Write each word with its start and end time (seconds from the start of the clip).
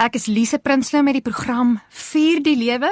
Ek 0.00 0.14
is 0.16 0.30
Lise 0.32 0.56
Prinsloo 0.56 1.02
met 1.04 1.18
die 1.18 1.20
program 1.20 1.74
Vier 1.92 2.38
die 2.40 2.54
Lewe 2.56 2.88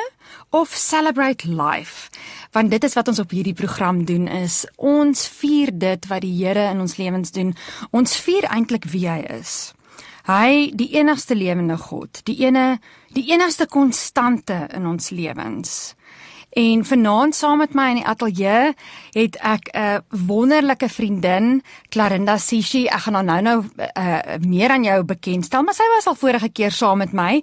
of 0.53 0.75
Celebrate 0.77 1.49
Life. 1.49 2.11
Want 2.53 2.69
dit 2.69 2.85
is 2.85 2.93
wat 2.99 3.09
ons 3.09 3.23
op 3.23 3.31
hierdie 3.33 3.57
program 3.57 4.03
doen 4.05 4.27
is 4.29 4.67
ons 4.77 5.23
vier 5.39 5.73
dit 5.73 6.09
wat 6.11 6.21
die 6.21 6.35
Here 6.37 6.67
in 6.69 6.83
ons 6.85 6.99
lewens 7.01 7.33
doen. 7.33 7.55
Ons 7.97 8.13
vier 8.21 8.45
eintlik 8.53 8.91
wie 8.93 9.07
hy 9.09 9.23
is. 9.39 9.73
Hy, 10.29 10.69
die 10.77 10.91
enigste 11.01 11.33
lewende 11.33 11.79
God, 11.81 12.21
die 12.29 12.37
ene, 12.45 12.77
die 13.17 13.25
enigste 13.33 13.65
konstante 13.73 14.67
in 14.77 14.85
ons 14.85 15.09
lewens. 15.09 15.95
En 16.51 16.85
vanaand 16.85 17.35
saam 17.35 17.59
met 17.59 17.75
my 17.75 17.89
in 17.93 18.01
die 18.01 18.07
ateljee 18.07 18.75
het 19.13 19.37
ek 19.37 19.69
'n 19.73 20.05
wonderlike 20.27 20.89
vriendin, 20.89 21.63
Clarinda 21.89 22.37
Sishi. 22.39 22.87
Ek 22.87 23.01
gaan 23.01 23.15
haar 23.15 23.25
nou-nou 23.25 23.65
uh, 23.97 24.19
meer 24.41 24.71
aan 24.71 24.85
jou 24.85 25.05
bekendstel, 25.05 25.63
maar 25.63 25.75
sy 25.75 25.85
was 25.95 26.07
al 26.07 26.15
vorige 26.15 26.49
keer 26.49 26.71
saam 26.71 26.99
met 26.99 27.13
my. 27.13 27.43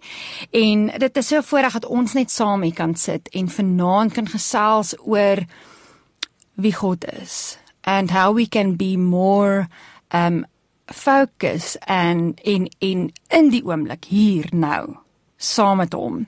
En 0.52 0.92
dit 0.98 1.18
is 1.18 1.28
so 1.28 1.42
voorreg 1.42 1.74
dat 1.74 1.86
ons 1.86 2.14
net 2.14 2.32
saam 2.32 2.62
hier 2.62 2.74
kan 2.74 2.96
sit 2.96 3.30
en 3.30 3.50
vanaand 3.50 4.14
kan 4.14 4.28
gesels 4.28 4.96
oor 5.00 5.46
wie 6.56 6.74
God 6.74 7.06
is 7.22 7.58
and 7.84 8.12
how 8.12 8.36
we 8.36 8.48
can 8.48 8.76
be 8.76 8.98
more 8.98 9.68
um 10.14 10.46
focus 10.86 11.78
and 11.88 12.40
in 12.44 12.70
in 12.80 13.12
in 13.30 13.50
die 13.50 13.64
oomblik 13.66 14.06
hier 14.06 14.46
nou 14.52 15.05
saam 15.46 15.78
met 15.78 15.94
hom. 15.94 16.24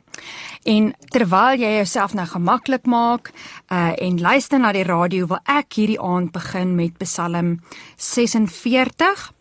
En 0.67 0.91
terwyl 1.13 1.62
jy 1.62 1.71
jouself 1.80 2.13
nou 2.17 2.26
gemaklik 2.27 2.85
maak 2.85 3.31
uh 3.71 3.93
en 3.98 4.20
luister 4.21 4.59
na 4.59 4.73
die 4.76 4.85
radio, 4.88 5.27
wil 5.27 5.41
ek 5.45 5.80
hierdie 5.80 6.02
aand 6.02 6.31
begin 6.35 6.76
met 6.76 6.98
Psalm 7.03 7.57
46. 7.95 9.31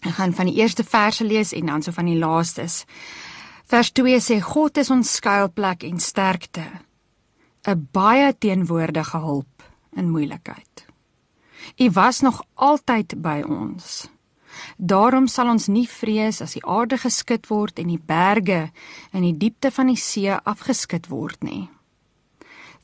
Ek 0.00 0.14
gaan 0.16 0.36
van 0.36 0.48
die 0.48 0.60
eerste 0.60 0.84
verse 0.84 1.24
lees 1.24 1.52
en 1.52 1.66
dan 1.66 1.82
so 1.82 1.92
van 1.92 2.08
die 2.08 2.18
laastes. 2.18 2.84
Vers 3.70 3.92
2 3.94 4.20
sê 4.20 4.40
God 4.42 4.80
is 4.82 4.90
ons 4.90 5.16
skuilplek 5.16 5.84
en 5.86 6.00
sterkte, 6.00 6.64
'n 7.68 7.88
baie 7.92 8.34
teenwoordige 8.38 9.18
hulp 9.18 9.62
in 9.96 10.10
moeilikheid. 10.10 10.86
U 11.76 11.90
was 11.90 12.20
nog 12.20 12.42
altyd 12.54 13.14
by 13.22 13.42
ons. 13.46 14.08
Daarom 14.76 15.28
sal 15.28 15.50
ons 15.50 15.68
nie 15.68 15.86
vrees 15.88 16.40
as 16.40 16.56
die 16.56 16.64
aarde 16.64 16.98
geskit 16.98 17.50
word 17.50 17.78
en 17.78 17.88
die 17.92 18.00
berge 18.00 18.70
in 19.12 19.22
die 19.22 19.36
diepte 19.36 19.70
van 19.70 19.92
die 19.92 20.00
see 20.00 20.30
afgeskit 20.30 21.10
word 21.10 21.42
nie. 21.44 21.68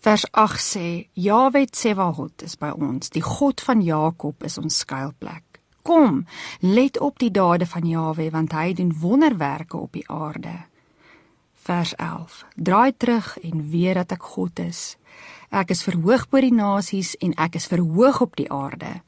Vers 0.06 0.26
8 0.32 0.60
sê: 0.60 1.08
Jahwe 1.14 1.66
Tsevahot 1.66 2.42
is 2.42 2.54
by 2.60 2.70
ons, 2.70 3.10
die 3.10 3.24
God 3.24 3.60
van 3.60 3.80
Jakob 3.82 4.44
is 4.44 4.58
ons 4.58 4.82
skuilplek. 4.84 5.42
Kom, 5.82 6.26
let 6.60 6.98
op 6.98 7.18
die 7.18 7.30
dade 7.30 7.66
van 7.66 7.86
Jahwe 7.86 8.30
want 8.30 8.52
hy 8.52 8.72
doen 8.74 8.92
wonderwerke 9.00 9.78
op 9.78 9.92
die 9.98 10.04
aarde. 10.10 10.66
Vers 11.66 11.94
11: 11.94 12.44
Draai 12.54 12.92
terug 12.96 13.38
en 13.42 13.70
weet 13.70 13.94
dat 13.94 14.12
ek 14.12 14.22
God 14.36 14.58
is. 14.62 14.96
Ek 15.50 15.70
is 15.74 15.82
verhoog 15.82 16.28
bo 16.30 16.42
die 16.42 16.54
nasies 16.54 17.16
en 17.22 17.34
ek 17.34 17.58
is 17.58 17.66
verhoog 17.66 18.20
op 18.20 18.36
die 18.38 18.50
aarde. 18.50 19.00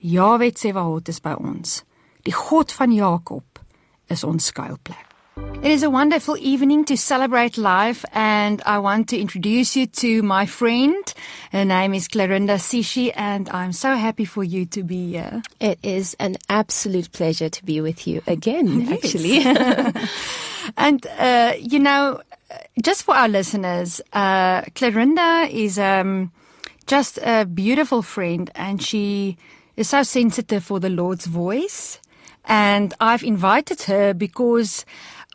Jahwe 0.00 0.50
Tsevahot 0.52 1.08
is 1.08 1.20
by 1.20 1.32
ons. 1.38 1.82
Die 2.24 2.32
God 2.32 2.72
van 2.72 2.92
Jakob 2.92 3.42
is 4.08 4.24
ons 4.24 4.46
skuilplek. 4.46 5.08
It 5.62 5.70
is 5.70 5.82
a 5.82 5.88
wonderful 5.90 6.36
evening 6.38 6.84
to 6.86 6.96
celebrate 6.96 7.56
life 7.56 8.04
and 8.12 8.60
I 8.66 8.78
want 8.78 9.08
to 9.10 9.18
introduce 9.18 9.76
you 9.76 9.86
to 9.86 10.22
my 10.22 10.44
friend. 10.44 11.02
Her 11.52 11.64
name 11.64 11.94
is 11.94 12.08
Clarinda 12.08 12.58
Sishi 12.58 13.12
and 13.16 13.48
I'm 13.48 13.72
so 13.72 13.94
happy 13.94 14.24
for 14.24 14.44
you 14.44 14.66
to 14.66 14.82
be 14.82 15.12
here. 15.12 15.42
It 15.60 15.78
is 15.82 16.14
an 16.20 16.36
absolute 16.48 17.12
pleasure 17.12 17.48
to 17.48 17.64
be 17.64 17.80
with 17.80 18.06
you 18.06 18.20
again, 18.26 18.80
Yes. 18.88 19.04
actually. 19.04 19.38
and 20.76 21.06
uh, 21.18 21.54
you 21.58 21.78
know, 21.78 22.20
just 22.82 23.04
for 23.04 23.14
our 23.14 23.28
listeners, 23.28 24.00
uh, 24.12 24.62
Clarinda 24.74 25.48
is 25.50 25.78
um, 25.78 26.30
just 26.86 27.18
a 27.22 27.46
beautiful 27.46 28.02
friend, 28.02 28.50
and 28.54 28.82
she 28.82 29.38
is 29.76 29.88
so 29.88 30.02
sensitive 30.02 30.62
for 30.62 30.78
the 30.80 30.90
Lord's 30.90 31.24
voice. 31.26 31.98
And 32.44 32.94
I've 33.00 33.22
invited 33.22 33.82
her 33.82 34.14
because 34.14 34.84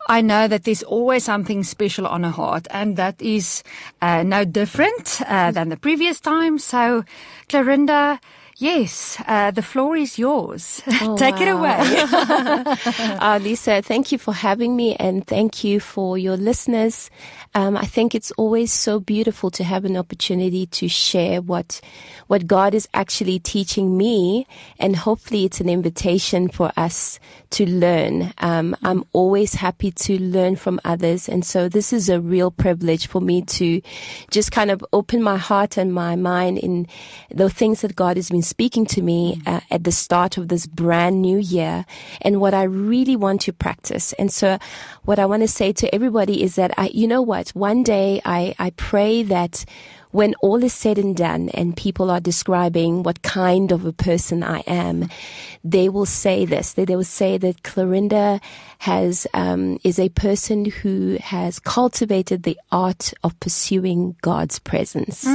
I 0.08 0.20
know 0.20 0.48
that 0.48 0.64
there's 0.64 0.82
always 0.82 1.24
something 1.24 1.64
special 1.64 2.06
on 2.06 2.22
her 2.22 2.30
heart, 2.30 2.66
and 2.70 2.96
that 2.96 3.20
is 3.20 3.62
uh, 4.00 4.22
no 4.22 4.44
different 4.44 5.20
uh, 5.26 5.50
than 5.50 5.68
the 5.68 5.76
previous 5.76 6.20
time. 6.20 6.58
So, 6.58 7.04
Clarinda. 7.48 8.20
Yes, 8.60 9.22
uh, 9.28 9.52
the 9.52 9.62
floor 9.62 9.96
is 9.96 10.18
yours. 10.18 10.82
Take 11.16 11.40
it 11.40 11.46
away. 11.46 11.78
uh, 11.78 13.38
Lisa, 13.40 13.82
thank 13.82 14.10
you 14.10 14.18
for 14.18 14.34
having 14.34 14.74
me 14.74 14.96
and 14.96 15.24
thank 15.24 15.62
you 15.62 15.78
for 15.78 16.18
your 16.18 16.36
listeners. 16.36 17.08
Um, 17.54 17.76
I 17.76 17.86
think 17.86 18.16
it's 18.16 18.32
always 18.32 18.72
so 18.72 18.98
beautiful 18.98 19.52
to 19.52 19.62
have 19.62 19.84
an 19.84 19.96
opportunity 19.96 20.66
to 20.66 20.88
share 20.88 21.40
what 21.40 21.80
what 22.26 22.46
God 22.46 22.74
is 22.74 22.86
actually 22.92 23.38
teaching 23.38 23.96
me, 23.96 24.46
and 24.78 24.94
hopefully 24.94 25.46
it's 25.46 25.60
an 25.60 25.68
invitation 25.70 26.48
for 26.48 26.70
us 26.76 27.18
to 27.50 27.64
learn. 27.64 28.34
Um, 28.38 28.76
I'm 28.82 29.02
always 29.14 29.54
happy 29.54 29.90
to 29.92 30.20
learn 30.20 30.56
from 30.56 30.78
others, 30.84 31.26
and 31.26 31.44
so 31.44 31.70
this 31.70 31.90
is 31.90 32.10
a 32.10 32.20
real 32.20 32.50
privilege 32.50 33.06
for 33.06 33.22
me 33.22 33.42
to 33.42 33.80
just 34.30 34.52
kind 34.52 34.70
of 34.70 34.84
open 34.92 35.22
my 35.22 35.38
heart 35.38 35.78
and 35.78 35.94
my 35.94 36.16
mind 36.16 36.58
in 36.58 36.86
the 37.30 37.48
things 37.48 37.80
that 37.80 37.96
God 37.96 38.16
has 38.16 38.28
been 38.28 38.42
speaking 38.48 38.86
to 38.86 39.02
me 39.02 39.40
uh, 39.46 39.60
at 39.70 39.84
the 39.84 39.92
start 39.92 40.38
of 40.38 40.48
this 40.48 40.66
brand 40.66 41.22
new 41.22 41.38
year, 41.38 41.84
and 42.22 42.40
what 42.40 42.54
I 42.54 42.64
really 42.64 43.16
want 43.16 43.40
to 43.42 43.52
practice. 43.52 44.12
And 44.14 44.32
so, 44.32 44.58
what 45.04 45.18
I 45.18 45.26
want 45.26 45.42
to 45.42 45.48
say 45.48 45.72
to 45.72 45.94
everybody 45.94 46.42
is 46.42 46.56
that 46.56 46.72
I, 46.78 46.90
you 46.92 47.06
know 47.06 47.22
what, 47.22 47.50
one 47.50 47.82
day 47.82 48.20
I, 48.24 48.54
I 48.58 48.70
pray 48.70 49.22
that 49.24 49.64
when 50.10 50.34
all 50.40 50.62
is 50.64 50.72
said 50.72 50.98
and 50.98 51.16
done 51.16 51.48
and 51.50 51.76
people 51.76 52.10
are 52.10 52.20
describing 52.20 53.02
what 53.02 53.22
kind 53.22 53.72
of 53.72 53.84
a 53.84 53.92
person 53.92 54.42
I 54.42 54.60
am, 54.66 55.08
they 55.62 55.88
will 55.88 56.06
say 56.06 56.44
this. 56.44 56.72
They, 56.72 56.84
they 56.84 56.96
will 56.96 57.04
say 57.04 57.38
that 57.38 57.62
Clarinda 57.62 58.40
has, 58.78 59.26
um, 59.34 59.78
is 59.84 59.98
a 59.98 60.08
person 60.10 60.66
who 60.66 61.18
has 61.20 61.58
cultivated 61.58 62.42
the 62.44 62.58
art 62.72 63.12
of 63.22 63.38
pursuing 63.40 64.16
God's 64.22 64.58
presence. 64.58 65.26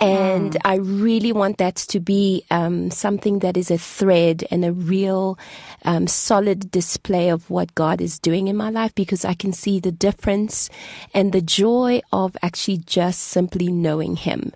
And 0.00 0.56
I 0.64 0.76
really 0.76 1.32
want 1.32 1.58
that 1.58 1.76
to 1.76 2.00
be 2.00 2.44
um, 2.50 2.90
something 2.90 3.40
that 3.40 3.56
is 3.56 3.70
a 3.70 3.78
thread 3.78 4.44
and 4.50 4.64
a 4.64 4.72
real 4.72 5.38
um, 5.84 6.06
solid 6.06 6.70
display 6.70 7.28
of 7.28 7.50
what 7.50 7.74
God 7.74 8.00
is 8.00 8.18
doing 8.18 8.48
in 8.48 8.56
my 8.56 8.70
life 8.70 8.94
because 8.94 9.24
I 9.24 9.34
can 9.34 9.52
see 9.52 9.80
the 9.80 9.92
difference 9.92 10.70
and 11.14 11.32
the 11.32 11.40
joy 11.40 12.00
of 12.12 12.36
actually 12.42 12.78
just 12.78 13.20
simply 13.20 13.68
knowing 13.68 14.16
Him. 14.16 14.52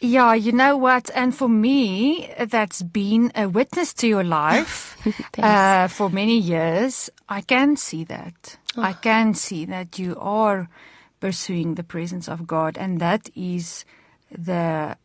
Yeah, 0.00 0.34
you 0.34 0.50
know 0.50 0.76
what? 0.76 1.10
And 1.14 1.32
for 1.32 1.48
me, 1.48 2.28
that's 2.36 2.82
been 2.82 3.30
a 3.36 3.48
witness 3.48 3.94
to 3.94 4.08
your 4.08 4.24
life 4.24 4.96
uh, 5.38 5.86
for 5.86 6.10
many 6.10 6.36
years. 6.36 7.08
I 7.28 7.40
can 7.40 7.76
see 7.76 8.02
that. 8.04 8.58
I 8.76 8.94
can 8.94 9.34
see 9.34 9.64
that 9.66 10.00
you 10.00 10.16
are 10.18 10.68
pursuing 11.20 11.76
the 11.76 11.84
presence 11.84 12.28
of 12.28 12.48
God, 12.48 12.76
and 12.76 13.00
that 13.00 13.30
is 13.36 13.84
the 14.28 14.96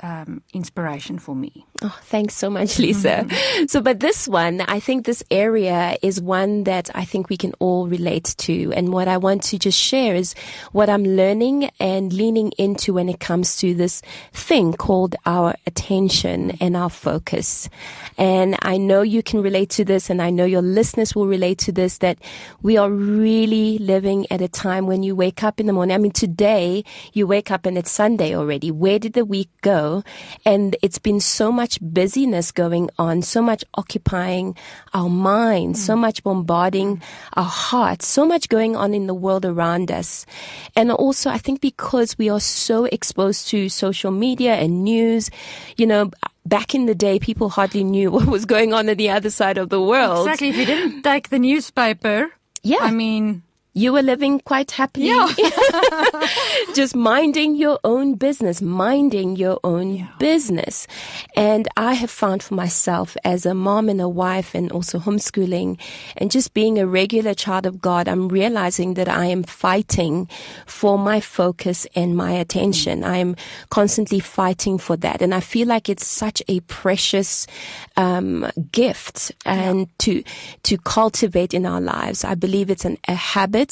um, 0.00 0.42
inspiration 0.52 1.18
for 1.18 1.34
me. 1.34 1.66
Oh, 1.86 1.98
thanks 2.04 2.34
so 2.34 2.48
much, 2.48 2.78
Lisa. 2.78 3.28
so, 3.68 3.82
but 3.82 4.00
this 4.00 4.26
one, 4.26 4.62
I 4.62 4.80
think 4.80 5.04
this 5.04 5.22
area 5.30 5.98
is 6.00 6.18
one 6.18 6.64
that 6.64 6.88
I 6.94 7.04
think 7.04 7.28
we 7.28 7.36
can 7.36 7.52
all 7.58 7.88
relate 7.88 8.34
to. 8.38 8.72
And 8.72 8.90
what 8.90 9.06
I 9.06 9.18
want 9.18 9.42
to 9.42 9.58
just 9.58 9.78
share 9.78 10.14
is 10.14 10.34
what 10.72 10.88
I'm 10.88 11.04
learning 11.04 11.68
and 11.78 12.10
leaning 12.10 12.52
into 12.52 12.94
when 12.94 13.10
it 13.10 13.20
comes 13.20 13.58
to 13.58 13.74
this 13.74 14.00
thing 14.32 14.72
called 14.72 15.14
our 15.26 15.56
attention 15.66 16.52
and 16.52 16.74
our 16.74 16.88
focus. 16.88 17.68
And 18.16 18.56
I 18.62 18.78
know 18.78 19.02
you 19.02 19.22
can 19.22 19.42
relate 19.42 19.68
to 19.70 19.84
this 19.84 20.08
and 20.08 20.22
I 20.22 20.30
know 20.30 20.46
your 20.46 20.62
listeners 20.62 21.14
will 21.14 21.26
relate 21.26 21.58
to 21.58 21.72
this 21.72 21.98
that 21.98 22.16
we 22.62 22.78
are 22.78 22.90
really 22.90 23.76
living 23.76 24.26
at 24.30 24.40
a 24.40 24.48
time 24.48 24.86
when 24.86 25.02
you 25.02 25.14
wake 25.14 25.44
up 25.44 25.60
in 25.60 25.66
the 25.66 25.74
morning. 25.74 25.94
I 25.94 25.98
mean, 25.98 26.12
today 26.12 26.82
you 27.12 27.26
wake 27.26 27.50
up 27.50 27.66
and 27.66 27.76
it's 27.76 27.90
Sunday 27.90 28.34
already. 28.34 28.70
Where 28.70 28.98
did 28.98 29.12
the 29.12 29.26
week 29.26 29.50
go? 29.60 30.02
And 30.46 30.76
it's 30.80 30.98
been 30.98 31.20
so 31.20 31.52
much 31.52 31.73
busyness 31.80 32.52
going 32.52 32.90
on, 32.98 33.22
so 33.22 33.40
much 33.42 33.64
occupying 33.74 34.56
our 34.92 35.08
minds, 35.08 35.84
so 35.84 35.96
much 35.96 36.22
bombarding 36.22 37.02
our 37.34 37.44
hearts, 37.44 38.06
so 38.06 38.24
much 38.26 38.48
going 38.48 38.76
on 38.76 38.94
in 38.94 39.06
the 39.06 39.14
world 39.14 39.44
around 39.44 39.90
us. 39.90 40.26
And 40.76 40.90
also, 40.90 41.30
I 41.30 41.38
think 41.38 41.60
because 41.60 42.16
we 42.18 42.28
are 42.28 42.40
so 42.40 42.84
exposed 42.86 43.48
to 43.48 43.68
social 43.68 44.10
media 44.10 44.54
and 44.54 44.84
news, 44.84 45.30
you 45.76 45.86
know, 45.86 46.10
back 46.46 46.74
in 46.74 46.86
the 46.86 46.94
day, 46.94 47.18
people 47.18 47.48
hardly 47.50 47.84
knew 47.84 48.10
what 48.14 48.26
was 48.26 48.44
going 48.44 48.72
on 48.72 48.88
at 48.88 48.98
the 48.98 49.10
other 49.10 49.30
side 49.30 49.58
of 49.58 49.68
the 49.70 49.80
world. 49.80 50.26
Exactly. 50.28 50.48
If 50.50 50.56
you 50.56 50.66
didn't 50.66 51.02
take 51.02 51.28
the 51.30 51.38
newspaper, 51.38 52.30
Yeah. 52.62 52.78
I 52.80 52.90
mean, 52.90 53.42
you 53.74 53.92
were 53.92 54.02
living 54.02 54.38
quite 54.40 54.70
happily. 54.70 55.06
Yeah. 55.08 55.28
just 56.74 56.94
minding 56.94 57.56
your 57.56 57.78
own 57.82 58.14
business, 58.14 58.62
minding 58.62 59.34
your 59.36 59.58
own 59.64 59.94
Yeah. 59.96 60.06
business. 60.18 60.86
And 61.36 61.66
I 61.76 61.94
have 61.94 62.10
found 62.10 62.42
for 62.42 62.54
myself 62.54 63.16
as 63.24 63.44
a 63.46 63.54
mom 63.54 63.88
and 63.88 64.00
a 64.00 64.08
wife 64.08 64.54
and 64.54 64.70
also 64.70 64.98
homeschooling 65.00 65.78
and 66.16 66.30
just 66.30 66.54
being 66.54 66.78
a 66.78 66.86
regular 66.86 67.34
child 67.34 67.66
of 67.66 67.80
God, 67.80 68.06
I'm 68.08 68.28
realizing 68.28 68.94
that 68.94 69.08
I 69.08 69.26
am 69.26 69.42
fighting 69.42 70.28
for 70.66 70.96
my 70.98 71.20
focus 71.20 71.86
and 71.96 72.16
my 72.16 72.30
attention. 72.32 73.02
I 73.02 73.16
am 73.16 73.34
constantly 73.70 74.20
fighting 74.20 74.78
for 74.78 74.96
that. 74.98 75.20
And 75.20 75.34
I 75.34 75.40
feel 75.40 75.66
like 75.66 75.88
it's 75.88 76.06
such 76.06 76.42
a 76.48 76.60
precious, 76.60 77.46
um, 77.96 78.46
gift 78.70 79.32
and 79.44 79.88
to, 79.98 80.22
to 80.62 80.78
cultivate 80.78 81.54
in 81.54 81.66
our 81.66 81.80
lives. 81.80 82.24
I 82.24 82.34
believe 82.36 82.70
it's 82.70 82.84
an, 82.84 82.98
a 83.08 83.14
habit 83.14 83.63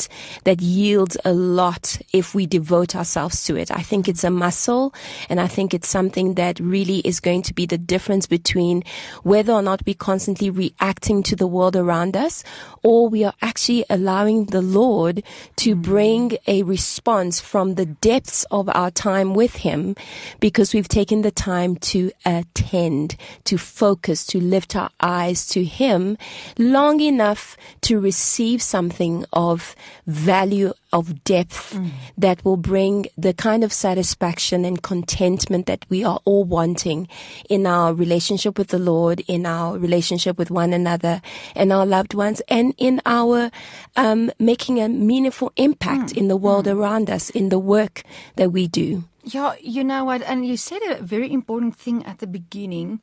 that 0.45 0.61
yields 0.61 1.17
a 1.25 1.33
lot 1.33 1.99
if 2.13 2.35
we 2.35 2.47
devote 2.47 2.95
ourselves 2.95 3.45
to 3.45 3.57
it. 3.57 3.71
I 3.71 3.83
think 3.83 4.09
it's 4.09 4.25
a 4.25 4.31
muscle 4.31 4.95
and 5.29 5.41
I 5.41 5.47
think 5.47 5.75
it's 5.75 5.89
something 5.89 6.35
that 6.35 6.61
really 6.61 6.99
is 7.01 7.21
going 7.21 7.43
to 7.43 7.55
be 7.55 7.67
the 7.67 7.79
difference 7.79 8.27
between 8.27 8.83
whether 9.23 9.53
or 9.53 9.63
not 9.63 9.83
we're 9.87 9.95
constantly 9.95 10.51
reacting 10.51 11.23
to 11.25 11.37
the 11.37 11.47
world 11.47 11.77
around 11.77 12.17
us 12.17 12.45
or 12.83 13.09
we 13.09 13.25
are 13.25 13.35
actually 13.41 13.85
allowing 13.89 14.47
the 14.47 14.63
Lord 14.63 15.23
to 15.57 15.77
mm. 15.77 15.83
bring 15.83 16.37
a 16.47 16.63
response 16.63 17.41
from 17.41 17.75
the 17.75 17.87
depths 17.87 18.45
of 18.51 18.69
our 18.75 18.91
time 18.91 19.35
with 19.35 19.57
Him 19.57 19.95
because 20.41 20.75
we've 20.75 20.89
taken 20.89 21.23
the 21.23 21.31
time 21.31 21.77
to 21.77 22.11
attend, 22.25 23.17
to 23.45 23.57
focus, 23.59 24.27
to 24.27 24.41
lift 24.41 24.75
our 24.77 24.91
eyes 25.01 25.47
to 25.49 25.65
Him 25.65 26.17
long 26.59 27.01
enough 27.01 27.57
to 27.83 28.01
receive 28.01 28.63
something 28.63 29.25
of 29.33 29.75
value 30.07 30.73
of 30.93 31.25
depth 31.25 31.75
mm. 31.75 31.91
that 32.19 32.45
will 32.45 32.57
bring 32.57 33.07
the 33.17 33.33
kind 33.33 33.65
of 33.65 33.73
satisfaction 33.73 34.65
and 34.65 34.83
contentment 34.83 35.67
that 35.67 35.85
we 35.89 36.05
are 36.05 36.21
all 36.25 36.45
wanting 36.45 37.09
in 37.49 37.67
our 37.67 37.95
relationship 37.95 38.59
with 38.59 38.69
the 38.69 38.79
Lord, 38.79 39.23
in 39.27 39.47
our 39.47 39.79
relationship 39.79 40.39
with 40.39 40.51
one 40.51 40.73
another 40.73 41.23
and 41.55 41.73
our 41.73 41.87
loved 41.87 42.15
ones, 42.15 42.43
and 42.49 42.75
in 42.79 43.01
our 43.07 43.51
um, 43.97 44.31
making 44.39 44.81
a 44.81 44.89
meaningful 44.89 45.53
impact 45.57 46.13
mm. 46.13 46.17
in 46.19 46.29
the 46.29 46.37
world 46.37 46.67
mm. 46.67 46.77
around 46.77 47.11
us, 47.11 47.31
in 47.31 47.49
the 47.49 47.59
work 47.59 48.03
that 48.37 48.53
we 48.53 48.67
do. 48.67 49.05
Yeah, 49.25 49.55
you 49.61 49.85
know 49.85 50.05
what? 50.05 50.23
And 50.23 50.45
you 50.47 50.57
said 50.57 50.83
a 50.83 51.03
very 51.03 51.33
important 51.33 51.77
thing 51.77 52.05
at 52.05 52.19
the 52.19 52.27
beginning 52.27 53.01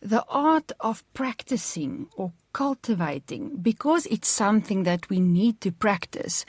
the 0.00 0.24
art 0.28 0.72
of 0.80 1.02
practicing 1.12 2.06
or 2.16 2.32
cultivating, 2.52 3.56
because 3.60 4.06
it's 4.06 4.28
something 4.28 4.82
that 4.82 5.08
we 5.10 5.20
need 5.20 5.60
to 5.60 5.70
practice. 5.70 6.44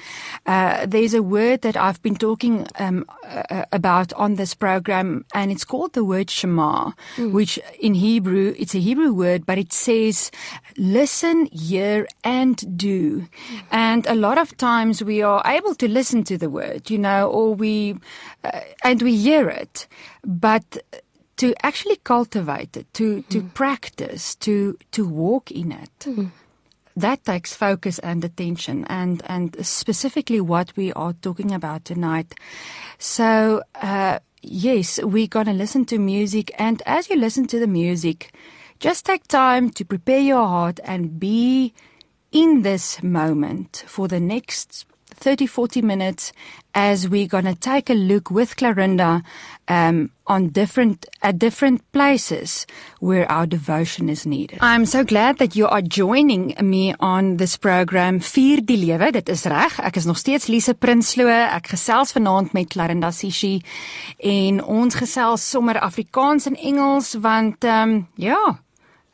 Uh, 0.45 0.85
there's 0.85 1.13
a 1.13 1.21
word 1.21 1.61
that 1.61 1.75
I've 1.77 2.01
been 2.01 2.15
talking 2.15 2.65
um, 2.79 3.05
uh, 3.23 3.65
about 3.71 4.13
on 4.13 4.35
this 4.35 4.55
program, 4.55 5.25
and 5.33 5.51
it's 5.51 5.65
called 5.65 5.93
the 5.93 6.03
word 6.03 6.29
Shema, 6.29 6.91
which 7.17 7.59
in 7.79 7.95
Hebrew, 7.95 8.55
it's 8.57 8.73
a 8.73 8.79
Hebrew 8.79 9.13
word, 9.13 9.45
but 9.45 9.57
it 9.57 9.73
says, 9.73 10.31
listen, 10.77 11.47
hear, 11.47 12.07
and 12.23 12.77
do. 12.77 13.27
And 13.71 14.07
a 14.07 14.15
lot 14.15 14.37
of 14.37 14.57
times 14.57 15.03
we 15.03 15.21
are 15.21 15.43
able 15.45 15.75
to 15.75 15.87
listen 15.87 16.23
to 16.23 16.37
the 16.37 16.49
word, 16.49 16.89
you 16.89 16.97
know, 16.97 17.29
or 17.29 17.53
we, 17.53 17.97
uh, 18.43 18.61
and 18.83 19.01
we 19.01 19.15
hear 19.17 19.49
it, 19.49 19.87
but 20.23 20.81
to 21.39 21.53
actually 21.63 21.95
cultivate 22.03 22.75
it, 22.75 22.93
to, 22.93 23.21
to 23.23 23.41
practice, 23.41 24.35
to, 24.35 24.77
to 24.91 25.07
walk 25.07 25.51
in 25.51 25.71
it. 25.71 26.05
That 26.97 27.23
takes 27.23 27.55
focus 27.55 27.97
and 27.99 28.25
attention 28.25 28.83
and, 28.89 29.21
and 29.25 29.55
specifically 29.65 30.41
what 30.41 30.75
we 30.75 30.91
are 30.93 31.13
talking 31.13 31.53
about 31.53 31.85
tonight. 31.85 32.35
So, 32.97 33.63
uh, 33.75 34.19
yes, 34.41 34.99
we're 35.01 35.27
going 35.27 35.45
to 35.45 35.53
listen 35.53 35.85
to 35.85 35.97
music 35.97 36.51
and 36.59 36.83
as 36.85 37.09
you 37.09 37.15
listen 37.15 37.47
to 37.47 37.59
the 37.59 37.67
music, 37.67 38.33
just 38.79 39.05
take 39.05 39.25
time 39.29 39.69
to 39.69 39.85
prepare 39.85 40.19
your 40.19 40.45
heart 40.45 40.81
and 40.83 41.21
be 41.21 41.73
in 42.33 42.63
this 42.63 43.01
moment 43.01 43.85
for 43.87 44.09
the 44.09 44.19
next 44.19 44.85
30, 45.19 45.47
40 45.47 45.81
minutes 45.81 46.31
as 46.73 47.09
we're 47.09 47.27
going 47.27 47.45
to 47.45 47.55
take 47.55 47.89
a 47.89 47.93
look 47.93 48.29
with 48.29 48.55
Clarinda 48.55 49.23
um, 49.67 50.11
on 50.27 50.49
different 50.49 51.05
at 51.21 51.39
different 51.39 51.81
places 51.91 52.65
where 52.99 53.29
our 53.31 53.45
devotion 53.45 54.09
is 54.09 54.25
needed. 54.25 54.59
I'm 54.61 54.85
so 54.85 55.03
glad 55.03 55.39
that 55.39 55.55
you 55.55 55.67
are 55.67 55.81
joining 55.81 56.55
me 56.61 56.93
on 56.99 57.37
this 57.37 57.57
program 57.57 58.19
Vier 58.19 58.61
die 58.61 58.77
lewe. 58.77 59.11
Dit 59.11 59.29
is 59.29 59.45
reg. 59.45 59.79
Ek 59.79 59.95
is 59.95 60.05
nog 60.05 60.17
steeds 60.17 60.47
Lise 60.47 60.73
Prinsloo. 60.73 61.27
Ek 61.29 61.73
gesels 61.73 62.13
vanaand 62.15 62.53
met 62.53 62.69
Clarinda 62.69 63.11
Sishi 63.11 63.59
en 64.17 64.63
ons 64.63 64.95
gesels 64.95 65.49
sommer 65.49 65.79
Afrikaans 65.81 66.47
en 66.49 66.55
Engels 66.55 67.15
want 67.19 67.63
ehm 67.63 67.89
um, 67.89 68.07
ja, 68.15 68.59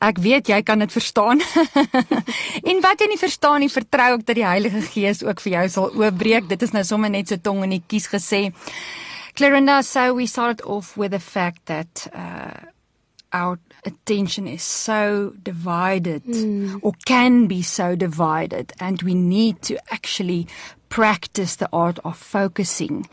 Ek 0.06 0.19
weet 0.22 0.50
jy 0.52 0.60
kan 0.66 0.84
dit 0.84 0.92
verstaan. 0.92 1.42
en 2.69 2.81
wat 2.84 3.02
jy 3.02 3.07
nie 3.10 3.22
verstaan 3.22 3.63
nie, 3.63 3.72
vertrou 3.74 4.12
ek 4.19 4.28
dat 4.28 4.38
die 4.38 4.46
Heilige 4.46 4.84
Gees 4.92 5.24
ook 5.25 5.42
vir 5.42 5.57
jou 5.57 5.66
sal 5.78 5.98
oopbreek. 5.98 6.50
Dit 6.52 6.66
is 6.68 6.75
nou 6.75 6.84
sommer 6.86 7.10
net 7.10 7.31
so 7.31 7.42
tong 7.42 7.63
in 7.66 7.78
die 7.78 7.84
kies 7.88 8.10
gesê. 8.12 8.50
Clarinda, 9.36 9.81
so 9.84 10.13
we 10.13 10.28
started 10.28 10.62
off 10.63 10.96
with 10.98 11.12
the 11.12 11.19
fact 11.19 11.66
that 11.66 12.07
uh 12.13 12.72
our 13.34 13.60
attention 13.84 14.48
is 14.48 14.63
so 14.63 15.34
divided 15.44 16.24
or 16.81 16.94
can 17.06 17.48
be 17.48 17.62
so 17.62 17.94
divided 17.94 18.72
and 18.80 19.01
we 19.01 19.13
need 19.13 19.62
to 19.62 19.75
actually 19.92 20.48
practice 20.88 21.58
the 21.58 21.68
art 21.74 22.00
of 22.06 22.16
focusing. 22.16 23.04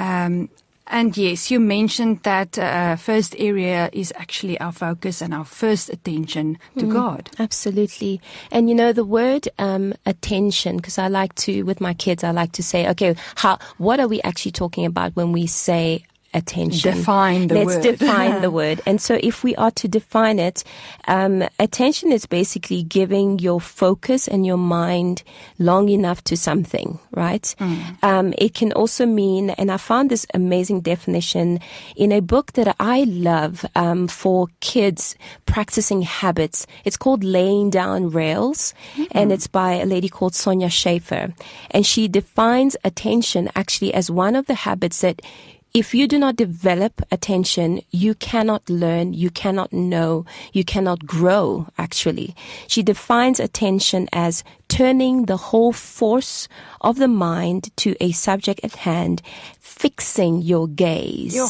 Um 0.00 0.48
and 0.92 1.16
yes, 1.16 1.50
you 1.50 1.58
mentioned 1.58 2.20
that 2.22 2.58
uh, 2.58 2.96
first 2.96 3.34
area 3.38 3.88
is 3.92 4.12
actually 4.16 4.60
our 4.60 4.72
focus 4.72 5.22
and 5.22 5.32
our 5.32 5.44
first 5.44 5.88
attention 5.88 6.58
to 6.78 6.86
God. 6.86 7.30
Absolutely. 7.38 8.20
And 8.50 8.68
you 8.68 8.74
know, 8.74 8.92
the 8.92 9.04
word 9.04 9.48
um, 9.58 9.94
attention, 10.04 10.76
because 10.76 10.98
I 10.98 11.08
like 11.08 11.34
to, 11.36 11.62
with 11.62 11.80
my 11.80 11.94
kids, 11.94 12.22
I 12.22 12.30
like 12.30 12.52
to 12.52 12.62
say, 12.62 12.88
okay, 12.90 13.16
how, 13.36 13.58
what 13.78 14.00
are 14.00 14.08
we 14.08 14.20
actually 14.22 14.52
talking 14.52 14.84
about 14.84 15.16
when 15.16 15.32
we 15.32 15.46
say 15.46 16.04
attention? 16.34 16.94
Define 16.94 17.48
the 17.48 17.54
Let's 17.54 17.76
word. 17.76 17.82
define 17.82 18.42
the 18.42 18.50
word. 18.60 18.80
And 18.86 19.00
so 19.00 19.18
if 19.22 19.44
we 19.44 19.54
are 19.56 19.70
to 19.72 19.88
define 19.88 20.38
it, 20.38 20.64
um, 21.06 21.44
attention 21.58 22.12
is 22.12 22.26
basically 22.26 22.82
giving 22.82 23.38
your 23.38 23.60
focus 23.60 24.28
and 24.28 24.46
your 24.46 24.56
mind 24.56 25.22
long 25.58 25.88
enough 25.88 26.22
to 26.24 26.36
something, 26.36 26.98
right? 27.12 27.54
Um, 28.02 28.34
it 28.38 28.54
can 28.54 28.72
also 28.72 29.06
mean, 29.06 29.50
and 29.50 29.70
I 29.70 29.76
found 29.76 30.10
this 30.10 30.26
amazing 30.34 30.80
definition 30.80 31.60
in 31.96 32.12
a 32.12 32.20
book 32.20 32.52
that 32.52 32.74
I 32.80 33.04
love 33.04 33.64
um, 33.74 34.08
for 34.08 34.48
kids 34.60 35.16
practicing 35.46 36.02
habits. 36.02 36.66
It's 36.84 36.96
called 36.96 37.24
Laying 37.24 37.70
Down 37.70 38.10
Rails, 38.10 38.74
and 39.12 39.32
it's 39.32 39.46
by 39.46 39.74
a 39.74 39.86
lady 39.86 40.08
called 40.08 40.34
Sonya 40.34 40.70
Shafer. 40.70 41.34
And 41.70 41.86
she 41.86 42.08
defines 42.08 42.76
attention 42.84 43.50
actually 43.54 43.94
as 43.94 44.10
one 44.10 44.36
of 44.36 44.46
the 44.46 44.54
habits 44.54 45.00
that 45.02 45.22
if 45.74 45.94
you 45.94 46.06
do 46.06 46.18
not 46.18 46.36
develop 46.36 47.00
attention, 47.10 47.80
you 47.90 48.14
cannot 48.14 48.68
learn, 48.68 49.14
you 49.14 49.30
cannot 49.30 49.72
know, 49.72 50.26
you 50.52 50.64
cannot 50.64 51.06
grow, 51.06 51.66
actually. 51.78 52.34
She 52.66 52.82
defines 52.82 53.40
attention 53.40 54.08
as 54.12 54.44
turning 54.68 55.24
the 55.26 55.38
whole 55.38 55.72
force 55.72 56.46
of 56.82 56.96
the 56.98 57.08
mind 57.08 57.74
to 57.78 57.96
a 58.00 58.12
subject 58.12 58.60
at 58.62 58.76
hand, 58.76 59.22
fixing 59.60 60.42
your 60.42 60.68
gaze. 60.68 61.34
Yeah. 61.34 61.48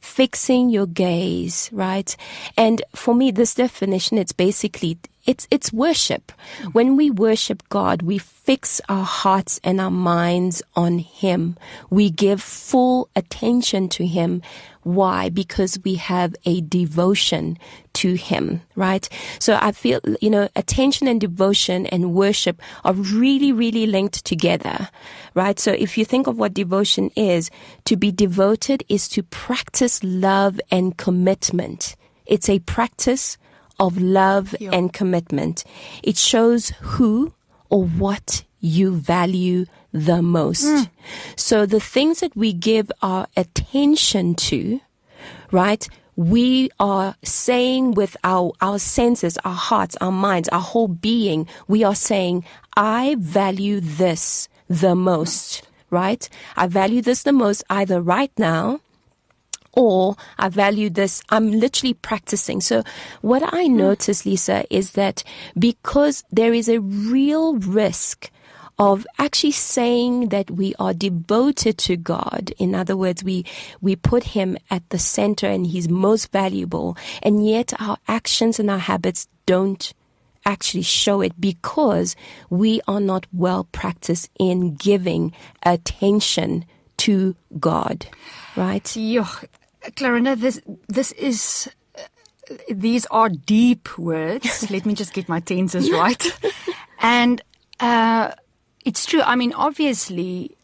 Fixing 0.00 0.68
your 0.70 0.86
gaze, 0.86 1.68
right? 1.72 2.14
And 2.56 2.82
for 2.94 3.14
me, 3.14 3.32
this 3.32 3.54
definition, 3.54 4.18
it's 4.18 4.32
basically 4.32 4.98
it's 5.26 5.46
it's 5.50 5.72
worship. 5.72 6.32
When 6.72 6.96
we 6.96 7.10
worship 7.10 7.62
God, 7.68 8.02
we 8.02 8.18
fix 8.18 8.80
our 8.88 9.04
hearts 9.04 9.60
and 9.64 9.80
our 9.80 9.90
minds 9.90 10.62
on 10.74 10.98
Him. 10.98 11.56
We 11.90 12.10
give 12.10 12.40
full 12.40 13.08
attention 13.16 13.88
to 13.90 14.06
Him. 14.06 14.42
Why? 14.82 15.30
Because 15.30 15.80
we 15.84 15.96
have 15.96 16.36
a 16.44 16.60
devotion 16.60 17.58
to 17.94 18.14
Him, 18.14 18.62
right? 18.76 19.08
So 19.40 19.58
I 19.60 19.72
feel, 19.72 20.00
you 20.20 20.30
know, 20.30 20.48
attention 20.54 21.08
and 21.08 21.20
devotion 21.20 21.86
and 21.86 22.14
worship 22.14 22.62
are 22.84 22.94
really, 22.94 23.50
really 23.50 23.86
linked 23.86 24.24
together, 24.24 24.88
right? 25.34 25.58
So 25.58 25.72
if 25.72 25.98
you 25.98 26.04
think 26.04 26.28
of 26.28 26.38
what 26.38 26.54
devotion 26.54 27.10
is, 27.16 27.50
to 27.86 27.96
be 27.96 28.12
devoted 28.12 28.84
is 28.88 29.08
to 29.08 29.24
practice 29.24 30.04
love 30.04 30.60
and 30.70 30.96
commitment. 30.96 31.96
It's 32.26 32.48
a 32.48 32.60
practice 32.60 33.38
of 33.78 34.00
love 34.00 34.54
Yeah. 34.60 34.70
and 34.72 34.92
commitment. 34.92 35.64
It 36.02 36.16
shows 36.16 36.72
who 36.80 37.32
or 37.70 37.84
what 37.84 38.44
you 38.60 38.92
value 38.96 39.66
the 39.92 40.22
most. 40.22 40.64
Mm. 40.64 40.90
So 41.36 41.66
the 41.66 41.80
things 41.80 42.20
that 42.20 42.34
we 42.36 42.52
give 42.52 42.90
our 43.02 43.26
attention 43.36 44.34
to, 44.50 44.80
right? 45.50 45.86
We 46.16 46.70
are 46.80 47.14
saying 47.22 47.92
with 47.92 48.16
our, 48.24 48.52
our 48.60 48.78
senses, 48.78 49.36
our 49.44 49.54
hearts, 49.54 49.96
our 50.00 50.12
minds, 50.12 50.48
our 50.48 50.60
whole 50.60 50.88
being, 50.88 51.46
we 51.68 51.84
are 51.84 51.94
saying, 51.94 52.44
I 52.76 53.16
value 53.18 53.80
this 53.80 54.48
the 54.68 54.94
most, 54.94 55.62
right? 55.90 56.26
I 56.56 56.66
value 56.68 57.02
this 57.02 57.22
the 57.22 57.32
most 57.32 57.62
either 57.68 58.00
right 58.00 58.32
now 58.38 58.80
or 59.76 60.16
I 60.38 60.48
value 60.48 60.90
this. 60.90 61.22
I'm 61.28 61.52
literally 61.52 61.94
practicing. 61.94 62.60
So 62.60 62.82
what 63.20 63.42
I 63.54 63.66
hmm. 63.66 63.76
notice, 63.76 64.26
Lisa, 64.26 64.64
is 64.74 64.92
that 64.92 65.22
because 65.56 66.24
there 66.32 66.52
is 66.52 66.68
a 66.68 66.80
real 66.80 67.56
risk 67.58 68.30
of 68.78 69.06
actually 69.18 69.52
saying 69.52 70.28
that 70.28 70.50
we 70.50 70.74
are 70.78 70.92
devoted 70.92 71.78
to 71.78 71.96
God. 71.96 72.52
In 72.58 72.74
other 72.74 72.96
words, 72.96 73.24
we, 73.24 73.44
we 73.80 73.96
put 73.96 74.22
Him 74.24 74.58
at 74.70 74.88
the 74.90 74.98
center 74.98 75.46
and 75.46 75.66
He's 75.66 75.88
most 75.88 76.30
valuable. 76.30 76.96
And 77.22 77.46
yet 77.46 77.72
our 77.80 77.96
actions 78.06 78.58
and 78.58 78.70
our 78.70 78.78
habits 78.78 79.28
don't 79.46 79.94
actually 80.44 80.82
show 80.82 81.20
it 81.22 81.40
because 81.40 82.16
we 82.50 82.80
are 82.86 83.00
not 83.00 83.26
well 83.32 83.64
practiced 83.64 84.30
in 84.38 84.74
giving 84.74 85.32
attention 85.62 86.64
to 86.98 87.34
God. 87.58 88.06
Right? 88.56 88.94
Yeah, 88.96 89.28
Clarinda, 89.94 90.36
this, 90.36 90.60
this 90.88 91.12
is, 91.12 91.70
uh, 91.96 92.54
these 92.68 93.06
are 93.06 93.28
deep 93.28 93.98
words. 93.98 94.70
Let 94.70 94.86
me 94.86 94.94
just 94.94 95.12
get 95.12 95.28
my 95.28 95.40
tenses 95.40 95.90
right. 95.90 96.22
and, 97.00 97.42
uh, 97.80 98.32
it's 98.84 99.04
true. 99.04 99.20
I 99.22 99.34
mean, 99.34 99.52
obviously, 99.52 100.56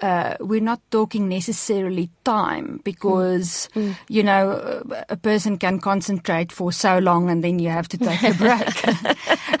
uh, 0.00 0.36
we're 0.40 0.60
not 0.60 0.80
talking 0.90 1.28
necessarily 1.28 2.10
time 2.24 2.80
because 2.84 3.68
mm. 3.74 3.88
Mm. 3.88 3.96
you 4.08 4.22
know 4.22 4.82
a 5.08 5.16
person 5.16 5.56
can 5.56 5.78
concentrate 5.80 6.52
for 6.52 6.72
so 6.72 6.98
long 6.98 7.30
and 7.30 7.42
then 7.42 7.58
you 7.58 7.70
have 7.70 7.88
to 7.88 7.98
take 7.98 8.22
a 8.22 8.34
break. 8.34 8.68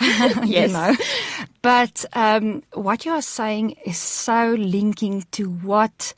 yes. 0.00 0.46
you 0.46 0.68
know, 0.68 0.94
but 1.62 2.04
um, 2.12 2.62
what 2.74 3.06
you 3.06 3.12
are 3.12 3.22
saying 3.22 3.76
is 3.84 3.98
so 3.98 4.54
linking 4.58 5.24
to 5.32 5.48
what. 5.48 6.14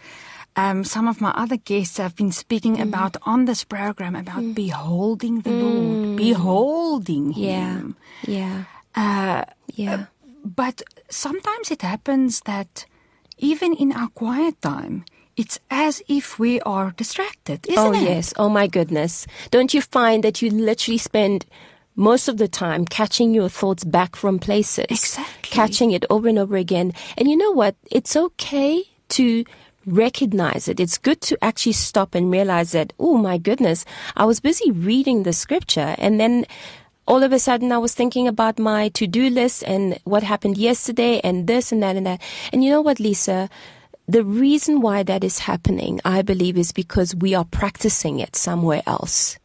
Um, 0.57 0.85
some 0.85 1.07
of 1.07 1.21
my 1.21 1.31
other 1.31 1.59
guests 1.59 1.99
have 1.99 2.17
been 2.17 2.33
speaking 2.33 2.77
mm. 2.77 2.83
about 2.83 3.17
on 3.23 3.45
this 3.45 3.63
program 3.63 4.17
about 4.17 4.43
mm. 4.43 4.55
beholding 4.55 5.43
the 5.43 5.51
Lord, 5.51 5.75
mm. 5.75 6.17
beholding 6.17 7.33
Him. 7.33 7.97
Yeah, 8.27 8.65
yeah, 8.95 9.45
uh, 9.45 9.45
yeah. 9.75 10.07
But 10.45 10.83
sometimes 11.11 11.71
it 11.71 11.83
happens 11.83 12.41
that 12.43 12.87
even 13.39 13.75
in 13.75 13.93
our 13.93 14.09
quiet 14.09 14.61
time, 14.63 15.05
it's 15.37 15.59
as 15.71 16.03
if 16.09 16.39
we 16.39 16.61
are 16.63 16.93
distracted, 16.93 17.67
isn't 17.69 17.79
oh, 17.79 17.93
it? 17.93 17.99
Oh, 17.99 18.01
yes. 18.01 18.35
Oh, 18.39 18.49
my 18.49 18.67
goodness. 18.67 19.27
Don't 19.51 19.75
you 19.75 19.83
find 19.83 20.25
that 20.25 20.41
you 20.41 20.51
literally 20.51 20.99
spend 20.99 21.45
most 21.95 22.29
of 22.29 22.39
the 22.39 22.49
time 22.49 22.87
catching 22.87 23.35
your 23.35 23.51
thoughts 23.51 23.85
back 23.85 24.17
from 24.17 24.39
places? 24.39 24.87
Exactly. 24.89 25.51
Catching 25.51 25.91
it 25.93 26.07
over 26.09 26.29
and 26.29 26.39
over 26.39 26.57
again. 26.57 26.93
And 27.19 27.29
you 27.29 27.37
know 27.37 27.53
what? 27.53 27.77
It's 27.91 28.17
okay 28.17 28.85
to 29.11 29.45
recognize 29.87 30.69
it. 30.69 30.81
It's 30.81 30.99
good 30.99 31.21
to 31.23 31.39
actually 31.43 31.73
stop 31.73 32.15
and 32.15 32.31
realize 32.31 32.73
that, 32.73 32.93
oh 32.99 33.17
my 33.17 33.39
goodness, 33.39 33.85
I 34.17 34.25
was 34.25 34.41
busy 34.41 34.71
reading 34.71 35.23
the 35.23 35.33
scripture 35.33 35.95
and 35.99 36.21
then 36.21 36.45
all 37.07 37.23
of 37.23 37.33
a 37.33 37.39
sudden 37.39 37.71
I 37.71 37.79
was 37.79 37.95
thinking 37.95 38.27
about 38.27 38.59
my 38.59 38.89
to-do 38.89 39.31
list 39.31 39.63
and 39.63 39.99
what 40.05 40.25
happened 40.25 40.59
yesterday 40.59 41.21
and 41.21 41.47
this 41.47 41.71
and 41.71 41.83
that 41.83 41.97
and 41.97 42.07
that. 42.07 42.21
And 42.53 42.65
you 42.65 42.71
know 42.71 42.83
what, 42.83 42.99
Lisa? 42.99 43.49
The 44.09 44.25
reason 44.25 44.81
why 44.81 45.03
that 45.05 45.25
is 45.25 45.41
happening, 45.41 46.01
I 46.05 46.23
believe, 46.23 46.59
is 46.59 46.73
because 46.73 47.15
we 47.15 47.35
are 47.35 47.45
practicing 47.45 48.19
it 48.19 48.37
somewhere 48.37 48.83
else. 48.87 49.39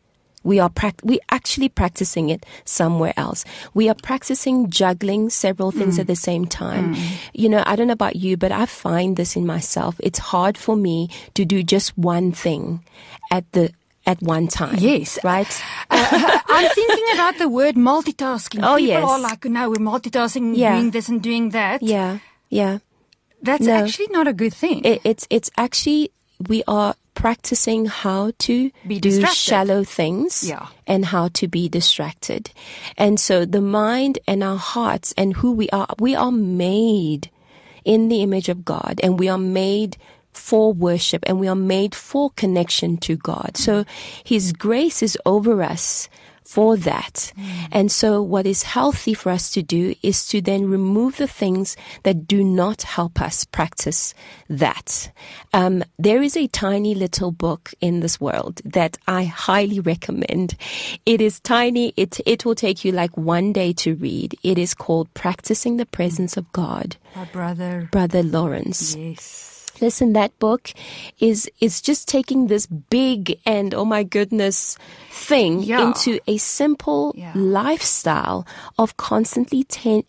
We 0.44 0.60
are 0.60 0.70
pract- 0.70 1.04
we 1.04 1.20
actually 1.30 1.70
practicing 1.70 2.30
it 2.30 2.46
somewhere 2.66 3.14
else. 3.18 3.46
We 3.74 3.90
are 3.90 3.96
practicing 3.96 4.70
juggling 4.70 5.30
several 5.30 5.72
things 5.72 5.98
mm. 5.98 6.02
at 6.02 6.08
the 6.08 6.16
same 6.16 6.46
time. 6.46 6.96
Mm. 6.96 7.18
You 7.34 7.50
know, 7.50 7.64
I 7.66 7.76
don't 7.76 7.88
know 7.88 7.94
about 7.94 8.16
you, 8.16 8.38
but 8.38 8.52
I 8.52 8.66
find 8.66 9.18
this 9.18 9.36
in 9.36 9.46
myself. 9.46 9.96
It's 10.00 10.20
hard 10.20 10.58
for 10.58 10.76
me 10.76 11.10
to 11.36 11.46
do 11.46 11.64
just 11.64 11.98
one 11.98 12.32
thing 12.32 12.84
at 13.30 13.50
the 13.52 13.72
at 14.06 14.22
one 14.22 14.48
time. 14.48 14.78
Yes. 14.80 15.20
Right? 15.24 15.64
Uh, 15.90 16.40
I'm 16.48 16.70
thinking 16.72 17.06
about 17.14 17.38
the 17.38 17.48
word 17.48 17.76
multitasking. 17.76 18.62
Oh, 18.64 18.78
People 18.78 18.80
yes. 18.80 19.04
are 19.04 19.20
like, 19.20 19.46
no, 19.46 19.70
we're 19.70 19.76
multitasking, 19.76 20.58
yeah. 20.58 20.76
doing 20.76 20.92
this 20.92 21.10
and 21.10 21.22
doing 21.22 21.50
that. 21.50 21.84
Yeah. 21.84 22.20
Yeah. 22.50 22.80
That's 23.42 23.66
no. 23.66 23.74
actually 23.74 24.08
not 24.08 24.28
a 24.28 24.34
good 24.34 24.54
thing. 24.54 24.84
It, 24.84 25.02
it's, 25.04 25.28
it's 25.30 25.52
actually, 25.58 26.12
we 26.48 26.64
are 26.68 26.96
practicing 27.14 27.86
how 27.86 28.32
to 28.40 28.72
be 28.88 29.00
do 29.00 29.10
distracted. 29.10 29.38
shallow 29.38 29.84
things 29.84 30.48
yeah. 30.48 30.68
and 30.88 31.06
how 31.06 31.28
to 31.30 31.48
be 31.48 31.70
distracted. 31.70 32.52
And 32.98 33.20
so 33.20 33.46
the 33.46 33.62
mind 33.62 34.20
and 34.28 34.44
our 34.44 34.58
hearts 34.58 35.14
and 35.18 35.36
who 35.36 35.52
we 35.52 35.70
are, 35.70 35.88
we 36.00 36.16
are 36.16 36.32
made 36.32 37.30
in 37.84 38.10
the 38.10 38.22
image 38.22 38.50
of 38.50 38.64
God 38.64 39.00
and 39.04 39.20
we 39.20 39.28
are 39.28 39.38
made 39.38 39.98
for 40.32 40.72
worship 40.74 41.24
and 41.28 41.40
we 41.40 41.48
are 41.48 41.56
made 41.56 41.94
for 41.94 42.30
connection 42.32 42.98
to 42.98 43.18
God. 43.18 43.58
So 43.58 43.86
His 44.24 44.54
grace 44.54 45.04
is 45.04 45.18
over 45.26 45.62
us 45.62 46.10
for 46.44 46.76
that. 46.78 47.32
Mm. 47.38 47.68
And 47.72 47.92
so 47.92 48.22
what 48.22 48.46
is 48.46 48.64
healthy 48.64 49.14
for 49.14 49.32
us 49.32 49.50
to 49.52 49.62
do 49.62 49.96
is 50.02 50.28
to 50.28 50.42
then 50.42 50.70
remove 50.70 51.18
the 51.18 51.28
things 51.28 51.78
that 52.04 52.28
do 52.28 52.44
not 52.44 52.82
help 52.84 53.22
us 53.22 53.46
practice 53.46 54.14
that. 54.50 55.12
Um, 55.54 55.84
there 55.98 56.22
is 56.22 56.36
a 56.36 56.48
tiny 56.48 56.96
little 56.96 57.32
book 57.32 57.74
in 57.80 58.02
this 58.02 58.20
world 58.20 58.62
that 58.66 58.98
I 59.08 59.26
highly 59.26 59.80
recommend. 59.80 60.56
It 61.06 61.22
is 61.22 61.40
tiny. 61.40 61.94
It, 61.96 62.20
it 62.26 62.46
will 62.46 62.56
take 62.56 62.84
you 62.84 62.92
like 62.92 63.16
one 63.16 63.54
day 63.54 63.74
to 63.74 63.96
read. 63.96 64.36
It 64.44 64.58
is 64.58 64.74
called 64.74 65.14
Practicing 65.14 65.78
the 65.78 65.86
Presence 65.86 66.38
of 66.38 66.52
God. 66.52 66.98
My 67.16 67.26
brother. 67.26 67.90
Brother 67.92 68.24
Lawrence. 68.24 68.96
Yes 68.96 69.51
listen, 69.82 70.14
that 70.14 70.38
book 70.40 70.72
is, 71.20 71.50
is 71.60 71.82
just 71.82 72.08
taking 72.08 72.48
this 72.48 72.66
big 72.68 73.40
and, 73.46 73.74
oh 73.74 73.86
my 73.86 74.04
goodness, 74.04 74.78
thing 75.10 75.64
yeah. 75.64 75.82
into 75.82 76.20
a 76.28 76.38
simple 76.38 77.14
yeah. 77.16 77.32
lifestyle 77.36 78.46
of 78.78 78.98
constantly 78.98 79.64
ten- 79.64 80.04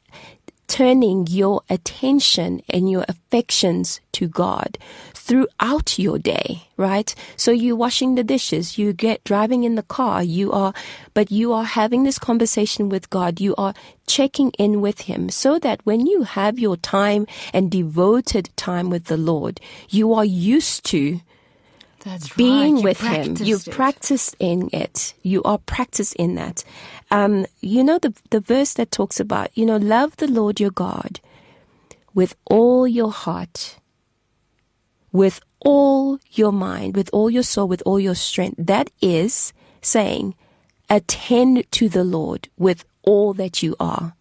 turning 0.69 1.26
your 1.26 1.62
attention 1.69 2.62
and 2.69 2.91
your 2.91 3.05
affections 3.09 4.00
to 4.12 4.26
God 4.26 4.79
throughout 5.23 6.00
your 6.00 6.19
day, 6.19 6.64
right? 6.76 7.14
So 7.37 7.52
you're 7.52 7.76
washing 7.76 8.17
the 8.17 8.25
dishes, 8.25 8.76
you 8.76 8.93
get 8.93 9.23
driving 9.23 9.62
in 9.62 9.76
the 9.76 9.85
car, 9.85 10.21
you 10.21 10.50
are, 10.50 10.75
but 11.14 11.31
you 11.31 11.52
are 11.52 11.64
having 11.64 12.02
this 12.02 12.19
conversation 12.19 12.88
with 12.88 13.09
God. 13.09 13.41
You 13.41 13.55
are 13.57 13.73
checking 14.09 14.50
in 14.59 14.81
with 14.81 15.02
Him 15.02 15.29
so 15.31 15.61
that 15.61 15.81
when 15.85 16.07
you 16.07 16.25
have 16.25 16.59
your 16.59 16.76
time 16.76 17.29
and 17.55 17.71
devoted 17.71 18.50
time 18.57 18.91
with 18.91 19.05
the 19.05 19.17
Lord, 19.17 19.61
you 19.88 20.12
are 20.12 20.25
used 20.25 20.85
to 20.87 21.21
that's 22.00 22.35
being 22.35 22.76
right. 22.76 22.85
with 22.85 23.00
him. 23.00 23.37
You've 23.38 23.69
it. 23.69 23.73
practiced 23.73 24.35
in 24.41 24.71
it. 24.73 25.14
You 25.23 25.41
are 25.45 25.59
practiced 25.59 26.17
in 26.17 26.35
that. 26.35 26.64
Um, 27.12 27.47
you 27.61 27.85
know 27.85 28.00
the 28.00 28.12
the 28.31 28.41
verse 28.41 28.75
that 28.75 28.91
talks 28.91 29.21
about, 29.21 29.57
you 29.57 29.64
know, 29.64 29.76
love 29.76 30.17
the 30.17 30.26
Lord 30.26 30.59
your 30.59 30.73
God 30.73 31.21
with 32.12 32.35
all 32.47 32.88
your 32.88 33.12
heart, 33.12 33.79
with 35.12 35.40
all 35.61 36.19
your 36.31 36.52
mind, 36.52 36.97
with 36.97 37.11
all 37.12 37.31
your 37.31 37.42
soul, 37.42 37.69
with 37.69 37.83
all 37.87 38.00
your 38.00 38.14
strength. 38.14 38.57
That 38.59 38.90
is 39.00 39.52
saying, 39.81 40.35
attend 40.90 41.71
to 41.73 41.88
the 41.88 42.04
Lord 42.04 42.49
with 42.59 42.85
all 43.02 43.35
that 43.35 43.62
you 43.62 43.76
are. 43.78 44.14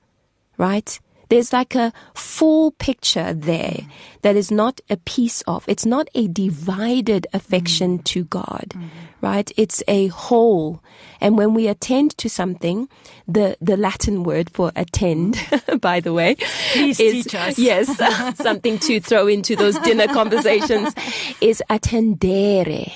Right? 0.58 1.00
There's 1.32 1.54
like 1.54 1.76
a 1.76 1.94
full 2.14 2.72
picture 2.72 3.34
there 3.34 3.88
that 4.22 4.36
is 4.36 4.52
not 4.52 4.82
a 4.90 4.98
piece 4.98 5.40
of. 5.44 5.64
It's 5.66 5.86
not 5.86 6.10
a 6.14 6.28
divided 6.28 7.26
affection 7.32 8.00
mm. 8.00 8.04
to 8.04 8.26
God, 8.26 8.74
mm. 8.76 8.90
right? 9.22 9.50
It's 9.56 9.82
a 9.88 10.08
whole. 10.08 10.84
And 11.22 11.38
when 11.38 11.54
we 11.54 11.70
attend 11.70 12.18
to 12.18 12.30
something, 12.30 12.90
the, 13.30 13.56
the 13.62 13.78
Latin 13.78 14.24
word 14.24 14.50
for 14.50 14.74
attend, 14.76 15.38
by 15.80 16.02
the 16.02 16.12
way, 16.12 16.36
Please 16.74 17.00
is, 17.00 17.24
teach 17.24 17.36
us. 17.36 17.58
yes, 17.58 17.98
something 18.38 18.78
to 18.80 19.00
throw 19.00 19.28
into 19.28 19.56
those 19.56 19.80
dinner 19.80 20.08
conversations 20.14 20.94
is 21.40 21.64
attendere 21.70 22.92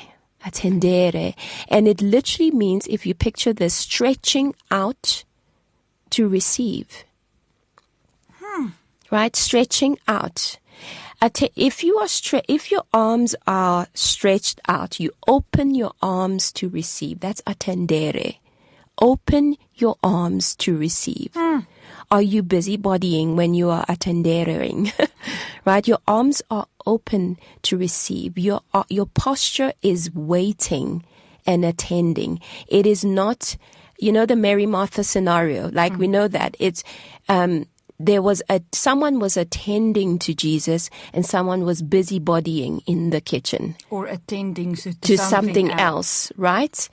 attendere. 0.46 1.36
And 1.70 1.88
it 1.88 2.02
literally 2.02 2.52
means, 2.52 2.86
if 2.88 3.06
you 3.06 3.14
picture 3.14 3.54
this, 3.54 3.74
stretching 3.74 4.54
out 4.70 5.24
to 6.10 6.28
receive 6.28 7.06
right? 9.12 9.36
Stretching 9.36 9.98
out. 10.08 10.58
If 11.56 11.84
you 11.84 11.98
are 11.98 12.06
stre- 12.06 12.46
if 12.48 12.72
your 12.72 12.84
arms 12.94 13.36
are 13.48 13.88
stretched 13.94 14.62
out, 14.68 15.00
you 15.00 15.12
open 15.28 15.74
your 15.74 15.94
arms 16.02 16.52
to 16.54 16.70
receive. 16.70 17.20
That's 17.20 17.42
attendere. 17.42 18.38
Open 19.02 19.58
your 19.74 19.96
arms 20.04 20.56
to 20.58 20.78
receive. 20.78 21.32
Mm. 21.34 21.66
Are 22.12 22.22
you 22.22 22.44
busybodying 22.44 23.36
when 23.36 23.54
you 23.54 23.70
are 23.70 23.86
attendering? 23.90 24.92
right? 25.66 25.88
Your 25.88 25.98
arms 26.08 26.42
are 26.52 26.68
open 26.86 27.38
to 27.64 27.78
receive. 27.78 28.38
Your, 28.38 28.62
uh, 28.74 28.84
your 28.90 29.08
posture 29.08 29.74
is 29.82 30.14
waiting 30.14 31.04
and 31.46 31.66
attending. 31.66 32.40
It 32.68 32.86
is 32.86 33.04
not, 33.04 33.58
you 33.98 34.12
know, 34.12 34.26
the 34.26 34.36
Mary 34.36 34.66
Martha 34.66 35.04
scenario. 35.04 35.70
Like 35.72 35.94
mm. 35.94 35.98
we 35.98 36.08
know 36.08 36.28
that 36.28 36.56
it's, 36.60 36.84
um, 37.28 37.66
there 38.00 38.22
was 38.22 38.42
a 38.50 38.62
someone 38.74 39.20
was 39.20 39.38
attending 39.38 40.20
to 40.20 40.34
Jesus 40.34 40.90
and 41.14 41.26
someone 41.26 41.64
was 41.64 41.82
busybodying 41.82 42.82
in 42.86 43.10
the 43.10 43.22
kitchen 43.22 43.76
or 43.90 44.08
attending 44.08 44.76
to, 44.76 44.94
to 45.02 45.18
something, 45.18 45.72
else, 45.72 46.32
right? 46.36 46.90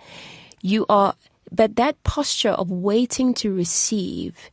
You 0.61 0.87
are, 0.89 1.15
but 1.51 1.77
that 1.77 2.03
posture 2.05 2.51
of 2.51 2.71
waiting 2.71 3.35
to 3.35 3.53
receive 3.53 4.51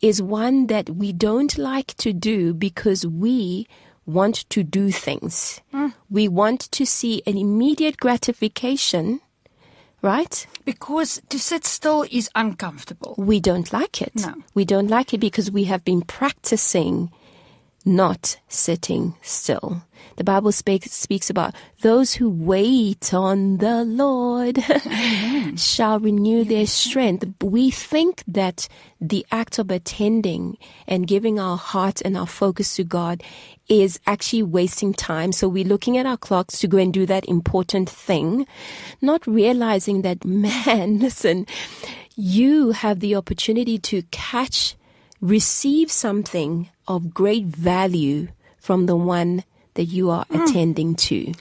is 0.00 0.20
one 0.20 0.66
that 0.66 0.90
we 0.90 1.12
don't 1.12 1.56
like 1.56 1.96
to 1.98 2.12
do 2.12 2.52
because 2.52 3.06
we 3.06 3.66
want 4.04 4.48
to 4.50 4.62
do 4.62 4.90
things. 4.90 5.60
Hmm. 5.70 5.88
We 6.10 6.28
want 6.28 6.60
to 6.72 6.84
see 6.84 7.22
an 7.26 7.38
immediate 7.38 7.96
gratification, 7.96 9.20
right? 10.04 10.46
Because 10.64 11.20
to 11.30 11.38
sit 11.38 11.64
still 11.64 12.04
is 12.10 12.30
uncomfortable. 12.34 13.14
We 13.16 13.40
don't 13.40 13.72
like 13.72 14.02
it. 14.02 14.14
No. 14.14 14.34
We 14.54 14.64
don't 14.64 14.88
like 14.88 15.14
it 15.14 15.18
because 15.18 15.50
we 15.50 15.64
have 15.64 15.84
been 15.84 16.02
practicing 16.02 17.10
not 17.84 18.38
sitting 18.48 19.14
still. 19.20 19.82
The 20.16 20.24
Bible 20.24 20.52
speaks, 20.52 20.92
speaks 20.92 21.28
about 21.28 21.54
those 21.82 22.14
who 22.14 22.30
wait 22.30 23.12
on 23.12 23.58
the 23.58 23.84
Lord 23.84 24.58
shall 25.58 25.98
renew 25.98 26.44
their 26.44 26.66
strength. 26.66 27.26
We 27.42 27.70
think 27.70 28.22
that 28.28 28.68
the 29.00 29.26
act 29.30 29.58
of 29.58 29.70
attending 29.70 30.56
and 30.86 31.06
giving 31.06 31.38
our 31.38 31.56
heart 31.56 32.00
and 32.02 32.16
our 32.16 32.26
focus 32.26 32.76
to 32.76 32.84
God 32.84 33.22
is 33.68 33.98
actually 34.06 34.42
wasting 34.42 34.94
time. 34.94 35.32
So 35.32 35.48
we're 35.48 35.64
looking 35.64 35.98
at 35.98 36.06
our 36.06 36.16
clocks 36.16 36.58
to 36.60 36.68
go 36.68 36.78
and 36.78 36.92
do 36.92 37.06
that 37.06 37.24
important 37.26 37.90
thing, 37.90 38.46
not 39.00 39.26
realizing 39.26 40.02
that, 40.02 40.24
man, 40.24 41.00
listen, 41.00 41.46
you 42.14 42.70
have 42.70 43.00
the 43.00 43.16
opportunity 43.16 43.78
to 43.78 44.02
catch 44.10 44.76
receive 45.20 45.90
something 45.90 46.68
of 46.86 47.14
great 47.14 47.44
value 47.46 48.28
from 48.58 48.86
the 48.86 48.96
one 48.96 49.44
that 49.74 49.84
you 49.84 50.10
are 50.10 50.24
attending 50.30 50.94
to. 50.94 51.32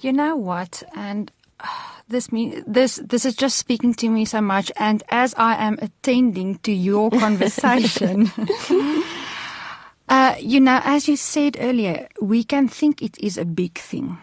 You 0.00 0.12
know 0.12 0.36
what? 0.36 0.82
And 0.94 1.30
uh, 1.60 1.66
this 2.08 2.30
me 2.30 2.62
this 2.66 2.96
this 2.96 3.24
is 3.24 3.34
just 3.34 3.56
speaking 3.56 3.94
to 3.94 4.08
me 4.08 4.24
so 4.24 4.40
much. 4.40 4.70
And 4.76 5.02
as 5.08 5.34
I 5.36 5.54
am 5.56 5.78
attending 5.80 6.58
to 6.58 6.72
your 6.72 7.10
conversation, 7.24 8.30
uh, 10.08 10.34
you 10.38 10.60
know, 10.60 10.80
as 10.84 11.08
you 11.08 11.16
said 11.16 11.56
earlier, 11.60 12.08
we 12.20 12.44
can 12.44 12.68
think 12.68 13.02
it 13.02 13.16
is 13.18 13.38
a 13.38 13.44
big 13.44 13.78
thing, 13.78 14.18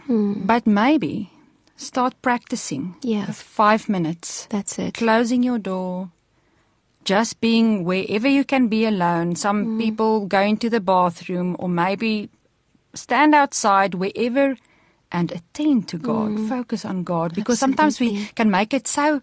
but 0.46 0.68
maybe 0.68 1.32
start 1.76 2.14
practicing. 2.22 2.96
Yeah. 3.02 3.28
with 3.28 3.42
five 3.42 3.90
minutes. 3.90 4.48
That's 4.50 4.78
it. 4.80 4.94
closing 4.94 5.44
your 5.44 5.60
door, 5.60 6.12
just 7.04 7.42
being 7.42 7.84
wherever 7.84 8.28
you 8.28 8.44
can 8.44 8.68
be 8.68 8.86
alone. 8.86 9.36
Some 9.36 9.66
mm. 9.66 9.80
people 9.80 10.26
go 10.26 10.42
into 10.42 10.70
the 10.70 10.80
bathroom 10.80 11.56
or 11.60 11.70
maybe 11.70 12.30
stand 12.94 13.34
outside 13.36 13.96
wherever 13.96 14.56
and 15.12 15.32
attend 15.32 15.88
to 15.90 15.98
God, 15.98 16.32
mm. 16.32 16.50
focus 16.50 16.86
on 16.86 17.04
God 17.04 17.36
because 17.36 17.60
sometimes 17.60 18.00
we 18.00 18.26
can 18.36 18.50
make 18.50 18.74
it 18.74 18.88
so 18.88 19.22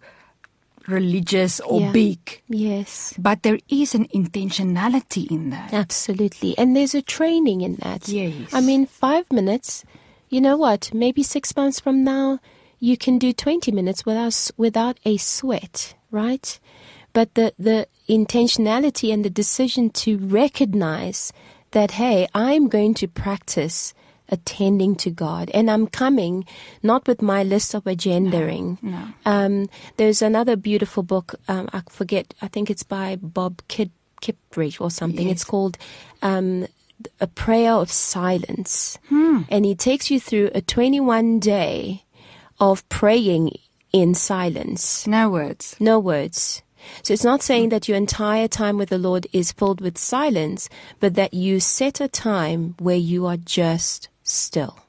religious 0.87 1.59
or 1.59 1.81
Yeah. 1.81 1.91
big, 1.91 2.41
Yes. 2.47 3.13
but 3.17 3.43
there 3.43 3.59
is 3.69 3.93
an 3.93 4.07
intentionality 4.07 5.29
in 5.29 5.49
that. 5.51 5.73
Absolutely. 5.73 6.57
And 6.57 6.75
there's 6.75 6.95
a 6.95 7.01
training 7.01 7.61
in 7.61 7.75
that. 7.75 8.07
Yes. 8.07 8.53
I 8.53 8.61
mean, 8.61 8.85
five 8.85 9.31
minutes, 9.31 9.83
you 10.29 10.41
know 10.41 10.57
what? 10.57 10.93
Maybe 10.93 11.23
six 11.23 11.55
months 11.55 11.79
from 11.79 12.03
now, 12.03 12.39
you 12.79 12.97
can 12.97 13.19
do 13.19 13.31
20 13.31 13.71
minutes 13.71 14.05
without, 14.05 14.49
without 14.57 14.97
a 15.05 15.17
sweat, 15.17 15.93
right? 16.09 16.59
But 17.13 17.35
the, 17.35 17.53
the 17.59 17.87
intentionality 18.07 19.13
and 19.13 19.23
the 19.25 19.29
decision 19.29 19.89
to 19.91 20.17
recognize 20.17 21.33
that, 21.71 21.91
hey, 21.91 22.27
I'm 22.33 22.67
going 22.67 22.93
to 22.95 23.07
practice 23.07 23.93
attending 24.29 24.95
to 24.95 25.09
God 25.09 25.49
and 25.53 25.69
I'm 25.69 25.87
coming 25.87 26.45
not 26.81 27.05
with 27.07 27.21
my 27.21 27.43
list 27.43 27.73
of 27.73 27.83
agendering. 27.83 28.77
no. 28.81 29.07
Um, 29.25 29.67
there's 29.97 30.21
another 30.21 30.55
beautiful 30.55 31.03
book. 31.03 31.35
Um, 31.49 31.67
I 31.73 31.81
forget. 31.89 32.33
I 32.41 32.47
think 32.47 32.69
it's 32.69 32.83
by 32.83 33.17
Bob 33.21 33.61
Kid, 33.67 33.91
Kippridge 34.21 34.79
or 34.79 34.89
something. 34.89 35.27
It's 35.27 35.43
called 35.43 35.77
um, 36.21 36.65
A 37.19 37.27
Prayer 37.27 37.73
of 37.73 37.91
Silence, 37.91 38.97
Hmm. 39.09 39.41
and 39.49 39.65
he 39.65 39.75
takes 39.75 40.09
you 40.09 40.19
through 40.19 40.49
a 40.55 40.61
21 40.61 41.39
day 41.39 42.03
of 42.59 42.87
praying 42.87 43.57
in 43.91 44.13
silence, 44.13 45.05
No 45.07 45.29
words. 45.29 45.75
no 45.79 45.99
words. 45.99 46.61
So 47.03 47.13
it's 47.13 47.23
not 47.23 47.41
saying 47.41 47.69
that 47.69 47.87
your 47.87 47.97
entire 47.97 48.47
time 48.47 48.77
with 48.77 48.89
the 48.89 48.97
Lord 48.97 49.27
is 49.33 49.51
filled 49.51 49.81
with 49.81 49.97
silence, 49.97 50.69
but 50.99 51.15
that 51.15 51.33
you 51.33 51.59
set 51.59 52.01
a 52.01 52.07
time 52.07 52.75
where 52.79 52.95
you 52.95 53.25
are 53.25 53.37
just 53.37 54.09
still. 54.23 54.79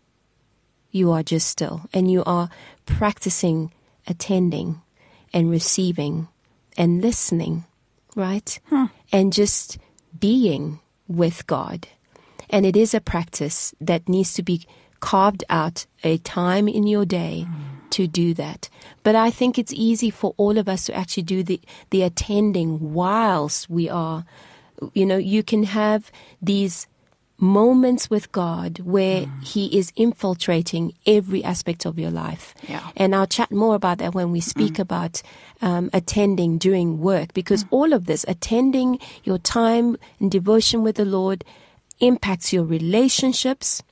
You 0.90 1.11
are 1.12 1.22
just 1.22 1.48
still 1.48 1.83
and 1.92 2.11
you 2.11 2.22
are 2.24 2.50
practicing 2.87 3.72
attending 4.07 4.81
and 5.33 5.50
receiving 5.50 6.28
and 6.76 7.00
listening, 7.00 7.64
right? 8.14 8.59
And 9.11 9.33
just 9.33 9.78
being 10.18 10.81
with 11.09 11.46
God. 11.46 11.88
And 12.50 12.66
it 12.66 12.76
is 12.76 12.94
a 12.94 13.00
practice 13.00 13.74
that 13.81 14.09
needs 14.09 14.35
to 14.35 14.42
be 14.42 14.66
carved 15.00 15.44
out 15.48 15.87
a 16.05 16.18
time 16.18 16.68
in 16.68 16.87
your 16.87 17.05
day 17.05 17.46
mm. 17.48 17.82
To 17.92 18.07
do 18.07 18.35
that. 18.35 18.68
But 19.02 19.14
I 19.14 19.31
think 19.31 19.59
it's 19.59 19.72
easy 19.72 20.11
for 20.11 20.35
all 20.37 20.59
of 20.59 20.68
us 20.68 20.87
to 20.87 20.94
actually 20.94 21.24
do 21.24 21.42
the, 21.42 21.61
the 21.90 22.02
attending 22.02 22.92
whilst 22.92 23.70
we 23.70 23.88
are, 23.88 24.24
you 24.92 25.07
know, 25.07 25.16
you 25.16 25.42
can 25.42 25.64
have 25.64 26.11
these 26.40 26.87
moments 27.38 28.09
with 28.09 28.31
God 28.31 28.78
where 28.81 29.22
mm. 29.26 29.44
He 29.44 29.76
is 29.76 29.92
infiltrating 29.96 30.94
every 31.07 31.42
aspect 31.42 31.85
of 31.85 31.98
your 31.98 32.11
life. 32.11 32.55
Yeah. 32.68 32.88
And 32.96 33.14
I'll 33.14 33.26
chat 33.26 33.50
more 33.50 33.74
about 33.74 33.98
that 33.98 34.14
when 34.14 34.31
we 34.31 34.40
speak 34.40 34.74
mm-hmm. 34.74 34.83
about 34.83 35.22
um, 35.61 35.90
attending 35.92 36.59
during 36.59 37.00
work, 37.00 37.35
because 37.35 37.64
mm. 37.64 37.68
all 37.72 37.92
of 37.92 38.07
this, 38.07 38.24
attending 38.28 39.00
your 39.24 39.38
time 39.38 39.96
and 40.20 40.31
devotion 40.31 40.83
with 40.85 40.96
the 40.96 41.05
Lord, 41.05 41.44
impacts 41.98 42.52
your 42.52 42.64
relationships 42.64 43.83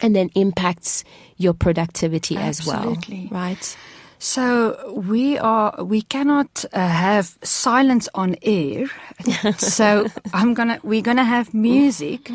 and 0.00 0.14
then 0.14 0.30
impacts 0.34 1.04
your 1.36 1.54
productivity 1.54 2.36
as 2.36 2.66
well. 2.66 2.96
Right? 3.30 3.76
So 4.18 4.92
we 4.94 5.38
are 5.38 5.84
we 5.84 6.02
cannot 6.02 6.64
uh, 6.72 6.88
have 6.88 7.38
silence 7.42 8.08
on 8.14 8.36
air. 8.42 8.86
so 9.58 10.08
I'm 10.32 10.54
gonna 10.54 10.80
we're 10.82 11.02
gonna 11.02 11.24
have 11.24 11.54
music, 11.54 12.30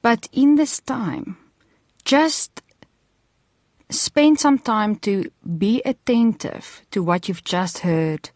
but 0.00 0.28
in 0.32 0.54
this 0.54 0.80
time, 0.80 1.36
just 2.04 2.62
spend 3.90 4.38
some 4.38 4.58
time 4.58 4.96
to 4.96 5.30
be 5.58 5.82
attentive 5.84 6.82
to 6.92 7.02
what 7.02 7.28
you've 7.28 7.44
just 7.44 7.78
heard. 7.78 8.30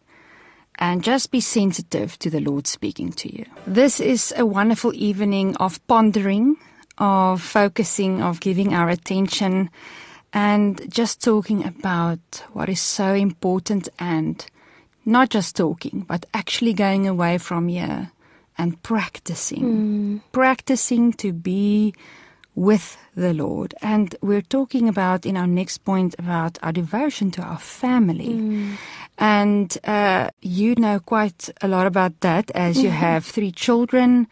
And 0.81 1.03
just 1.03 1.29
be 1.29 1.41
sensitive 1.41 2.17
to 2.19 2.29
the 2.29 2.39
Lord 2.39 2.65
speaking 2.65 3.11
to 3.11 3.35
you. 3.35 3.43
This 3.67 3.99
is 3.99 4.33
a 4.37 4.45
wonderful 4.45 4.93
evening 4.95 5.57
of 5.57 5.85
pondering, 5.87 6.55
of 6.99 7.41
focusing, 7.41 8.21
of 8.21 8.39
giving 8.39 8.73
our 8.73 8.89
attention 8.89 9.69
and 10.33 10.91
just 10.93 11.23
talking 11.23 11.65
about 11.65 12.43
what 12.53 12.69
is 12.69 12.81
so 12.81 13.13
important 13.13 13.89
and 13.97 14.45
not 15.05 15.29
just 15.29 15.55
talking, 15.55 16.05
but 16.07 16.25
actually 16.33 16.73
going 16.73 17.07
away 17.07 17.37
from 17.37 17.67
here 17.67 18.11
and 18.57 18.81
practicing. 18.83 19.63
Practicing 20.31 21.13
to 21.13 21.33
be 21.33 21.93
with 22.55 22.97
the 23.15 23.33
Lord. 23.33 23.73
And 23.81 24.15
we're 24.21 24.41
talking 24.41 24.89
about 24.89 25.25
in 25.25 25.37
our 25.37 25.47
next 25.47 25.79
point 25.79 26.13
about 26.19 26.59
our 26.61 26.73
devotion 26.73 27.31
to 27.31 27.41
our 27.41 27.57
family. 27.57 28.75
And 29.17 29.77
uh, 29.85 30.29
you 30.41 30.75
know 30.75 30.99
quite 30.99 31.49
a 31.61 31.67
lot 31.67 31.87
about 31.87 32.19
that 32.19 32.51
as 32.51 32.81
you 32.83 32.89
have 33.07 33.25
three 33.25 33.51
children, 33.51 34.27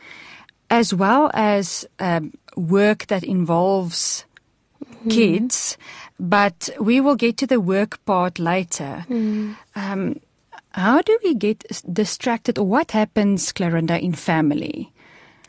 as 0.70 0.94
well 0.94 1.32
as 1.34 1.86
um, 2.00 2.34
work 2.56 3.08
that 3.08 3.24
involves 3.24 4.26
kids. 5.10 5.78
But 6.20 6.70
we 6.80 7.00
will 7.00 7.16
get 7.16 7.38
to 7.38 7.48
the 7.48 7.60
work 7.60 8.04
part 8.06 8.40
later. 8.40 9.06
Um, 9.76 10.20
how 10.72 11.02
do 11.02 11.18
we 11.24 11.34
get 11.34 11.64
distracted, 11.92 12.58
or 12.58 12.66
what 12.66 12.92
happens, 12.92 13.52
Clarinda, 13.52 14.00
in 14.00 14.14
family? 14.14 14.92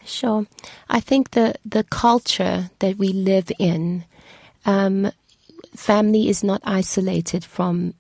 Sure. 0.04 0.46
I 0.88 1.00
think 1.00 1.33
the, 1.33 1.54
the 1.64 1.85
culture 1.85 2.70
that 2.78 2.96
we 2.96 3.12
live 3.12 3.52
in, 3.59 4.04
um, 4.64 5.12
family 5.76 6.28
is 6.28 6.42
not 6.42 6.62
isolated 6.64 7.44
from 7.44 7.94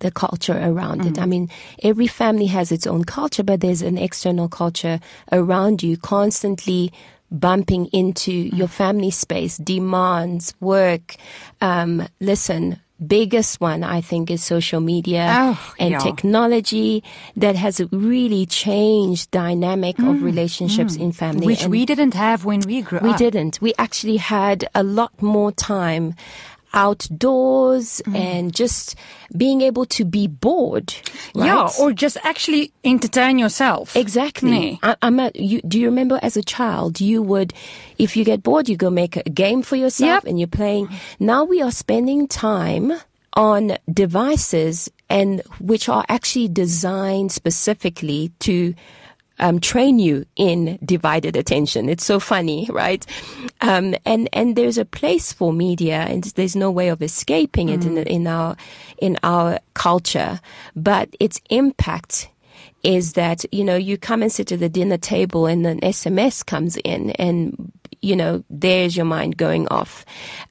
the 0.00 0.10
culture 0.10 0.58
around 0.58 1.06
it. 1.06 1.18
I 1.18 1.26
mean, 1.26 1.48
every 1.82 2.06
family 2.06 2.46
has 2.46 2.72
its 2.72 2.86
own 2.86 3.04
culture, 3.04 3.42
but 3.44 3.60
there's 3.60 3.82
an 3.82 3.98
external 3.98 4.48
culture 4.48 5.00
around 5.32 5.82
you 5.82 5.96
constantly 5.96 6.92
bumping 7.30 7.86
into 7.86 8.32
your 8.32 8.68
family 8.68 9.10
space, 9.10 9.56
demands, 9.58 10.54
work. 10.60 11.16
Um, 11.60 12.08
listen, 12.20 12.80
biggest 13.06 13.60
one, 13.60 13.84
I 13.84 14.00
think, 14.00 14.30
is 14.30 14.42
social 14.42 14.80
media 14.80 15.36
Oh, 15.38 15.74
and 15.78 15.90
yeah. 15.90 15.98
technology 15.98 17.04
that 17.36 17.54
has 17.54 17.80
really 17.92 18.46
changed 18.46 19.30
dynamic 19.30 19.98
of 20.00 20.22
relationships 20.22 20.96
in 20.96 21.12
family. 21.12 21.44
Mm, 21.44 21.46
Which 21.46 21.62
And 21.62 21.70
we 21.70 21.84
didn't 21.86 22.14
have 22.14 22.44
when 22.44 22.60
we 22.60 22.82
grew 22.82 22.98
we 23.02 23.10
up. 23.10 23.20
We 23.20 23.24
didn't. 23.30 23.60
We 23.60 23.72
actually 23.78 24.16
had 24.16 24.68
a 24.74 24.82
lot 24.82 25.12
more 25.22 25.52
time 25.52 26.14
outdoors 26.72 28.02
Mm. 28.06 28.16
and 28.16 28.54
just 28.54 28.94
being 29.36 29.60
able 29.62 29.84
to 29.86 30.04
be 30.04 30.26
bored. 30.26 30.94
Yeah, 31.34 31.68
or 31.80 31.92
just 31.92 32.16
actually 32.24 32.72
entertain 32.84 33.38
yourself. 33.38 33.96
Exactly. 33.96 34.50
Nee. 34.50 34.78
I, 34.82 34.96
I'm 35.02 35.20
a, 35.20 35.30
you, 35.34 35.60
do 35.62 35.78
you 35.78 35.86
remember 35.86 36.18
as 36.22 36.36
a 36.36 36.42
child, 36.42 37.00
you 37.00 37.22
would, 37.22 37.52
if 37.98 38.16
you 38.16 38.24
get 38.24 38.42
bored, 38.42 38.68
you 38.68 38.76
go 38.76 38.90
make 38.90 39.16
a 39.16 39.22
game 39.30 39.62
for 39.62 39.76
yourself 39.76 40.22
Yep. 40.22 40.24
and 40.26 40.38
you're 40.38 40.48
playing. 40.48 40.88
Now 41.20 41.44
we 41.44 41.60
are 41.62 41.70
spending 41.72 42.26
time 42.28 42.92
on 43.34 43.76
devices 43.92 44.90
and 45.08 45.42
which 45.60 45.88
are 45.88 46.04
actually 46.08 46.48
designed 46.48 47.30
specifically 47.32 48.32
to 48.40 48.74
um, 49.38 49.60
train 49.60 49.98
you 49.98 50.24
in 50.36 50.78
divided 50.84 51.36
attention. 51.36 51.88
It's 51.88 52.04
so 52.04 52.20
funny, 52.20 52.68
right? 52.70 53.04
Um, 53.60 53.94
and 54.04 54.28
and 54.32 54.56
there's 54.56 54.78
a 54.78 54.84
place 54.84 55.32
for 55.32 55.52
media, 55.52 56.06
and 56.08 56.24
there's 56.24 56.56
no 56.56 56.70
way 56.70 56.88
of 56.88 57.02
escaping 57.02 57.68
it 57.68 57.84
in 57.84 57.98
in 57.98 58.26
our 58.26 58.56
in 58.98 59.18
our 59.22 59.58
culture. 59.74 60.40
But 60.74 61.14
its 61.20 61.40
impact 61.50 62.30
is 62.82 63.14
that 63.14 63.44
you 63.52 63.64
know 63.64 63.76
you 63.76 63.98
come 63.98 64.22
and 64.22 64.32
sit 64.32 64.52
at 64.52 64.60
the 64.60 64.68
dinner 64.68 64.98
table, 64.98 65.46
and 65.46 65.66
an 65.66 65.80
SMS 65.80 66.44
comes 66.44 66.76
in, 66.78 67.10
and 67.12 67.72
you 68.00 68.16
know 68.16 68.44
there's 68.50 68.96
your 68.96 69.06
mind 69.06 69.36
going 69.36 69.68
off. 69.68 70.04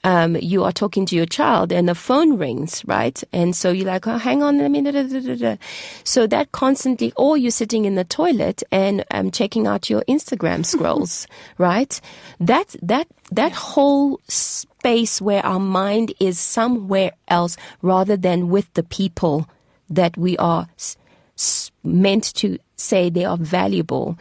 Um, 0.04 0.36
you 0.38 0.64
are 0.64 0.72
talking 0.72 1.06
to 1.08 1.16
your 1.16 1.26
child, 1.26 1.72
and 1.72 1.88
the 1.88 1.96
phone 1.96 2.38
rings, 2.38 2.84
right? 2.86 3.22
And 3.34 3.56
so 3.56 3.72
you're 3.72 3.86
like, 3.88 4.08
oh, 4.08 4.18
hang 4.18 4.44
on 4.44 4.60
a 4.60 4.70
minute. 4.70 5.60
So 6.04 6.28
that 6.28 6.52
constantly, 6.52 7.14
or 7.16 7.38
you're 7.38 7.52
sitting 7.52 7.86
in 7.86 7.96
the 7.96 8.04
toilet 8.04 8.64
and 8.72 9.04
um, 9.12 9.32
checking 9.32 9.68
out 9.68 9.90
your 9.90 10.02
Instagram 10.08 10.66
scrolls, 10.74 11.28
right? 11.58 12.00
That 12.40 12.76
that 12.82 13.08
that 13.32 13.52
whole 13.52 14.20
space 14.28 15.22
where 15.22 15.46
our 15.46 15.60
mind 15.60 16.14
is 16.20 16.40
somewhere 16.40 17.12
else 17.28 17.58
rather 17.82 18.16
than 18.18 18.50
with 18.50 18.74
the 18.74 18.84
people 18.84 19.48
that 19.90 20.18
we 20.18 20.38
are 20.38 20.68
s- 20.78 20.98
s- 21.38 21.72
meant 21.84 22.34
to 22.36 22.58
say 22.76 23.10
they 23.10 23.26
are 23.26 23.38
valuable. 23.38 24.18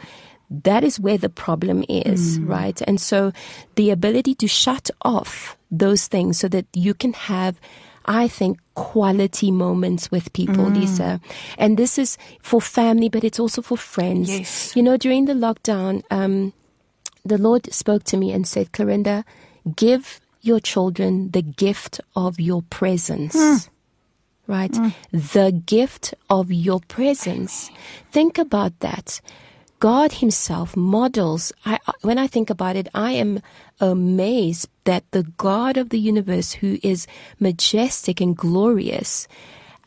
That 0.50 0.84
is 0.84 1.00
where 1.00 1.18
the 1.18 1.28
problem 1.28 1.84
is, 1.88 2.38
mm. 2.38 2.48
right? 2.48 2.80
And 2.86 3.00
so 3.00 3.32
the 3.74 3.90
ability 3.90 4.34
to 4.36 4.46
shut 4.46 4.90
off 5.02 5.56
those 5.70 6.06
things 6.06 6.38
so 6.38 6.48
that 6.48 6.66
you 6.72 6.94
can 6.94 7.12
have, 7.14 7.58
I 8.04 8.28
think, 8.28 8.58
quality 8.74 9.50
moments 9.50 10.10
with 10.10 10.32
people, 10.32 10.66
mm. 10.66 10.76
Lisa. 10.76 11.20
And 11.58 11.76
this 11.76 11.98
is 11.98 12.16
for 12.42 12.60
family, 12.60 13.08
but 13.08 13.24
it's 13.24 13.40
also 13.40 13.60
for 13.60 13.76
friends. 13.76 14.30
Yes. 14.30 14.76
You 14.76 14.82
know, 14.82 14.96
during 14.96 15.24
the 15.24 15.34
lockdown, 15.34 16.02
um, 16.10 16.52
the 17.24 17.38
Lord 17.38 17.72
spoke 17.72 18.04
to 18.04 18.16
me 18.16 18.30
and 18.30 18.46
said, 18.46 18.72
Clarinda, 18.72 19.24
give 19.74 20.20
your 20.42 20.60
children 20.60 21.30
the 21.32 21.42
gift 21.42 22.00
of 22.14 22.38
your 22.38 22.62
presence. 22.62 23.34
Hmm. 23.36 23.56
Right? 24.46 24.76
Hmm. 24.76 24.90
The 25.10 25.50
gift 25.50 26.14
of 26.30 26.52
your 26.52 26.78
presence. 26.86 27.68
Think 28.12 28.38
about 28.38 28.78
that. 28.78 29.20
God 29.78 30.12
Himself 30.12 30.76
models. 30.76 31.52
I, 31.64 31.78
when 32.02 32.18
I 32.18 32.26
think 32.26 32.50
about 32.50 32.76
it, 32.76 32.88
I 32.94 33.12
am 33.12 33.40
amazed 33.80 34.68
that 34.84 35.04
the 35.10 35.24
God 35.36 35.76
of 35.76 35.90
the 35.90 35.98
universe, 35.98 36.52
who 36.52 36.78
is 36.82 37.06
majestic 37.38 38.20
and 38.20 38.36
glorious, 38.36 39.28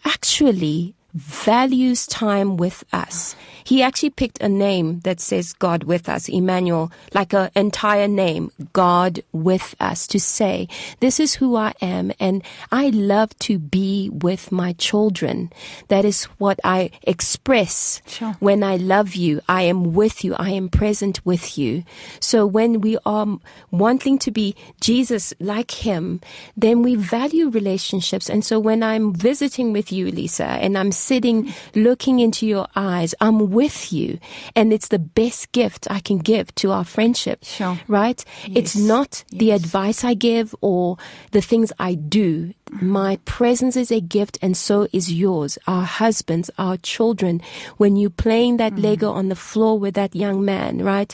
actually 0.06 0.96
values 1.14 2.06
time 2.08 2.58
with 2.58 2.84
us. 2.94 3.36
He 3.64 3.84
actually 3.84 4.10
picked 4.12 4.42
a 4.42 4.50
name 4.50 5.02
that 5.02 5.20
says 5.20 5.54
God 5.54 5.84
with 5.84 6.10
us, 6.10 6.28
Emmanuel, 6.28 6.92
like 7.14 7.34
an 7.34 7.50
entire 7.56 8.08
name, 8.08 8.52
God 8.74 9.22
with 9.32 9.76
us, 9.80 10.08
to 10.08 10.20
say, 10.20 10.68
this 11.02 11.20
is 11.20 11.36
who 11.36 11.56
I 11.56 11.74
am 11.82 12.12
and 12.20 12.44
I 12.72 12.90
love 12.90 13.38
to 13.40 13.60
be 13.60 14.10
with 14.12 14.52
my 14.52 14.74
children. 14.74 15.52
That 15.90 16.04
is 16.06 16.24
what 16.40 16.60
I 16.64 16.90
express 17.04 18.02
Sure. 18.08 18.36
when 18.40 18.64
I 18.64 18.78
love 18.78 19.16
you. 19.16 19.42
I 19.48 19.64
am 19.64 19.94
with 19.94 20.24
you. 20.24 20.34
I 20.36 20.50
am 20.52 20.70
present 20.70 21.24
with 21.26 21.58
you. 21.58 21.84
So 22.20 22.48
when 22.48 22.82
we 22.82 22.98
are 23.06 23.28
wanting 23.72 24.18
to 24.20 24.32
be 24.32 24.56
Jesus 24.82 25.34
like 25.40 25.72
him, 25.86 26.22
then 26.58 26.82
we 26.82 26.96
value 26.96 27.50
relationships. 27.50 28.30
And 28.30 28.44
so 28.44 28.60
when 28.60 28.82
I'm 28.82 29.14
visiting 29.14 29.74
with 29.74 29.92
you, 29.92 30.10
Lisa, 30.12 30.46
and 30.46 30.78
I'm 30.78 30.92
sitting 31.00 31.54
looking 31.76 32.20
into 32.20 32.46
your 32.46 32.68
eyes, 32.76 33.16
I'm 33.22 33.50
with 33.52 33.92
you. 33.92 34.20
And 34.56 34.72
it's 34.74 34.90
the 34.90 35.00
best 35.00 35.52
gift 35.52 35.88
I 35.90 36.00
can 36.00 36.18
give 36.20 36.54
to 36.56 36.72
our 36.72 36.84
friendship. 36.84 37.44
Sure. 37.44 37.80
Right? 37.88 38.24
It's 38.46 38.76
Yes. 38.76 38.86
not 38.88 39.24
the 39.32 39.52
advice 39.52 40.04
I 40.04 40.14
give 40.14 40.54
or 40.62 40.98
the 41.32 41.42
things 41.42 41.72
I 41.80 41.96
do. 41.96 42.54
My 42.70 43.18
presence 43.26 43.76
is 43.76 43.92
a 43.92 44.00
gift 44.00 44.38
and 44.42 44.56
so 44.56 44.88
is 44.94 45.12
yours. 45.12 45.58
Our 45.68 45.84
husbands, 45.84 46.50
our 46.58 46.78
children. 46.78 47.42
When 47.78 47.96
you're 47.96 48.10
playing 48.10 48.58
that 48.58 48.78
Lego 48.78 49.12
on 49.12 49.30
the 49.30 49.36
floor 49.36 49.80
with 49.80 49.96
that 49.96 50.16
young 50.16 50.46
man, 50.46 50.84
right? 50.84 51.14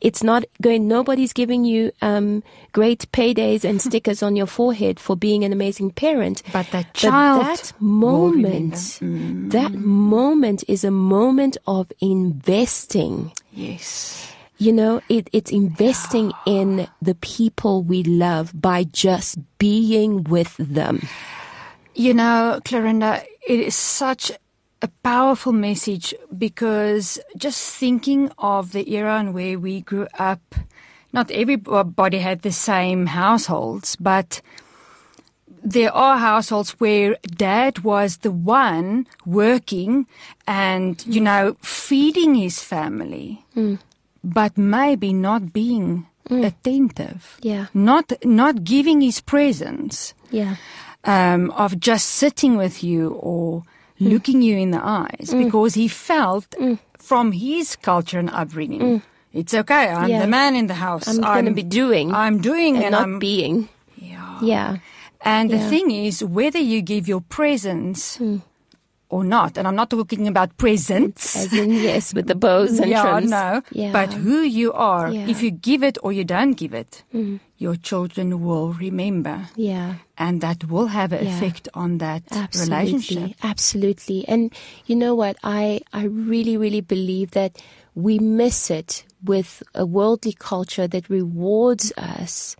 It's 0.00 0.22
not 0.22 0.44
going, 0.60 0.88
nobody's 0.88 1.32
giving 1.32 1.64
you, 1.64 1.92
um, 2.02 2.42
great 2.72 3.10
paydays 3.12 3.64
and 3.64 3.80
stickers 3.88 4.22
on 4.22 4.36
your 4.36 4.46
forehead 4.46 4.98
for 4.98 5.16
being 5.16 5.44
an 5.44 5.52
amazing 5.52 5.90
parent. 5.90 6.42
But 6.52 6.68
that 6.72 6.94
child 6.94 7.44
that 7.44 7.72
will 7.80 8.32
moment, 8.32 8.98
that 9.52 9.72
moment 9.74 10.64
is 10.68 10.84
a 10.84 10.90
moment 10.90 11.56
of 11.66 11.92
investing. 12.00 13.32
Yes. 13.52 14.33
You 14.64 14.72
know, 14.72 15.02
it, 15.10 15.28
it's 15.34 15.52
investing 15.52 16.32
in 16.46 16.88
the 17.02 17.14
people 17.16 17.82
we 17.82 18.02
love 18.02 18.58
by 18.58 18.84
just 18.84 19.36
being 19.58 20.24
with 20.24 20.56
them. 20.56 21.06
You 21.94 22.14
know, 22.14 22.62
Clarinda, 22.64 23.24
it 23.46 23.60
is 23.60 23.74
such 23.74 24.32
a 24.80 24.88
powerful 25.02 25.52
message 25.52 26.14
because 26.38 27.20
just 27.36 27.60
thinking 27.76 28.32
of 28.38 28.72
the 28.72 28.90
era 28.90 29.18
and 29.18 29.34
where 29.34 29.58
we 29.58 29.82
grew 29.82 30.08
up, 30.18 30.54
not 31.12 31.30
everybody 31.30 32.20
had 32.20 32.40
the 32.40 32.50
same 32.50 33.04
households, 33.04 33.96
but 33.96 34.40
there 35.62 35.92
are 35.92 36.16
households 36.16 36.70
where 36.80 37.18
dad 37.36 37.80
was 37.80 38.16
the 38.24 38.32
one 38.32 39.06
working 39.26 40.06
and, 40.46 41.04
you 41.06 41.20
know, 41.20 41.58
feeding 41.60 42.34
his 42.34 42.62
family, 42.62 43.44
mm. 43.54 43.78
But 44.24 44.56
maybe 44.56 45.12
not 45.12 45.52
being 45.52 46.06
mm. 46.28 46.46
attentive. 46.46 47.38
Yeah. 47.42 47.66
Not, 47.74 48.12
not 48.24 48.64
giving 48.64 49.00
his 49.00 49.20
presence 49.20 50.14
Yeah. 50.30 50.56
um, 51.04 51.50
of 51.52 51.78
just 51.78 52.08
sitting 52.08 52.56
with 52.56 52.82
you 52.82 53.10
or 53.20 53.62
mm. 54.00 54.10
looking 54.10 54.42
you 54.42 54.56
in 54.56 54.70
the 54.70 54.84
eyes 54.84 55.30
mm. 55.30 55.44
because 55.44 55.74
he 55.74 55.88
felt 55.88 56.54
from 56.98 57.32
his 57.32 57.76
culture 57.76 58.18
and 58.18 58.30
upbringing, 58.30 59.02
it's 59.32 59.52
okay. 59.52 59.88
I'm 59.88 60.08
Yeah. 60.08 60.20
the 60.20 60.26
man 60.26 60.56
in 60.56 60.66
the 60.68 60.74
house. 60.74 61.06
I'm 61.08 61.20
gonna 61.20 61.52
be 61.52 61.62
doing 61.62 62.14
I'm 62.14 62.40
doing, 62.40 62.76
And 62.76 62.84
and, 62.84 62.92
not 62.92 63.02
I'm 63.02 63.18
being. 63.18 63.68
Yeah. 63.96 64.38
Yeah. 64.40 64.76
And 65.20 65.50
the 65.50 65.58
thing 65.58 65.90
is, 65.90 66.22
whether 66.22 66.58
you 66.58 66.82
give 66.82 67.08
your 67.08 67.22
presence 67.22 68.20
or 69.14 69.22
not, 69.22 69.56
and 69.58 69.64
I'm 69.68 69.76
not 69.82 69.90
talking 69.90 70.26
about 70.26 70.50
presents. 70.58 71.36
As 71.36 71.52
in, 71.52 71.70
yes, 71.70 72.12
with 72.16 72.26
the 72.26 72.34
bows 72.34 72.80
and 72.82 72.90
yeah, 72.94 73.02
trims. 73.02 73.30
no. 73.30 73.62
Yeah. 73.70 73.92
But 73.98 74.10
who 74.12 74.38
you 74.42 74.72
are, 74.72 75.06
Yeah. 75.14 75.28
if 75.32 75.38
you 75.44 75.50
give 75.52 75.82
it 75.86 75.96
or 76.02 76.10
you 76.18 76.24
don't 76.24 76.54
give 76.62 76.74
it, 76.74 77.04
mm. 77.14 77.38
your 77.58 77.76
children 77.76 78.42
will 78.42 78.72
remember. 78.74 79.36
yeah. 79.56 79.94
And 80.18 80.40
that 80.46 80.60
will 80.72 80.86
have 80.98 81.12
an 81.12 81.24
Yeah. 81.26 81.30
effect 81.36 81.68
on 81.74 81.98
that 81.98 82.22
Absolutely. 82.30 82.76
relationship. 82.76 83.36
Absolutely. 83.42 84.20
And 84.28 84.52
you 84.86 84.96
know 84.96 85.14
what? 85.14 85.36
I, 85.42 85.80
I 85.92 86.04
really, 86.06 86.56
really 86.56 86.80
believe 86.82 87.30
that 87.32 87.52
we 87.94 88.18
miss 88.18 88.70
it 88.70 89.04
with 89.22 89.62
a 89.74 89.84
worldly 89.86 90.34
culture 90.38 90.86
that 90.94 91.08
rewards 91.08 91.92
us 91.96 92.56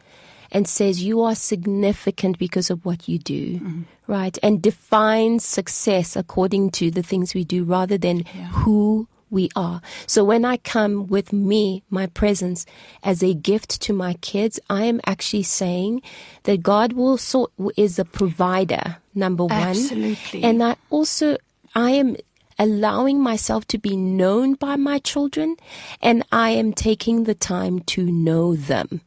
and 0.54 0.68
says 0.68 1.02
you 1.02 1.20
are 1.20 1.34
significant 1.34 2.38
because 2.38 2.70
of 2.70 2.84
what 2.84 3.08
you 3.08 3.18
do, 3.18 3.58
mm-hmm. 3.58 3.82
right? 4.06 4.38
And 4.42 4.62
defines 4.62 5.44
success 5.44 6.14
according 6.14 6.70
to 6.72 6.90
the 6.92 7.02
things 7.02 7.34
we 7.34 7.44
do 7.44 7.64
rather 7.64 7.98
than 7.98 8.24
who 8.62 9.08
we 9.30 9.50
are. 9.56 9.82
So 10.06 10.22
when 10.22 10.44
I 10.44 10.58
come 10.58 11.08
with 11.08 11.32
me, 11.32 11.82
my 11.90 12.06
presence 12.06 12.64
as 13.02 13.22
a 13.22 13.34
gift 13.34 13.82
to 13.82 13.92
my 13.92 14.14
kids, 14.14 14.60
I 14.70 14.84
am 14.84 15.00
actually 15.06 15.42
saying 15.42 16.02
that 16.44 16.62
God 16.62 16.92
will 16.92 17.18
sort 17.18 17.50
is 17.76 17.98
a 17.98 18.04
provider, 18.04 18.98
number 19.14 19.44
one. 19.44 19.52
Absolutely. 19.52 20.44
And 20.44 20.62
I 20.62 20.76
also 20.88 21.36
I 21.74 21.90
am 21.90 22.16
allowing 22.58 23.20
myself 23.20 23.66
to 23.68 23.78
be 23.78 23.96
known 23.96 24.54
by 24.54 24.76
my 24.76 24.98
children 24.98 25.56
and 26.00 26.24
I 26.32 26.50
am 26.50 26.72
taking 26.72 27.24
the 27.24 27.34
time 27.34 27.80
to 27.80 28.04
know 28.06 28.54
them. 28.54 29.00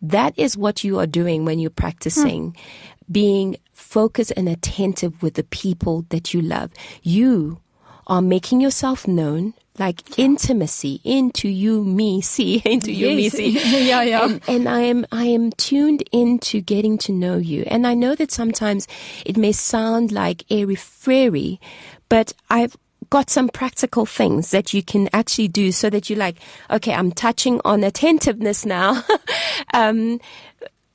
That 0.00 0.38
is 0.38 0.56
what 0.56 0.84
you 0.84 0.98
are 0.98 1.06
doing 1.06 1.44
when 1.44 1.58
you're 1.58 1.70
practicing 1.70 2.56
being 3.10 3.56
focused 3.72 4.32
and 4.36 4.48
attentive 4.48 5.22
with 5.22 5.34
the 5.34 5.44
people 5.44 6.06
that 6.08 6.32
you 6.32 6.40
love. 6.40 6.70
You 7.02 7.60
are 8.06 8.22
making 8.22 8.60
yourself 8.60 9.08
known, 9.08 9.54
like 9.78 10.18
intimacy 10.18 11.00
into 11.04 11.48
you, 11.48 11.84
me, 11.84 12.20
see, 12.34 12.62
into 12.64 12.92
you, 12.92 13.08
me, 13.08 13.28
see. 13.28 13.50
Yeah, 13.88 14.02
yeah. 14.02 14.24
And, 14.24 14.42
and 14.48 14.68
I 14.68 14.80
am, 14.80 15.06
I 15.12 15.24
am 15.24 15.50
tuned 15.52 16.02
into 16.12 16.60
getting 16.60 16.98
to 16.98 17.12
know 17.12 17.36
you. 17.36 17.64
And 17.66 17.86
I 17.86 17.94
know 17.94 18.14
that 18.14 18.30
sometimes 18.30 18.86
it 19.24 19.36
may 19.36 19.52
sound 19.52 20.12
like 20.12 20.44
airy 20.50 20.74
fairy, 20.74 21.60
but 22.08 22.32
I've 22.50 22.76
got 23.14 23.30
some 23.30 23.48
practical 23.48 24.04
things 24.04 24.50
that 24.50 24.74
you 24.74 24.82
can 24.82 25.08
actually 25.12 25.46
do 25.46 25.70
so 25.70 25.88
that 25.88 26.10
you're 26.10 26.18
like, 26.18 26.36
okay, 26.68 26.92
I'm 26.92 27.12
touching 27.12 27.60
on 27.64 27.84
attentiveness 27.84 28.66
now. 28.66 29.04
um, 29.72 30.20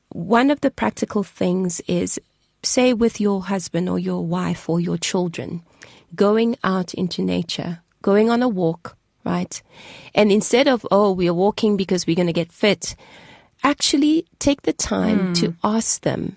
one 0.09 0.51
of 0.51 0.59
the 0.59 0.69
practical 0.69 1.23
things 1.23 1.79
is 1.87 2.19
say 2.61 2.93
with 2.93 3.21
your 3.21 3.43
husband 3.43 3.87
or 3.87 3.97
your 3.97 4.25
wife 4.25 4.67
or 4.67 4.81
your 4.81 4.97
children, 4.97 5.61
going 6.13 6.57
out 6.61 6.93
into 6.93 7.21
nature, 7.21 7.79
going 8.01 8.29
on 8.29 8.43
a 8.43 8.49
walk, 8.49 8.97
right? 9.23 9.61
And 10.13 10.29
instead 10.29 10.67
of, 10.67 10.85
oh, 10.91 11.13
we 11.13 11.29
are 11.29 11.33
walking 11.33 11.77
because 11.77 12.05
we're 12.05 12.17
going 12.17 12.27
to 12.27 12.33
get 12.33 12.51
fit, 12.51 12.97
actually 13.63 14.25
take 14.39 14.63
the 14.63 14.73
time 14.73 15.33
to 15.35 15.55
ask 15.63 16.01
them, 16.01 16.35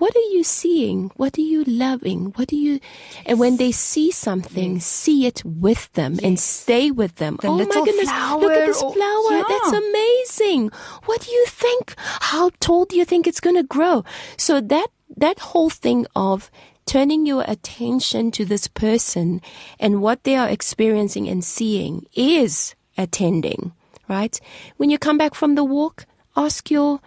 what 0.00 0.16
are 0.16 0.30
you 0.32 0.42
seeing? 0.42 1.10
What 1.16 1.36
are 1.36 1.42
you 1.42 1.62
loving? 1.64 2.32
What 2.36 2.48
do 2.48 2.56
you, 2.56 2.80
and 3.26 3.38
when 3.38 3.58
they 3.58 3.70
see 3.70 4.10
something, 4.10 4.80
see 4.80 5.26
it 5.26 5.42
with 5.44 5.92
them 5.92 6.18
and 6.22 6.40
stay 6.40 6.90
with 6.90 7.16
them. 7.16 7.36
The 7.42 7.48
oh 7.48 7.58
my 7.58 7.64
goodness, 7.66 7.96
look 7.96 8.08
at 8.08 8.08
flower 8.08 8.48
this 8.66 8.82
or- 8.82 8.94
flower. 8.94 9.44
That's 9.46 9.72
amazing. 9.72 10.70
What 11.04 11.20
do 11.20 11.30
you 11.30 11.44
think? 11.46 11.94
How 12.32 12.50
tall 12.60 12.86
do 12.86 12.96
you 12.96 13.04
think 13.04 13.26
it's 13.26 13.40
going 13.40 13.56
to 13.56 13.62
grow? 13.62 14.02
So 14.38 14.60
that, 14.62 14.88
that 15.16 15.38
whole 15.38 15.68
thing 15.68 16.06
of 16.16 16.50
turning 16.86 17.26
your 17.26 17.44
attention 17.46 18.30
to 18.32 18.44
this 18.46 18.68
person 18.68 19.42
and 19.78 20.00
what 20.00 20.24
they 20.24 20.34
are 20.34 20.48
experiencing 20.48 21.28
and 21.28 21.44
seeing 21.44 22.06
is 22.14 22.74
attending, 22.96 23.72
right? 24.08 24.40
When 24.78 24.88
you 24.88 24.98
come 24.98 25.18
back 25.18 25.34
from 25.34 25.56
the 25.56 25.64
walk, 25.64 26.06
ask 26.36 26.70
your, 26.70 27.00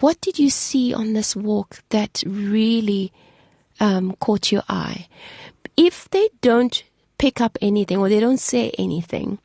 what 0.00 0.20
did 0.20 0.38
you 0.38 0.50
see 0.50 0.92
on 0.92 1.12
this 1.12 1.34
walk 1.34 1.82
that 1.90 2.22
really 2.26 3.12
um, 3.80 4.14
caught 4.20 4.52
your 4.52 4.62
eye? 4.68 5.08
If 5.76 6.08
they 6.10 6.28
don't 6.40 6.82
pick 7.18 7.40
up 7.40 7.56
anything 7.60 7.98
or 7.98 8.08
they 8.08 8.20
don't 8.20 8.38
say 8.40 8.72
anything, 8.78 9.38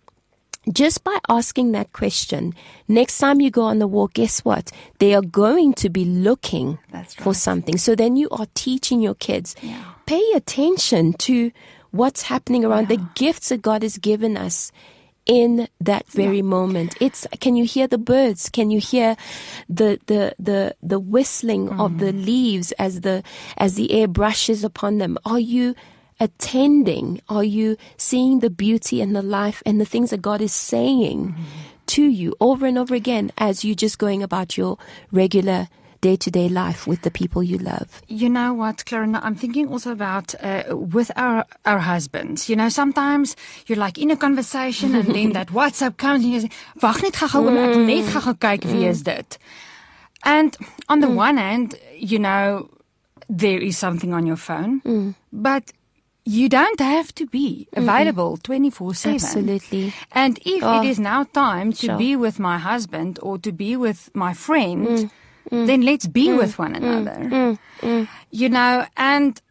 just 0.71 1.03
by 1.03 1.17
asking 1.27 1.71
that 1.71 1.91
question, 1.91 2.53
next 2.87 3.17
time 3.17 3.41
you 3.41 3.49
go 3.49 3.63
on 3.63 3.79
the 3.79 3.87
walk, 3.87 4.13
guess 4.13 4.41
what? 4.41 4.71
They 4.99 5.15
are 5.15 5.21
going 5.21 5.73
to 5.75 5.89
be 5.89 6.05
looking 6.05 6.77
That's 6.91 7.15
for 7.15 7.33
something. 7.33 7.77
So 7.77 7.95
then 7.95 8.15
you 8.15 8.29
are 8.29 8.45
teaching 8.53 9.01
your 9.01 9.15
kids, 9.15 9.55
pay 10.05 10.23
attention 10.35 11.13
to 11.13 11.51
what's 11.91 12.23
happening 12.23 12.63
around 12.63 12.89
the 12.89 12.97
gifts 13.15 13.49
that 13.49 13.61
God 13.61 13.83
has 13.83 13.97
given 13.97 14.37
us 14.37 14.71
in 15.25 15.67
that 15.79 16.07
very 16.07 16.41
moment. 16.41 16.95
It's 16.99 17.27
can 17.39 17.55
you 17.55 17.65
hear 17.65 17.87
the 17.87 17.97
birds? 17.97 18.49
Can 18.49 18.71
you 18.71 18.79
hear 18.79 19.15
the 19.69 19.99
the 20.07 20.35
the 20.39 20.75
the 20.81 20.99
whistling 20.99 21.69
of 21.79 21.99
the 21.99 22.07
mm-hmm. 22.07 22.25
leaves 22.25 22.71
as 22.73 23.01
the 23.01 23.23
as 23.57 23.75
the 23.75 23.91
air 23.91 24.07
brushes 24.07 24.63
upon 24.63 24.97
them? 24.97 25.17
Are 25.25 25.39
you 25.39 25.75
attending? 26.19 27.21
Are 27.29 27.43
you 27.43 27.77
seeing 27.97 28.39
the 28.39 28.49
beauty 28.49 29.01
and 29.01 29.15
the 29.15 29.21
life 29.23 29.63
and 29.65 29.81
the 29.81 29.85
things 29.85 30.11
that 30.11 30.21
God 30.21 30.41
is 30.41 30.53
saying 30.53 31.29
mm-hmm. 31.29 31.41
to 31.87 32.03
you 32.03 32.35
over 32.39 32.65
and 32.65 32.77
over 32.77 32.95
again 32.95 33.31
as 33.37 33.63
you 33.63 33.75
just 33.75 33.97
going 33.97 34.21
about 34.21 34.57
your 34.57 34.77
regular 35.11 35.67
day 36.01 36.15
to 36.17 36.31
day 36.31 36.49
life 36.49 36.87
with 36.87 37.01
the 37.03 37.11
people 37.11 37.41
you 37.43 37.57
love? 37.57 38.01
You 38.07 38.29
know 38.29 38.53
what, 38.53 38.83
Clarinda? 38.85 39.19
I'm 39.23 39.35
thinking 39.35 39.67
also 39.69 39.91
about 39.91 40.35
uh, 40.43 40.75
with 40.75 41.11
our 41.15 41.45
our 41.65 41.79
husbands. 41.79 42.49
You 42.49 42.55
know, 42.55 42.69
sometimes 42.69 43.35
you're 43.67 43.77
like 43.77 43.97
in 43.97 44.11
a 44.11 44.17
conversation 44.17 44.95
and 44.95 45.07
then 45.15 45.33
that 45.37 45.47
WhatsApp 45.49 45.97
comes 45.97 46.23
and 46.23 46.33
you 46.33 46.39
say, 46.41 46.49
"Wag 46.81 47.01
net 47.03 47.13
gou-gou, 47.13 47.45
mm. 47.45 47.57
ek 47.63 47.75
wil 47.75 47.85
net 47.85 48.13
gou-gou 48.13 48.33
kyk 48.35 48.65
wie 48.65 48.85
is 48.87 49.01
mm. 49.01 49.05
dit." 49.05 49.37
And 50.23 50.57
on 50.89 50.99
the 50.99 51.07
mm. 51.07 51.15
one 51.15 51.37
hand, 51.37 51.75
you 51.97 52.19
know, 52.19 52.69
there 53.29 53.59
is 53.59 53.77
something 53.77 54.13
on 54.13 54.25
your 54.27 54.37
phone, 54.37 55.15
but 55.31 55.71
you 56.25 56.49
don't 56.49 56.79
have 56.79 57.13
to 57.15 57.25
be 57.25 57.67
available 57.73 58.37
24/7. 58.37 59.15
Absolutely. 59.15 59.93
And 60.11 60.37
if 60.45 60.63
Oh, 60.63 60.81
it 60.81 60.85
is 60.85 60.99
now 60.99 61.23
time 61.23 61.73
to 61.73 61.85
sure. 61.87 61.97
be 61.97 62.15
with 62.15 62.37
my 62.39 62.57
husband 62.59 63.17
or 63.23 63.39
to 63.39 63.51
be 63.51 63.75
with 63.75 64.09
my 64.13 64.33
friend, 64.33 65.09
Mm. 65.49 65.67
then 65.67 65.81
let's 65.81 66.07
be 66.07 66.27
mm. 66.27 66.37
with 66.37 66.59
one 66.59 66.73
mm. 66.75 67.57
another. 67.81 68.07
You 68.31 68.49
know, 68.49 68.85
and 68.95 69.41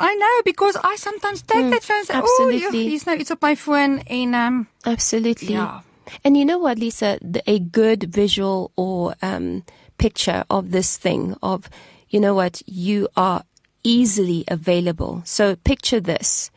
I 0.00 0.14
know 0.14 0.42
because 0.44 0.76
I 0.82 0.96
sometimes 0.96 1.42
take 1.42 1.70
that 1.70 1.82
phone 1.84 1.98
and 1.98 2.06
say, 2.06 2.14
oh, 2.14 2.22
Absolutely. 2.22 2.88
you, 2.88 3.00
know, 3.06 3.12
it's 3.12 3.30
on 3.30 3.38
my 3.42 3.54
phone 3.54 3.98
and 4.00 4.34
um, 4.34 4.68
Absolutely. 4.86 5.54
Yeah. 5.54 5.80
And 6.24 6.36
you 6.36 6.44
know 6.44 6.58
what, 6.58 6.78
Lisa? 6.78 7.18
The, 7.20 7.42
a 7.48 7.58
good 7.58 8.04
visual 8.04 8.72
or 8.76 9.14
um, 9.20 9.62
picture 9.98 10.44
of 10.48 10.70
this 10.70 10.96
thing 10.96 11.36
of, 11.42 11.68
you 12.08 12.18
know 12.18 12.34
what, 12.34 12.62
you 12.66 13.08
are 13.16 13.44
easily 13.84 14.44
available. 14.48 15.22
So 15.24 15.56
picture 15.56 16.00
this. 16.00 16.50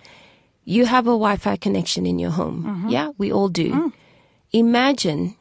You 0.63 0.86
have 0.86 1.06
a 1.06 1.12
Wi-Fi 1.19 1.58
connection 1.58 2.06
in 2.06 2.19
your 2.19 2.32
home. 2.32 2.63
Mm-hmm. 2.63 2.89
Yeah, 2.89 3.10
we 3.17 3.32
all 3.32 3.49
do. 3.49 3.91
Imagine 4.53 5.36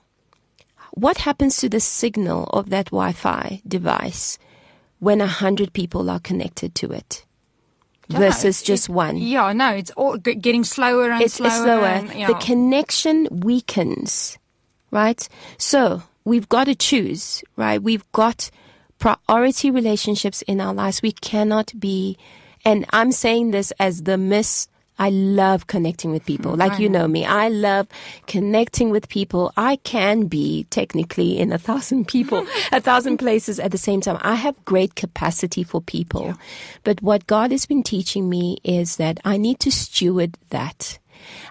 what 0.93 1.19
happens 1.19 1.57
to 1.59 1.69
the 1.69 1.81
signal 1.81 2.45
of 2.53 2.71
that 2.71 2.87
Wi-Fi 2.87 3.63
device 3.67 4.39
when 4.99 5.21
a 5.21 5.27
hundred 5.27 5.73
people 5.73 6.09
are 6.09 6.21
connected 6.21 6.75
to 6.77 6.93
it 6.93 7.25
versus 8.09 8.63
it- 8.63 8.65
just 8.65 8.89
one 8.89 9.17
yeah, 9.17 9.53
no, 9.53 9.71
it's 9.71 9.91
all 9.93 10.17
getting 10.19 10.65
slower 10.65 11.11
and 11.11 11.23
it's, 11.23 11.35
slower. 11.35 11.49
it's 11.49 11.57
slower. 11.63 11.87
and, 11.87 12.15
yeah. 12.15 12.27
The 12.29 12.35
connection 12.35 13.29
weakens, 13.31 14.39
right? 14.91 15.27
So 15.59 16.03
we've 16.25 16.49
got 16.49 16.65
to 16.65 16.75
choose, 16.75 17.43
right? 17.57 17.83
We've 17.83 18.05
got 18.13 18.51
priority 18.99 19.71
relationships 19.71 20.43
in 20.43 20.61
our 20.61 20.75
lives. 20.75 21.03
We 21.03 21.13
cannot 21.13 21.73
be, 21.81 22.17
and 22.65 22.85
I'm 22.91 23.13
saying 23.13 23.51
this 23.51 23.73
as 23.81 24.03
the 24.05 24.17
miss. 24.19 24.69
I 25.03 25.11
love 25.11 25.67
connecting 25.67 26.13
with 26.13 26.25
people. 26.25 26.55
Like 26.55 26.79
you 26.79 26.89
know 26.89 27.09
me. 27.09 27.25
I 27.27 27.49
love 27.49 27.89
connecting 28.29 28.91
with 28.91 29.09
people. 29.09 29.53
I 29.57 29.75
can 29.83 30.29
be 30.29 30.65
technically 30.71 31.41
in 31.41 31.51
a 31.51 31.59
thousand 31.59 32.07
people, 32.15 32.47
a 32.71 32.81
thousand 32.81 33.19
places 33.19 33.59
at 33.59 33.73
the 33.73 33.79
same 33.79 34.01
time. 34.01 34.19
I 34.21 34.37
have 34.37 34.65
great 34.65 34.95
capacity 34.95 35.65
for 35.65 35.81
people. 35.81 36.39
But 36.85 37.03
what 37.03 37.27
God 37.27 37.51
has 37.51 37.67
been 37.67 37.83
teaching 37.83 38.29
me 38.29 38.59
is 38.63 38.95
that 39.03 39.19
I 39.25 39.39
need 39.39 39.59
to 39.67 39.73
steward 39.73 40.39
that. 40.51 41.01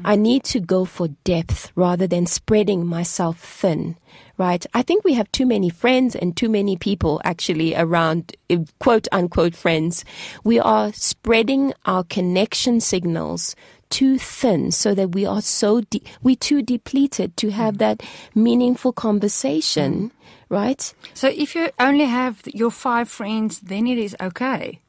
I 0.03 0.15
need 0.15 0.43
to 0.45 0.59
go 0.59 0.85
for 0.85 1.09
depth 1.23 1.71
rather 1.75 2.07
than 2.07 2.25
spreading 2.25 2.85
myself 2.85 3.39
thin, 3.39 3.97
right? 4.37 4.65
I 4.73 4.81
think 4.81 5.03
we 5.03 5.13
have 5.13 5.31
too 5.31 5.45
many 5.45 5.69
friends 5.69 6.15
and 6.15 6.35
too 6.35 6.49
many 6.49 6.77
people 6.77 7.21
actually 7.23 7.75
around, 7.75 8.35
eh, 8.49 8.57
quote 8.79 9.07
unquote 9.11 9.55
friends. 9.55 10.03
We 10.43 10.59
are 10.59 10.91
spreading 10.93 11.73
our 11.85 12.03
connection 12.03 12.79
signals 12.81 13.55
too 13.89 14.17
thin 14.17 14.71
so 14.71 14.95
that 14.95 15.11
we 15.11 15.25
are 15.25 15.41
so, 15.41 15.81
de- 15.81 16.01
we 16.23 16.35
too 16.35 16.61
depleted 16.61 17.35
to 17.37 17.51
have 17.51 17.77
that 17.79 18.01
meaningful 18.33 18.93
conversation, 18.93 20.11
right? 20.49 20.93
so 21.13 21.27
if 21.27 21.55
you 21.55 21.69
only 21.77 22.05
have 22.05 22.41
your 22.53 22.71
five 22.71 23.09
friends, 23.09 23.59
then 23.59 23.85
it 23.87 23.97
is 23.97 24.15
okay. 24.21 24.79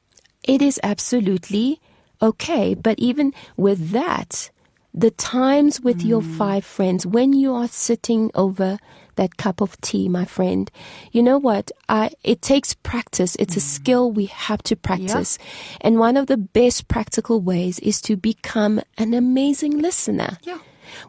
it 0.45 0.62
is 0.62 0.79
absolutely 0.83 1.81
okay. 2.21 2.75
But 2.75 2.99
even 2.99 3.35
with 3.57 3.90
that, 3.90 4.51
the 4.95 5.11
times 5.11 5.81
with 5.81 6.03
your 6.03 6.23
hmm. 6.23 6.37
five 6.37 6.65
friends, 6.65 7.07
when 7.07 7.33
you 7.33 7.55
are 7.55 7.69
sitting 7.69 8.31
over 8.35 8.79
that 9.17 9.37
cup 9.37 9.61
of 9.61 9.81
tea, 9.81 10.09
my 10.09 10.25
friend, 10.25 10.71
you 11.13 11.23
know 11.23 11.39
what? 11.39 11.71
I, 11.89 12.11
it 12.25 12.43
takes 12.43 12.75
practice. 12.75 13.37
It's 13.37 13.57
a 13.57 13.61
hmm. 13.61 13.67
skill 13.67 14.13
we 14.13 14.27
have 14.27 14.63
to 14.65 14.77
practice. 14.77 15.39
And 15.81 15.99
one 15.99 16.17
of 16.17 16.27
the 16.27 16.37
best 16.37 16.89
practical 16.89 17.41
ways 17.41 17.79
is 17.81 18.01
to 18.03 18.17
become 18.17 18.81
an 18.99 19.15
amazing 19.15 19.79
listener. 19.79 20.39
Yeah. 20.43 20.59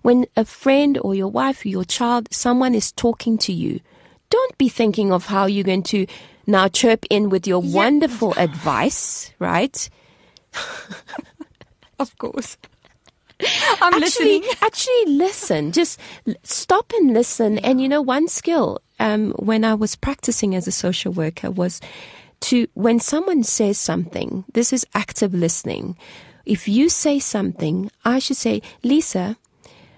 When 0.02 0.26
a 0.38 0.46
friend 0.46 0.98
or 1.02 1.14
your 1.14 1.28
wife 1.28 1.66
or 1.66 1.68
your 1.68 1.84
child, 1.84 2.30
someone 2.32 2.74
is 2.74 2.92
talking 2.92 3.38
to 3.40 3.52
you, 3.52 3.82
don't 4.30 4.58
be 4.58 4.70
thinking 4.70 5.12
of 5.12 5.26
how 5.26 5.46
you're 5.46 5.66
going 5.66 5.84
to 5.84 6.08
now 6.48 6.68
chirp 6.68 7.06
in 7.10 7.30
with 7.30 7.46
your 7.46 7.62
wonderful 7.62 8.34
advice, 8.38 9.32
right? 9.40 9.90
Of 12.00 12.18
course. 12.18 12.58
I'm 13.82 13.94
actually, 13.94 14.40
listening. 14.40 14.44
actually 14.62 15.06
listen. 15.08 15.72
Just 15.72 16.00
stop 16.44 16.92
and 16.94 17.14
listen. 17.14 17.58
And 17.60 17.82
you 17.82 17.90
know, 17.90 18.02
one 18.02 18.28
skill 18.28 18.80
um, 19.00 19.32
when 19.34 19.64
I 19.64 19.74
was 19.74 19.96
practicing 19.96 20.56
as 20.56 20.68
a 20.68 20.72
social 20.72 21.12
worker 21.12 21.52
was 21.52 21.82
to 22.42 22.68
when 22.74 23.00
someone 23.00 23.44
says 23.44 23.78
something. 23.78 24.46
This 24.54 24.74
is 24.74 24.86
active 24.94 25.34
listening. 25.34 25.98
If 26.46 26.68
you 26.68 26.90
say 26.90 27.20
something, 27.20 27.90
I 28.04 28.20
should 28.20 28.38
say, 28.38 28.62
Lisa. 28.84 29.38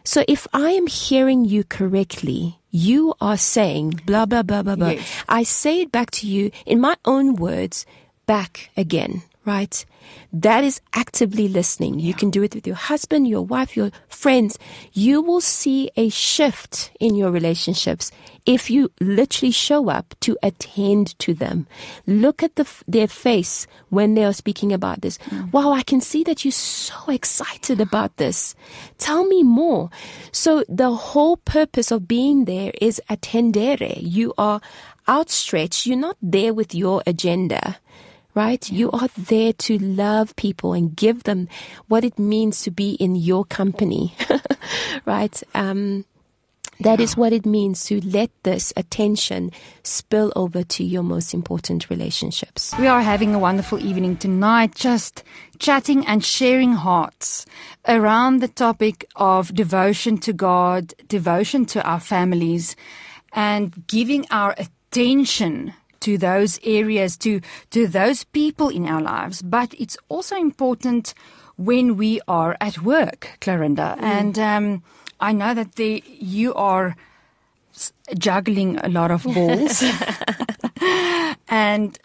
So 0.04 0.24
if 0.28 0.46
I 0.54 0.70
am 0.70 0.86
hearing 0.86 1.46
you 1.46 1.64
correctly, 1.64 2.60
you 2.70 3.16
are 3.20 3.38
saying 3.38 4.02
blah 4.06 4.26
blah 4.26 4.44
blah 4.44 4.62
blah 4.62 4.76
blah. 4.76 4.90
Yes. 4.90 5.24
I 5.28 5.44
say 5.44 5.82
it 5.82 5.92
back 5.92 6.12
to 6.12 6.28
you 6.28 6.52
in 6.66 6.80
my 6.80 6.96
own 7.06 7.36
words. 7.36 7.86
back 8.26 8.70
again, 8.78 9.24
right? 9.46 9.86
That 10.34 10.64
is 10.64 10.82
actively 10.94 11.48
listening. 11.48 12.00
You 12.00 12.14
can 12.14 12.30
do 12.30 12.44
it 12.44 12.56
with 12.56 12.68
your 12.68 12.76
husband, 12.76 13.28
your 13.28 13.42
wife, 13.42 13.78
your 13.78 13.92
friends. 14.08 14.58
You 14.94 15.22
will 15.22 15.42
see 15.42 15.92
a 15.96 16.10
shift 16.10 16.92
in 17.00 17.16
your 17.16 17.32
relationships 17.32 18.12
if 18.46 18.70
you 18.70 18.92
literally 19.00 19.52
show 19.52 19.90
up 19.90 20.14
to 20.22 20.38
attend 20.44 21.18
to 21.20 21.34
them. 21.34 21.68
Look 22.06 22.44
at 22.44 22.56
the, 22.56 22.68
their 22.88 23.08
face 23.08 23.66
when 23.90 24.14
they 24.14 24.24
are 24.24 24.34
speaking 24.34 24.72
about 24.72 25.02
this. 25.02 25.18
Mm. 25.30 25.52
Wow, 25.52 25.72
I 25.72 25.84
can 25.84 26.02
see 26.02 26.24
that 26.24 26.46
you're 26.46 26.52
so 26.52 26.96
excited 27.08 27.82
about 27.82 28.18
this. 28.18 28.56
Tell 28.98 29.26
me 29.26 29.44
more. 29.44 29.90
So 30.32 30.64
the 30.70 30.92
whole 30.92 31.38
purpose 31.38 31.92
of 31.92 32.08
being 32.08 32.46
there 32.46 32.72
is 32.80 33.02
attendere. 33.10 33.98
You 34.00 34.34
are 34.38 34.62
outstretched. 35.08 35.86
You're 35.86 35.98
not 35.98 36.18
there 36.22 36.54
with 36.54 36.76
your 36.76 37.02
agenda 37.08 37.78
right? 38.36 38.70
You 38.70 38.92
are 38.92 39.10
there 39.18 39.54
to 39.54 39.78
love 39.80 40.36
people 40.36 40.74
and 40.74 40.96
give 40.96 41.24
them 41.24 41.48
what 41.88 42.04
it 42.04 42.20
means 42.20 42.62
to 42.64 42.72
be 42.72 42.92
in 42.96 43.16
your 43.16 43.46
company, 43.46 44.14
right? 45.06 45.42
Um, 45.56 46.06
that 46.82 47.00
is 47.00 47.16
what 47.16 47.32
it 47.32 47.46
means 47.46 47.86
to 47.86 48.02
let 48.02 48.30
this 48.44 48.74
attention 48.76 49.52
spill 49.84 50.34
over 50.36 50.62
to 50.64 50.84
your 50.84 51.04
most 51.04 51.34
important 51.34 51.90
relationships. 51.90 52.74
We 52.78 52.88
are 52.88 53.02
having 53.02 53.34
a 53.34 53.40
wonderful 53.40 53.80
evening 53.80 54.18
tonight, 54.18 54.76
just 54.76 55.24
chatting 55.58 56.06
and 56.06 56.24
sharing 56.24 56.74
hearts 56.74 57.46
around 57.88 58.40
the 58.42 58.50
topic 58.50 59.06
of 59.16 59.54
devotion 59.56 60.18
to 60.20 60.34
God, 60.34 60.94
devotion 61.08 61.66
to 61.68 61.82
our 61.84 62.02
families, 62.02 62.76
and 63.32 63.88
giving 63.88 64.26
our 64.30 64.54
attention 64.58 65.74
to 66.02 66.18
those 66.18 66.60
areas, 66.64 67.18
to, 67.18 67.42
to 67.72 67.88
those 67.88 68.24
people 68.24 68.70
in 68.70 68.88
our 68.88 69.02
lives. 69.02 69.42
But 69.42 69.74
it's 69.80 69.98
also 70.10 70.36
important 70.36 71.14
when 71.58 71.98
we 71.98 72.22
are 72.28 72.58
at 72.60 72.82
work, 72.82 73.38
Clarinda. 73.42 73.98
Mm. 74.00 74.04
And 74.04 74.40
um, 74.40 74.84
I 75.20 75.32
know 75.32 75.54
that 75.54 75.76
the, 75.76 76.04
you 76.08 76.54
are 76.54 76.96
juggling 78.18 78.78
a 78.80 78.90
lot 78.90 79.12
of 79.12 79.24
balls. 79.24 79.84
and 81.48 81.98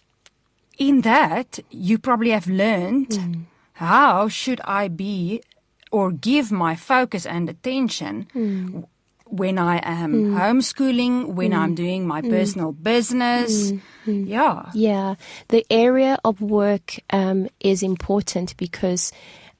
in 0.79 1.03
that, 1.03 1.59
you 1.70 1.98
probably 1.98 2.31
have 2.31 2.46
learned 2.46 3.11
mm. 3.11 3.44
how 3.74 4.29
should 4.29 4.61
I 4.64 4.88
be 4.88 5.42
or 5.90 6.12
give 6.12 6.53
my 6.53 6.76
focus 6.76 7.26
and 7.26 7.48
attention 7.48 8.29
mm 8.35 8.85
when 9.31 9.59
I 9.59 9.81
am 9.83 10.12
mm. 10.12 10.33
homeschooling, 10.35 11.35
when 11.35 11.53
mm. 11.53 11.59
I'm 11.59 11.75
doing 11.75 12.07
my 12.07 12.23
mm. 12.23 12.31
personal 12.31 12.73
business. 12.73 13.73
Mm. 13.73 13.81
Mm. 14.07 14.29
Yeah. 14.29 14.71
Yeah. 14.75 15.14
The 15.49 15.64
area 15.71 16.19
of 16.25 16.40
work 16.40 16.99
um, 17.11 17.49
is 17.61 17.83
important 17.83 18.57
because 18.57 19.12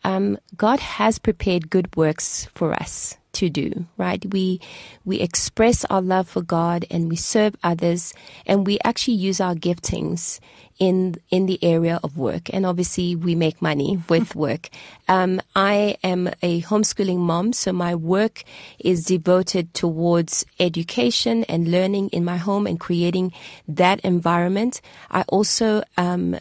um, 0.05 0.39
God 0.57 0.81
has 0.81 1.19
prepared 1.19 1.71
good 1.71 1.95
works 1.97 2.49
for 2.55 2.73
us 2.73 3.17
to 3.33 3.51
do, 3.51 3.87
right? 3.97 4.25
We 4.33 4.61
we 5.05 5.21
express 5.21 5.85
our 5.87 6.03
love 6.03 6.29
for 6.29 6.43
God 6.43 6.85
and 6.91 7.09
we 7.09 7.17
serve 7.17 7.57
others 7.63 8.13
and 8.47 8.67
we 8.67 8.79
actually 8.85 9.15
use 9.15 9.41
our 9.41 9.55
giftings 9.55 10.41
in 10.81 11.15
in 11.31 11.47
the 11.47 11.63
area 11.63 12.01
of 12.03 12.17
work, 12.17 12.53
and 12.53 12.67
obviously 12.67 13.15
we 13.15 13.35
make 13.37 13.63
money 13.63 14.03
with 14.09 14.35
work. 14.35 14.71
Um, 15.07 15.41
I 15.55 15.97
am 16.03 16.29
a 16.43 16.63
homeschooling 16.63 17.19
mom, 17.19 17.53
so 17.53 17.73
my 17.73 17.95
work 17.95 18.43
is 18.81 19.05
devoted 19.05 19.75
towards 19.75 20.45
education 20.59 21.45
and 21.45 21.71
learning 21.71 22.09
in 22.09 22.25
my 22.25 22.39
home 22.39 22.67
and 22.67 22.81
creating 22.81 23.33
that 23.69 24.01
environment. 24.01 24.81
I 25.11 25.23
also 25.29 25.83
um, 25.97 26.37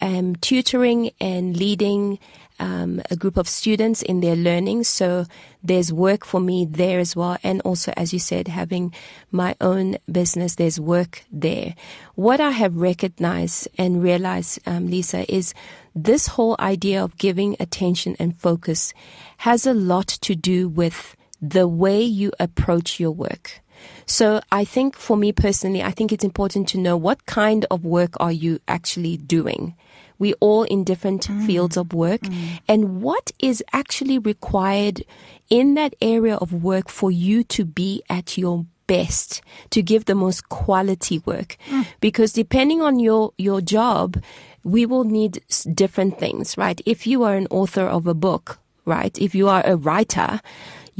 am 0.00 0.36
tutoring 0.36 1.10
and 1.20 1.56
leading 1.56 2.18
um, 2.60 3.02
a 3.10 3.16
group 3.16 3.36
of 3.36 3.48
students 3.48 4.02
in 4.02 4.20
their 4.20 4.36
learning. 4.36 4.84
So 4.84 5.26
there's 5.62 5.92
work 5.92 6.24
for 6.24 6.40
me 6.40 6.64
there 6.64 7.00
as 7.00 7.16
well. 7.16 7.38
And 7.42 7.60
also, 7.62 7.92
as 7.96 8.12
you 8.12 8.18
said, 8.18 8.46
having 8.48 8.94
my 9.32 9.56
own 9.60 9.96
business, 10.10 10.54
there's 10.54 10.78
work 10.78 11.24
there. 11.32 11.74
What 12.14 12.40
I 12.40 12.50
have 12.50 12.76
recognized 12.76 13.66
and 13.76 14.02
realized, 14.02 14.60
um, 14.66 14.88
Lisa, 14.88 15.30
is 15.32 15.54
this 15.94 16.28
whole 16.28 16.54
idea 16.60 17.02
of 17.02 17.18
giving 17.18 17.56
attention 17.58 18.14
and 18.20 18.38
focus 18.38 18.92
has 19.38 19.66
a 19.66 19.74
lot 19.74 20.06
to 20.06 20.36
do 20.36 20.68
with 20.68 21.16
the 21.42 21.66
way 21.66 22.02
you 22.02 22.30
approach 22.38 23.00
your 23.00 23.10
work. 23.10 23.60
So 24.06 24.40
I 24.52 24.64
think 24.64 24.96
for 24.96 25.16
me 25.16 25.32
personally, 25.32 25.82
I 25.82 25.90
think 25.90 26.12
it's 26.12 26.24
important 26.24 26.68
to 26.68 26.78
know 26.78 26.96
what 26.96 27.26
kind 27.26 27.64
of 27.70 27.84
work 27.84 28.14
are 28.20 28.32
you 28.32 28.60
actually 28.68 29.16
doing? 29.16 29.74
We 30.20 30.34
all 30.34 30.62
in 30.62 30.84
different 30.84 31.26
mm. 31.26 31.44
fields 31.44 31.76
of 31.76 31.92
work 31.92 32.20
mm. 32.20 32.60
and 32.68 33.02
what 33.02 33.32
is 33.40 33.64
actually 33.72 34.18
required 34.18 35.02
in 35.48 35.74
that 35.74 35.94
area 36.00 36.36
of 36.36 36.52
work 36.52 36.88
for 36.88 37.10
you 37.10 37.42
to 37.42 37.64
be 37.64 38.02
at 38.08 38.38
your 38.38 38.66
best 38.86 39.42
to 39.70 39.82
give 39.82 40.04
the 40.04 40.14
most 40.14 40.48
quality 40.48 41.18
work 41.20 41.56
mm. 41.68 41.86
because 42.00 42.32
depending 42.32 42.82
on 42.82 43.00
your 43.00 43.32
your 43.38 43.60
job 43.60 44.22
we 44.62 44.84
will 44.84 45.04
need 45.04 45.42
different 45.74 46.18
things 46.18 46.56
right 46.58 46.80
if 46.86 47.06
you 47.06 47.22
are 47.22 47.34
an 47.34 47.46
author 47.50 47.86
of 47.86 48.06
a 48.06 48.14
book 48.14 48.58
right 48.84 49.18
if 49.18 49.34
you 49.34 49.48
are 49.48 49.62
a 49.64 49.76
writer 49.76 50.40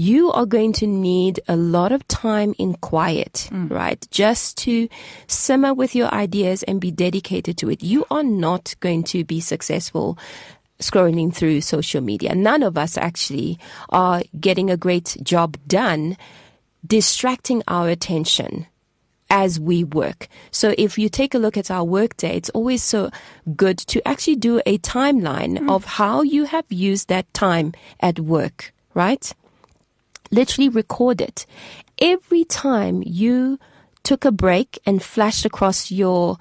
you 0.00 0.32
are 0.32 0.46
going 0.46 0.72
to 0.72 0.86
need 0.86 1.40
a 1.46 1.56
lot 1.56 1.92
of 1.92 2.08
time 2.08 2.54
in 2.58 2.72
quiet, 2.72 3.50
mm. 3.52 3.70
right? 3.70 4.06
Just 4.10 4.56
to 4.56 4.88
simmer 5.26 5.74
with 5.74 5.94
your 5.94 6.12
ideas 6.14 6.62
and 6.62 6.80
be 6.80 6.90
dedicated 6.90 7.58
to 7.58 7.68
it. 7.68 7.82
You 7.82 8.06
are 8.10 8.22
not 8.22 8.74
going 8.80 9.04
to 9.12 9.24
be 9.24 9.40
successful 9.40 10.16
scrolling 10.78 11.34
through 11.34 11.60
social 11.60 12.00
media. 12.00 12.34
None 12.34 12.62
of 12.62 12.78
us 12.78 12.96
actually 12.96 13.58
are 13.90 14.22
getting 14.40 14.70
a 14.70 14.76
great 14.78 15.18
job 15.22 15.58
done 15.66 16.16
distracting 16.86 17.62
our 17.68 17.90
attention 17.90 18.66
as 19.28 19.60
we 19.60 19.84
work. 19.84 20.28
So 20.50 20.74
if 20.78 20.98
you 20.98 21.10
take 21.10 21.34
a 21.34 21.38
look 21.38 21.58
at 21.58 21.70
our 21.70 21.84
workday, 21.84 22.36
it's 22.36 22.48
always 22.50 22.82
so 22.82 23.10
good 23.54 23.76
to 23.92 24.00
actually 24.08 24.36
do 24.36 24.62
a 24.64 24.78
timeline 24.78 25.58
mm. 25.58 25.70
of 25.70 25.84
how 25.84 26.22
you 26.22 26.44
have 26.44 26.64
used 26.70 27.08
that 27.08 27.32
time 27.34 27.74
at 28.00 28.18
work, 28.18 28.72
right? 28.94 29.30
Literally 30.30 30.68
record 30.68 31.20
it. 31.20 31.46
Every 31.98 32.44
time 32.44 33.02
you 33.04 33.58
took 34.02 34.24
a 34.24 34.32
break 34.32 34.78
and 34.86 35.02
flashed 35.02 35.44
across 35.44 35.90
your 35.90 36.38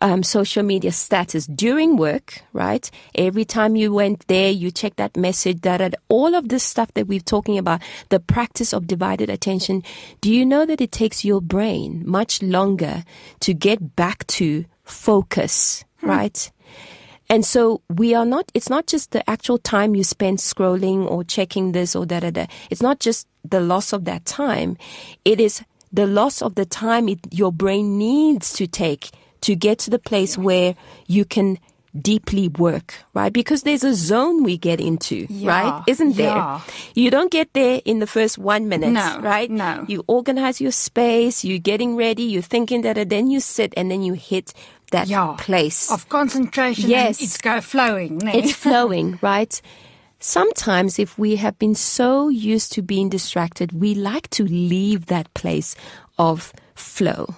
um, 0.00 0.22
social 0.22 0.62
media 0.62 0.92
status 0.92 1.46
during 1.46 1.96
work, 1.96 2.42
right? 2.52 2.90
Every 3.14 3.44
time 3.44 3.76
you 3.76 3.92
went 3.92 4.26
there, 4.28 4.50
you 4.50 4.70
checked 4.70 4.98
that 4.98 5.16
message, 5.16 5.62
that 5.62 5.94
all 6.08 6.34
of 6.34 6.48
this 6.48 6.62
stuff 6.62 6.92
that 6.94 7.06
we're 7.06 7.20
talking 7.20 7.58
about, 7.58 7.82
the 8.10 8.20
practice 8.20 8.72
of 8.72 8.86
divided 8.86 9.30
attention. 9.30 9.82
Do 10.20 10.32
you 10.32 10.44
know 10.44 10.66
that 10.66 10.80
it 10.80 10.92
takes 10.92 11.24
your 11.24 11.40
brain 11.40 12.02
much 12.06 12.42
longer 12.42 13.04
to 13.40 13.54
get 13.54 13.96
back 13.96 14.26
to 14.28 14.66
focus, 14.84 15.84
hmm. 16.00 16.10
right? 16.10 16.50
And 17.28 17.44
so 17.44 17.82
we 17.88 18.14
are 18.14 18.26
not, 18.26 18.50
it's 18.54 18.70
not 18.70 18.86
just 18.86 19.10
the 19.10 19.28
actual 19.28 19.58
time 19.58 19.94
you 19.94 20.04
spend 20.04 20.38
scrolling 20.38 21.10
or 21.10 21.24
checking 21.24 21.72
this 21.72 21.96
or 21.96 22.06
da 22.06 22.20
da 22.20 22.30
da. 22.30 22.46
It's 22.70 22.82
not 22.82 23.00
just 23.00 23.26
the 23.44 23.60
loss 23.60 23.92
of 23.92 24.04
that 24.04 24.24
time. 24.24 24.76
It 25.24 25.40
is 25.40 25.62
the 25.92 26.06
loss 26.06 26.42
of 26.42 26.54
the 26.54 26.66
time 26.66 27.08
it, 27.08 27.20
your 27.32 27.52
brain 27.52 27.98
needs 27.98 28.52
to 28.54 28.66
take 28.66 29.10
to 29.42 29.54
get 29.54 29.78
to 29.80 29.90
the 29.90 29.98
place 29.98 30.38
where 30.38 30.74
you 31.06 31.24
can 31.24 31.58
deeply 32.00 32.48
work, 32.48 32.94
right? 33.14 33.32
Because 33.32 33.62
there's 33.62 33.84
a 33.84 33.94
zone 33.94 34.42
we 34.42 34.58
get 34.58 34.80
into, 34.80 35.26
yeah, 35.30 35.48
right? 35.48 35.84
Isn't 35.86 36.16
there? 36.16 36.28
Yeah. 36.28 36.60
You 36.94 37.10
don't 37.10 37.30
get 37.30 37.52
there 37.54 37.80
in 37.84 38.00
the 38.00 38.06
first 38.06 38.38
one 38.38 38.68
minute, 38.68 38.90
no, 38.90 39.18
right? 39.20 39.50
No. 39.50 39.84
You 39.88 40.04
organize 40.06 40.60
your 40.60 40.72
space, 40.72 41.44
you're 41.44 41.58
getting 41.58 41.96
ready, 41.96 42.24
you're 42.24 42.42
thinking 42.42 42.82
that, 42.82 43.08
then 43.08 43.30
you 43.30 43.40
sit 43.40 43.72
and 43.76 43.90
then 43.90 44.02
you 44.02 44.12
hit 44.12 44.52
that 44.90 45.08
yeah, 45.08 45.36
place 45.38 45.90
of 45.90 46.08
concentration. 46.08 46.90
Yes, 46.90 47.22
it's 47.22 47.38
go 47.38 47.60
flowing. 47.60 48.18
No? 48.18 48.32
It's 48.32 48.52
flowing, 48.52 49.18
right? 49.22 49.60
Sometimes, 50.18 50.98
if 50.98 51.18
we 51.18 51.36
have 51.36 51.58
been 51.58 51.74
so 51.74 52.28
used 52.28 52.72
to 52.72 52.82
being 52.82 53.08
distracted, 53.08 53.72
we 53.72 53.94
like 53.94 54.30
to 54.30 54.44
leave 54.44 55.06
that 55.06 55.32
place 55.34 55.76
of 56.18 56.52
flow 56.74 57.34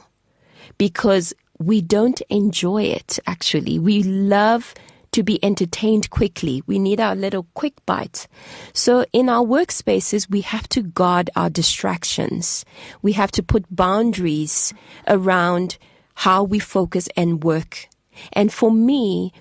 because 0.78 1.34
we 1.58 1.80
don't 1.80 2.20
enjoy 2.30 2.84
it. 2.84 3.18
Actually, 3.26 3.78
we 3.78 4.02
love 4.02 4.74
to 5.10 5.22
be 5.22 5.42
entertained 5.44 6.10
quickly. 6.10 6.62
We 6.66 6.78
need 6.78 7.00
our 7.00 7.16
little 7.16 7.46
quick 7.54 7.74
bite. 7.86 8.28
So 8.72 9.04
in 9.12 9.28
our 9.28 9.44
workspaces, 9.44 10.30
we 10.30 10.42
have 10.42 10.68
to 10.70 10.82
guard 10.82 11.30
our 11.34 11.50
distractions. 11.50 12.64
We 13.02 13.12
have 13.12 13.32
to 13.32 13.42
put 13.42 13.74
boundaries 13.74 14.72
around 15.06 15.78
how 16.18 16.42
we 16.42 16.58
focus 16.58 17.08
and 17.16 17.44
work. 17.44 17.88
And 18.32 18.52
for 18.52 18.72
me, 18.72 19.32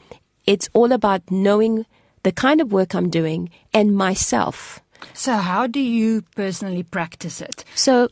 it's 0.46 0.70
all 0.74 0.92
about 0.92 1.24
knowing 1.32 1.88
the 2.22 2.32
kind 2.32 2.62
of 2.62 2.72
work 2.72 2.94
I'm 2.94 3.10
doing 3.10 3.50
and 3.74 3.96
myself. 3.96 4.80
So, 5.14 5.38
how 5.38 5.66
do 5.66 5.80
you 5.80 6.22
personally 6.36 6.84
practice 6.84 7.42
it? 7.42 7.66
So, 7.74 8.10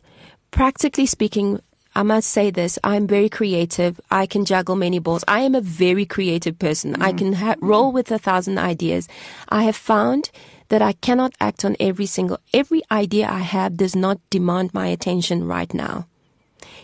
practically 0.50 1.06
speaking, 1.06 1.60
I 1.94 2.02
must 2.02 2.28
say 2.28 2.50
this. 2.50 2.76
I'm 2.82 3.06
very 3.06 3.28
creative. 3.28 4.00
I 4.10 4.26
can 4.26 4.44
juggle 4.44 4.74
many 4.74 4.98
balls. 4.98 5.24
I 5.28 5.40
am 5.40 5.54
a 5.54 5.60
very 5.60 6.04
creative 6.04 6.58
person. 6.58 6.94
Mm. 6.94 7.02
I 7.02 7.12
can 7.12 7.32
ha- 7.34 7.54
roll 7.60 7.92
with 7.92 8.10
a 8.10 8.18
thousand 8.18 8.58
ideas. 8.58 9.06
I 9.48 9.62
have 9.62 9.76
found 9.76 10.30
that 10.70 10.82
I 10.82 10.92
cannot 10.92 11.34
act 11.38 11.64
on 11.64 11.76
every 11.78 12.06
single, 12.06 12.40
every 12.52 12.82
idea 12.90 13.28
I 13.30 13.46
have 13.46 13.76
does 13.76 13.94
not 13.94 14.18
demand 14.28 14.74
my 14.74 14.88
attention 14.88 15.46
right 15.46 15.72
now. 15.72 16.08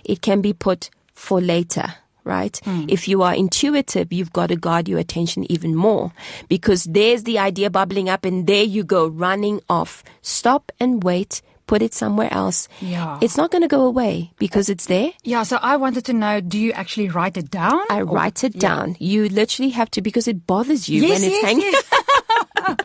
It 0.05 0.23
can 0.23 0.41
be 0.41 0.53
put 0.53 0.91
for 1.23 1.41
later 1.41 1.95
right? 2.25 2.61
Mm. 2.63 2.89
If 2.89 3.09
you 3.09 3.23
are 3.23 3.35
intuitive, 3.35 4.13
you've 4.13 4.33
got 4.33 4.51
to 4.51 4.55
guard 4.55 4.89
your 4.89 5.01
attention 5.01 5.43
even 5.51 5.75
more 5.75 6.13
because 6.49 6.85
there's 6.85 7.25
the 7.25 7.41
idea 7.41 7.69
bubbling 7.69 8.09
up 8.09 8.25
and 8.25 8.47
there 8.47 8.63
you 8.63 8.85
go 8.85 9.09
running 9.09 9.61
off. 9.69 10.05
Stop 10.23 10.71
and 10.79 11.03
wait 11.03 11.43
put 11.67 11.81
it 11.81 11.95
somewhere 11.95 12.29
else, 12.31 12.69
yeah. 12.81 13.19
it's 13.23 13.39
not 13.39 13.51
going 13.51 13.63
to 13.63 13.69
go 13.69 13.87
away 13.87 14.31
because 14.37 14.69
it's 14.69 14.87
there. 14.87 15.11
Yeah, 15.23 15.43
so 15.43 15.57
I 15.63 15.77
wanted 15.77 16.05
to 16.05 16.13
know 16.13 16.41
do 16.41 16.59
you 16.59 16.73
actually 16.73 17.09
write 17.09 17.39
it 17.39 17.51
down? 17.51 17.81
I 17.89 18.01
or, 18.01 18.05
write 18.05 18.45
it 18.45 18.57
yeah. 18.57 18.61
down. 18.61 18.97
You 18.99 19.29
literally 19.31 19.71
have 19.71 19.91
to 19.93 20.03
because 20.03 20.29
it 20.29 20.47
bothers 20.47 20.91
you 20.91 21.01
yes, 21.01 21.11
when 21.11 21.31
it's 21.31 21.33
yes, 21.33 21.45
hanging. 21.45 21.73
Yes. 21.73 22.77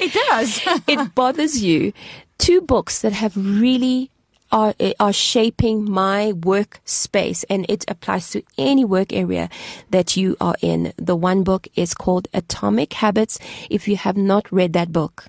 it 0.00 0.12
does. 0.28 0.82
it 0.88 1.14
bothers 1.14 1.62
you. 1.62 1.92
Two 2.38 2.62
books 2.62 3.02
that 3.02 3.12
have 3.12 3.36
really 3.36 4.10
are, 4.54 4.72
are 5.00 5.12
shaping 5.12 5.90
my 5.90 6.32
work 6.32 6.80
space 6.84 7.44
and 7.50 7.66
it 7.68 7.84
applies 7.88 8.30
to 8.30 8.42
any 8.56 8.84
work 8.84 9.12
area 9.12 9.50
that 9.90 10.16
you 10.16 10.36
are 10.40 10.54
in. 10.62 10.92
The 10.96 11.16
one 11.16 11.42
book 11.42 11.66
is 11.74 11.92
called 11.92 12.28
Atomic 12.32 12.92
Habits. 12.92 13.40
If 13.68 13.88
you 13.88 13.96
have 13.96 14.16
not 14.16 14.50
read 14.52 14.72
that 14.74 14.92
book, 14.92 15.26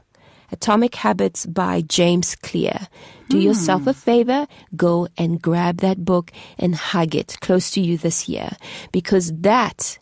Atomic 0.52 0.94
Habits 0.96 1.48
by 1.48 1.82
James 1.82 2.36
Clear. 2.36 2.88
Do 3.30 3.38
mm. 3.38 3.44
yourself 3.44 3.88
a 3.88 3.96
favor, 3.96 4.48
go 4.76 5.08
and 5.18 5.42
grab 5.42 5.78
that 5.78 6.06
book 6.06 6.32
and 6.60 6.76
hug 6.76 7.16
it 7.16 7.38
close 7.42 7.72
to 7.72 7.82
you 7.82 7.98
this 7.98 8.30
year 8.30 8.52
because 8.92 9.34
that 9.42 9.98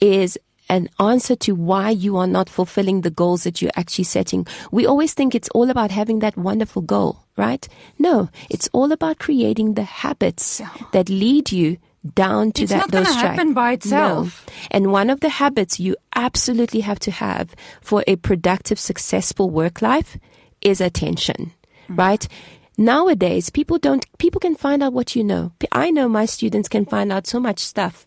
is 0.00 0.36
an 0.68 0.88
answer 0.98 1.36
to 1.36 1.52
why 1.52 1.90
you 1.90 2.16
are 2.16 2.26
not 2.26 2.48
fulfilling 2.48 3.02
the 3.02 3.10
goals 3.10 3.44
that 3.44 3.60
you're 3.60 3.70
actually 3.76 4.04
setting. 4.04 4.46
We 4.70 4.86
always 4.86 5.14
think 5.14 5.34
it's 5.34 5.50
all 5.50 5.70
about 5.70 5.90
having 5.90 6.20
that 6.20 6.36
wonderful 6.36 6.82
goal, 6.82 7.24
right? 7.36 7.66
No, 7.98 8.30
it's 8.48 8.68
all 8.72 8.92
about 8.92 9.18
creating 9.18 9.74
the 9.74 9.84
habits 9.84 10.62
that 10.92 11.08
lead 11.08 11.52
you 11.52 11.78
down 12.14 12.52
to 12.52 12.64
it's 12.64 12.72
that 12.72 12.90
those 12.90 13.06
tracks. 13.06 13.22
happen 13.22 13.54
by 13.54 13.72
itself. 13.72 14.44
No. 14.46 14.52
And 14.70 14.92
one 14.92 15.10
of 15.10 15.20
the 15.20 15.30
habits 15.30 15.80
you 15.80 15.96
absolutely 16.14 16.80
have 16.80 16.98
to 17.00 17.10
have 17.10 17.54
for 17.80 18.04
a 18.06 18.16
productive, 18.16 18.78
successful 18.78 19.50
work 19.50 19.80
life 19.80 20.18
is 20.60 20.80
attention, 20.80 21.52
mm. 21.88 21.98
right? 21.98 22.28
Nowadays, 22.76 23.50
people 23.50 23.78
don't, 23.78 24.04
people 24.18 24.40
can 24.40 24.56
find 24.56 24.82
out 24.82 24.92
what 24.92 25.14
you 25.14 25.22
know. 25.22 25.52
I 25.70 25.90
know 25.90 26.08
my 26.08 26.26
students 26.26 26.68
can 26.68 26.84
find 26.84 27.12
out 27.12 27.26
so 27.26 27.38
much 27.38 27.60
stuff 27.60 28.04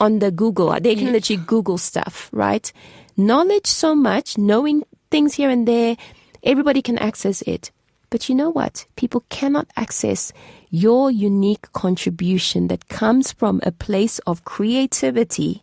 on 0.00 0.18
the 0.18 0.30
Google. 0.30 0.76
They 0.80 0.94
can 0.94 1.12
literally 1.12 1.42
Google 1.46 1.78
stuff, 1.78 2.28
right? 2.32 2.72
Knowledge 3.16 3.66
so 3.66 3.94
much, 3.94 4.36
knowing 4.36 4.82
things 5.10 5.34
here 5.34 5.50
and 5.50 5.66
there, 5.66 5.96
everybody 6.42 6.82
can 6.82 6.98
access 6.98 7.42
it. 7.42 7.70
But 8.10 8.28
you 8.28 8.34
know 8.34 8.50
what? 8.50 8.86
People 8.96 9.24
cannot 9.30 9.68
access 9.76 10.32
your 10.70 11.10
unique 11.10 11.72
contribution 11.72 12.68
that 12.68 12.88
comes 12.88 13.32
from 13.32 13.60
a 13.62 13.72
place 13.72 14.18
of 14.20 14.44
creativity 14.44 15.62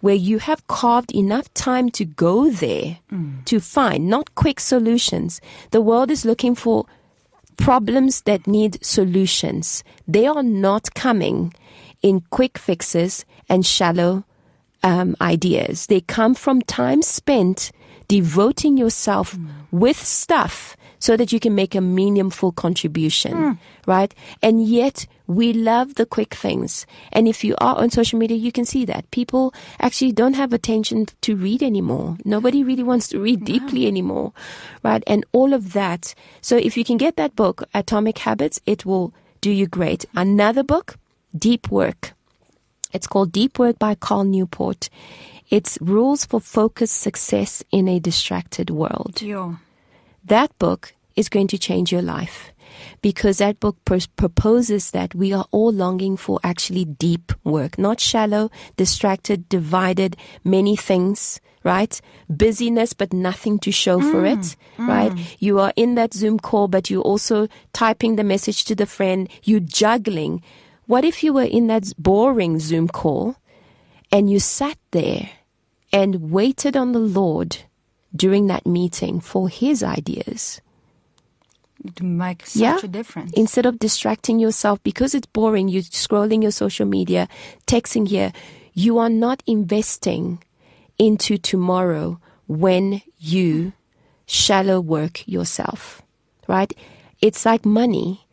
where 0.00 0.14
you 0.14 0.38
have 0.38 0.66
carved 0.68 1.12
enough 1.12 1.52
time 1.54 1.90
to 1.90 2.04
go 2.04 2.50
there 2.50 2.98
mm. 3.12 3.44
to 3.44 3.60
find 3.60 4.08
not 4.08 4.34
quick 4.34 4.60
solutions. 4.60 5.40
The 5.70 5.80
world 5.80 6.10
is 6.10 6.24
looking 6.24 6.54
for 6.54 6.86
problems 7.56 8.22
that 8.22 8.46
need 8.46 8.84
solutions. 8.84 9.82
They 10.06 10.26
are 10.26 10.42
not 10.42 10.94
coming 10.94 11.52
in 12.02 12.22
quick 12.30 12.56
fixes 12.56 13.24
and 13.48 13.64
shallow 13.64 14.24
um, 14.82 15.16
ideas. 15.20 15.86
They 15.86 16.00
come 16.00 16.34
from 16.34 16.62
time 16.62 17.02
spent 17.02 17.72
devoting 18.08 18.76
yourself 18.76 19.36
mm. 19.36 19.48
with 19.70 20.02
stuff 20.02 20.76
so 20.98 21.16
that 21.16 21.32
you 21.32 21.38
can 21.38 21.54
make 21.54 21.74
a 21.74 21.80
meaningful 21.80 22.52
contribution, 22.52 23.32
mm. 23.32 23.58
right? 23.86 24.12
And 24.42 24.66
yet 24.66 25.06
we 25.26 25.52
love 25.52 25.94
the 25.94 26.06
quick 26.06 26.34
things. 26.34 26.86
And 27.12 27.28
if 27.28 27.44
you 27.44 27.54
are 27.60 27.76
on 27.78 27.90
social 27.90 28.18
media, 28.18 28.36
you 28.36 28.50
can 28.50 28.64
see 28.64 28.84
that 28.86 29.10
people 29.10 29.54
actually 29.78 30.12
don't 30.12 30.34
have 30.34 30.52
attention 30.52 31.06
to 31.20 31.36
read 31.36 31.62
anymore. 31.62 32.16
Nobody 32.24 32.64
really 32.64 32.82
wants 32.82 33.08
to 33.08 33.20
read 33.20 33.44
deeply 33.44 33.86
anymore, 33.86 34.32
right? 34.82 35.04
And 35.06 35.24
all 35.32 35.52
of 35.52 35.72
that. 35.74 36.14
So 36.40 36.56
if 36.56 36.76
you 36.76 36.84
can 36.84 36.96
get 36.96 37.16
that 37.16 37.36
book, 37.36 37.62
Atomic 37.74 38.18
Habits, 38.18 38.60
it 38.66 38.84
will 38.84 39.12
do 39.40 39.50
you 39.50 39.66
great. 39.66 40.04
Another 40.16 40.64
book, 40.64 40.96
Deep 41.36 41.70
Work. 41.70 42.14
It's 42.92 43.06
called 43.06 43.32
Deep 43.32 43.58
Work 43.58 43.78
by 43.78 43.94
Cal 43.94 44.24
Newport. 44.24 44.88
It's 45.50 45.78
rules 45.80 46.24
for 46.24 46.40
focused 46.40 47.00
success 47.00 47.62
in 47.70 47.88
a 47.88 47.98
distracted 47.98 48.70
world. 48.70 49.22
Yeah. 49.22 49.56
That 50.24 50.56
book 50.58 50.94
is 51.16 51.28
going 51.28 51.48
to 51.48 51.58
change 51.58 51.90
your 51.90 52.02
life 52.02 52.52
because 53.02 53.38
that 53.38 53.60
book 53.60 53.76
pr- 53.84 53.96
proposes 54.16 54.90
that 54.90 55.14
we 55.14 55.32
are 55.32 55.46
all 55.50 55.72
longing 55.72 56.16
for 56.16 56.38
actually 56.44 56.84
deep 56.84 57.32
work, 57.44 57.78
not 57.78 58.00
shallow, 58.00 58.50
distracted, 58.76 59.48
divided, 59.48 60.16
many 60.44 60.76
things, 60.76 61.40
right? 61.64 62.00
Busyness, 62.28 62.92
but 62.92 63.12
nothing 63.12 63.58
to 63.60 63.72
show 63.72 64.00
mm, 64.00 64.10
for 64.10 64.24
it, 64.24 64.56
mm. 64.76 64.86
right? 64.86 65.36
You 65.38 65.58
are 65.60 65.72
in 65.76 65.94
that 65.96 66.14
Zoom 66.14 66.38
call, 66.38 66.68
but 66.68 66.90
you're 66.90 67.02
also 67.02 67.48
typing 67.72 68.16
the 68.16 68.24
message 68.24 68.64
to 68.66 68.74
the 68.74 68.86
friend, 68.86 69.28
you're 69.44 69.60
juggling. 69.60 70.42
What 70.88 71.04
if 71.04 71.22
you 71.22 71.32
were 71.32 71.44
in 71.44 71.68
that 71.68 71.92
boring 71.96 72.58
Zoom 72.58 72.88
call 72.88 73.36
and 74.10 74.28
you 74.28 74.40
sat 74.40 74.78
there 74.90 75.30
and 75.92 76.30
waited 76.32 76.76
on 76.76 76.92
the 76.92 76.98
Lord 76.98 77.58
during 78.14 78.46
that 78.46 78.66
meeting 78.66 79.20
for 79.20 79.48
his 79.48 79.82
ideas. 79.82 80.60
It 81.84 82.02
makes 82.02 82.52
such 82.52 82.62
yeah? 82.62 82.78
a 82.82 82.88
difference. 82.88 83.32
Instead 83.34 83.66
of 83.66 83.78
distracting 83.78 84.38
yourself 84.38 84.82
because 84.82 85.14
it's 85.14 85.26
boring, 85.26 85.68
you're 85.68 85.82
scrolling 85.82 86.42
your 86.42 86.50
social 86.50 86.86
media, 86.86 87.28
texting 87.66 88.08
here, 88.08 88.32
you 88.74 88.98
are 88.98 89.10
not 89.10 89.42
investing 89.46 90.42
into 90.98 91.38
tomorrow 91.38 92.20
when 92.48 93.02
you 93.18 93.72
shallow 94.26 94.80
work 94.80 95.26
yourself, 95.28 96.02
right? 96.48 96.72
It's 97.20 97.46
like 97.46 97.64
money. 97.64 98.26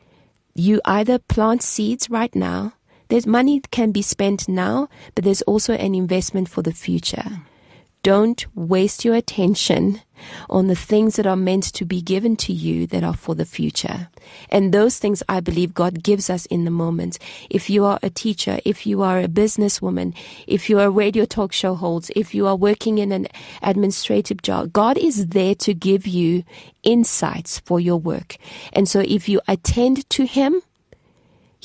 You 0.58 0.80
either 0.86 1.20
plant 1.20 1.62
seeds 1.62 2.10
right 2.10 2.34
now. 2.34 2.74
There's 3.10 3.28
money 3.28 3.62
can 3.72 3.92
be 3.92 4.02
spent 4.02 4.48
now, 4.48 4.88
but 5.14 5.26
there's 5.26 5.42
also 5.42 5.74
an 5.74 5.94
investment 5.94 6.48
for 6.48 6.62
the 6.62 6.72
future. 6.72 7.42
Don't 8.06 8.46
waste 8.54 9.04
your 9.04 9.16
attention 9.16 10.00
on 10.48 10.68
the 10.68 10.76
things 10.76 11.16
that 11.16 11.26
are 11.26 11.36
meant 11.36 11.64
to 11.74 11.86
be 11.86 12.04
given 12.04 12.36
to 12.36 12.54
you 12.54 12.86
that 12.86 13.04
are 13.04 13.16
for 13.16 13.34
the 13.34 13.46
future. 13.46 14.10
And 14.48 14.72
those 14.72 15.00
things 15.00 15.24
I 15.28 15.40
believe 15.40 15.74
God 15.74 16.04
gives 16.04 16.30
us 16.30 16.46
in 16.46 16.66
the 16.66 16.72
moment. 16.72 17.18
If 17.50 17.68
you 17.68 17.84
are 17.84 17.98
a 18.04 18.12
teacher, 18.12 18.60
if 18.64 18.86
you 18.86 19.02
are 19.02 19.20
a 19.20 19.28
businesswoman, 19.28 20.14
if 20.46 20.70
you 20.70 20.78
are 20.78 20.86
a 20.86 20.92
radio 20.92 21.26
talk 21.26 21.52
show 21.52 21.74
host, 21.74 22.12
if 22.16 22.36
you 22.36 22.46
are 22.46 22.56
working 22.56 23.00
in 23.00 23.12
an 23.12 23.28
administrative 23.64 24.44
job, 24.44 24.72
God 24.72 25.00
is 25.00 25.30
there 25.30 25.56
to 25.56 25.74
give 25.74 26.06
you 26.06 26.44
insights 26.84 27.58
for 27.58 27.80
your 27.80 27.98
work. 27.98 28.38
And 28.72 28.88
so 28.88 29.00
if 29.00 29.28
you 29.28 29.42
attend 29.48 30.08
to 30.12 30.28
Him, 30.28 30.62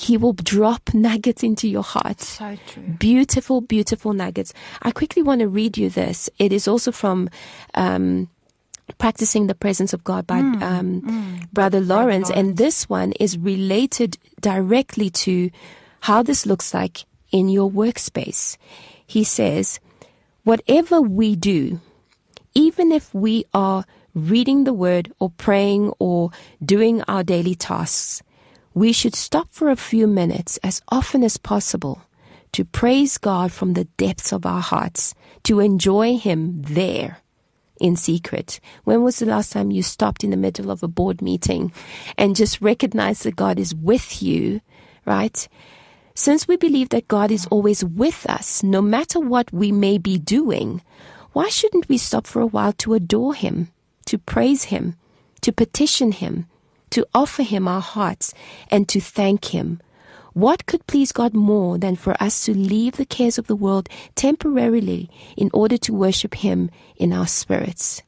he 0.01 0.16
will 0.16 0.32
drop 0.32 0.94
nuggets 0.94 1.42
into 1.42 1.68
your 1.68 1.82
heart. 1.82 2.22
So 2.22 2.57
true. 2.66 2.82
Beautiful, 2.98 3.61
beautiful 3.61 4.14
nuggets. 4.14 4.55
I 4.80 4.92
quickly 4.92 5.22
want 5.22 5.40
to 5.40 5.48
read 5.48 5.76
you 5.76 5.90
this. 5.90 6.30
It 6.38 6.55
is 6.55 6.66
also 6.66 6.90
from 6.90 7.28
um, 7.74 8.30
Practicing 8.96 9.46
the 9.46 9.55
Presence 9.55 9.92
of 9.92 10.03
God 10.03 10.26
by 10.26 10.40
mm, 10.40 10.62
um, 10.62 11.03
mm. 11.03 11.53
Brother 11.53 11.80
Lawrence. 11.80 12.30
Lawrence. 12.30 12.30
And 12.30 12.57
this 12.57 12.88
one 12.88 13.12
is 13.20 13.36
related 13.36 14.16
directly 14.40 15.11
to 15.11 15.51
how 16.01 16.22
this 16.22 16.46
looks 16.46 16.72
like 16.72 17.05
in 17.30 17.51
your 17.51 17.70
workspace. 17.70 18.57
He 19.07 19.22
says, 19.22 19.80
Whatever 20.44 21.03
we 21.03 21.36
do, 21.36 21.78
even 22.55 22.90
if 22.90 23.12
we 23.12 23.44
are 23.53 23.84
reading 24.14 24.64
the 24.64 24.72
word 24.72 25.12
or 25.18 25.28
praying 25.28 25.92
or 25.98 26.30
doing 26.64 27.03
our 27.03 27.22
daily 27.22 27.55
tasks, 27.55 28.22
we 28.75 28.93
should 28.93 29.14
stop 29.14 29.49
for 29.51 29.68
a 29.68 29.77
few 29.77 30.07
minutes 30.07 30.59
as 30.62 30.83
often 30.89 31.23
as 31.25 31.37
possible 31.37 32.03
to 32.53 32.64
praise 32.64 33.18
God 33.18 33.53
from 33.53 33.75
the 33.75 33.85
depths 33.97 34.33
of 34.33 34.45
our 34.45 34.61
hearts, 34.61 35.14
to 35.45 35.61
enjoy 35.61 36.18
Him 36.18 36.62
there 36.62 37.18
in 37.81 37.97
secret. 37.97 38.61
When 38.85 39.03
was 39.03 39.18
the 39.18 39.27
last 39.27 39.53
time 39.53 39.71
you 39.71 39.83
stopped 39.83 40.23
in 40.23 40.31
the 40.31 40.37
middle 40.37 40.71
of 40.71 40.83
a 40.83 40.89
board 40.89 41.23
meeting 41.23 41.73
and 42.18 42.37
just 42.37 42.61
recognized 42.61 43.25
that 43.25 43.37
God 43.37 43.59
is 43.59 43.75
with 43.75 44.23
you, 44.23 44.61
right? 45.07 45.49
Since 46.14 46.47
we 46.47 46.57
believe 46.57 46.91
that 46.91 47.09
God 47.09 47.31
is 47.31 47.47
always 47.47 47.85
with 47.85 48.27
us, 48.29 48.62
no 48.62 48.83
matter 48.83 49.18
what 49.18 49.53
we 49.53 49.73
may 49.73 49.97
be 49.97 50.18
doing, 50.18 50.83
why 51.33 51.49
shouldn't 51.49 51.89
we 51.89 51.97
stop 51.97 52.27
for 52.27 52.43
a 52.43 52.47
while 52.47 52.73
to 52.75 52.95
adore 52.95 53.35
Him, 53.35 53.68
to 54.07 54.18
praise 54.18 54.64
Him, 54.64 54.97
to 55.41 55.53
petition 55.53 56.12
Him, 56.12 56.47
to 56.91 57.07
offer 57.14 57.43
Him 57.43 57.66
our 57.68 57.80
hearts 57.80 58.34
and 58.70 58.88
to 58.88 59.01
thank 59.01 59.47
Him. 59.47 59.80
What 60.32 60.66
could 60.66 60.86
please 60.86 61.12
God 61.12 61.34
more 61.34 61.76
than 61.78 61.97
for 61.97 62.14
us 62.22 62.45
to 62.45 62.55
leave 62.55 62.97
the 62.97 63.05
cares 63.05 63.38
of 63.38 63.47
the 63.47 63.57
world 63.57 63.88
temporarily 64.14 65.11
in 65.36 65.51
order 65.53 65.76
to 65.78 65.93
worship 65.93 66.34
Him 66.36 66.70
in 66.97 67.12
our 67.12 67.26
spirits? 67.26 68.03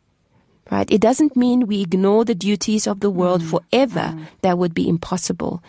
Right? 0.71 0.91
It 0.91 1.01
doesn't 1.01 1.37
mean 1.37 1.67
we 1.67 1.83
ignore 1.83 2.25
the 2.25 2.35
duties 2.35 2.87
of 2.87 3.01
the 3.01 3.11
world 3.11 3.43
mm. 3.43 3.51
forever. 3.51 4.15
Mm. 4.15 4.27
That 4.43 4.57
would 4.57 4.73
be 4.73 4.89
impossible. 4.89 5.63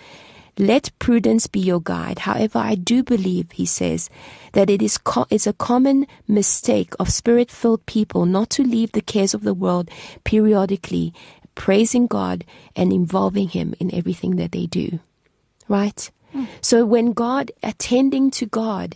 Let 0.58 0.92
prudence 1.00 1.48
be 1.48 1.60
your 1.60 1.82
guide. 1.82 2.20
However, 2.20 2.60
I 2.60 2.76
do 2.76 3.02
believe, 3.02 3.52
he 3.52 3.66
says, 3.66 4.10
that 4.52 4.70
it 4.70 4.84
is 4.84 5.00
co- 5.00 5.26
it's 5.32 5.48
a 5.48 5.54
common 5.54 6.06
mistake 6.28 6.94
of 7.00 7.12
spirit 7.12 7.50
filled 7.50 7.84
people 7.88 8.28
not 8.28 8.52
to 8.52 8.64
leave 8.64 8.92
the 8.92 9.02
cares 9.02 9.34
of 9.34 9.42
the 9.42 9.56
world 9.56 9.90
periodically, 10.24 11.12
praising 11.56 12.08
God 12.08 12.46
and 12.76 12.92
involving 12.92 13.50
Him 13.50 13.74
in 13.80 13.94
everything 13.94 14.36
that 14.38 14.52
they 14.52 14.66
do. 14.66 15.00
Right? 15.68 16.10
Mm. 16.34 16.48
So 16.62 16.86
when 16.86 17.14
God, 17.14 17.52
attending 17.62 18.32
to 18.32 18.46
God, 18.46 18.96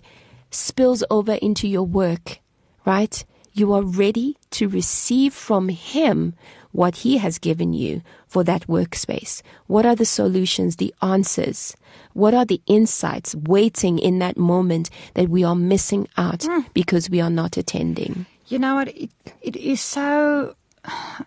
spills 0.52 1.04
over 1.10 1.34
into 1.34 1.68
your 1.68 1.84
work, 1.84 2.40
right? 2.86 3.24
You 3.54 3.74
are 3.74 3.84
ready 3.84 4.38
to 4.52 4.68
receive 4.68 5.34
from 5.34 5.70
Him 5.70 6.34
what 6.72 6.98
He 6.98 7.18
has 7.18 7.40
given 7.40 7.74
you 7.74 8.02
for 8.28 8.44
that 8.44 8.68
workspace. 8.68 9.42
What 9.68 9.86
are 9.86 9.96
the 9.96 10.06
solutions, 10.06 10.76
the 10.76 10.94
answers? 11.02 11.76
What 12.14 12.34
are 12.34 12.46
the 12.46 12.62
insights 12.68 13.36
waiting 13.36 14.00
in 14.00 14.20
that 14.20 14.38
moment 14.38 14.90
that 15.16 15.30
we 15.30 15.44
are 15.44 15.56
missing 15.56 16.08
out 16.18 16.40
mm. 16.40 16.66
because 16.74 17.10
we 17.10 17.22
are 17.22 17.30
not 17.30 17.58
attending? 17.58 18.26
You 18.48 18.60
know 18.60 18.76
what? 18.76 18.90
It, 18.90 19.10
it 19.42 19.56
is 19.56 19.82
so, 19.82 20.56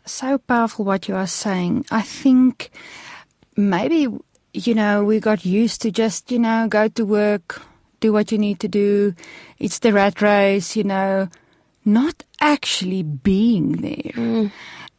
so 0.05 0.39
powerful 0.39 0.85
what 0.85 1.09
you 1.09 1.15
are 1.17 1.27
saying. 1.27 1.87
I 1.91 2.03
think 2.03 2.71
maybe 3.57 4.09
you 4.53 4.75
know, 4.75 5.05
we 5.05 5.21
got 5.21 5.45
used 5.45 5.83
to 5.83 5.91
just, 5.91 6.31
you 6.31 6.39
know, 6.39 6.67
go 6.69 6.89
to 6.89 7.05
work, 7.05 7.63
do 8.01 8.13
what 8.13 8.33
you 8.33 8.39
need 8.39 8.61
to 8.61 8.69
do. 8.69 9.15
It's 9.59 9.79
the 9.79 9.93
rat 9.93 10.21
race, 10.21 10.77
you 10.77 10.85
know, 10.85 11.29
not 11.85 12.25
actually 12.41 13.03
being 13.03 13.73
there. 13.81 14.13
Mm. 14.13 14.53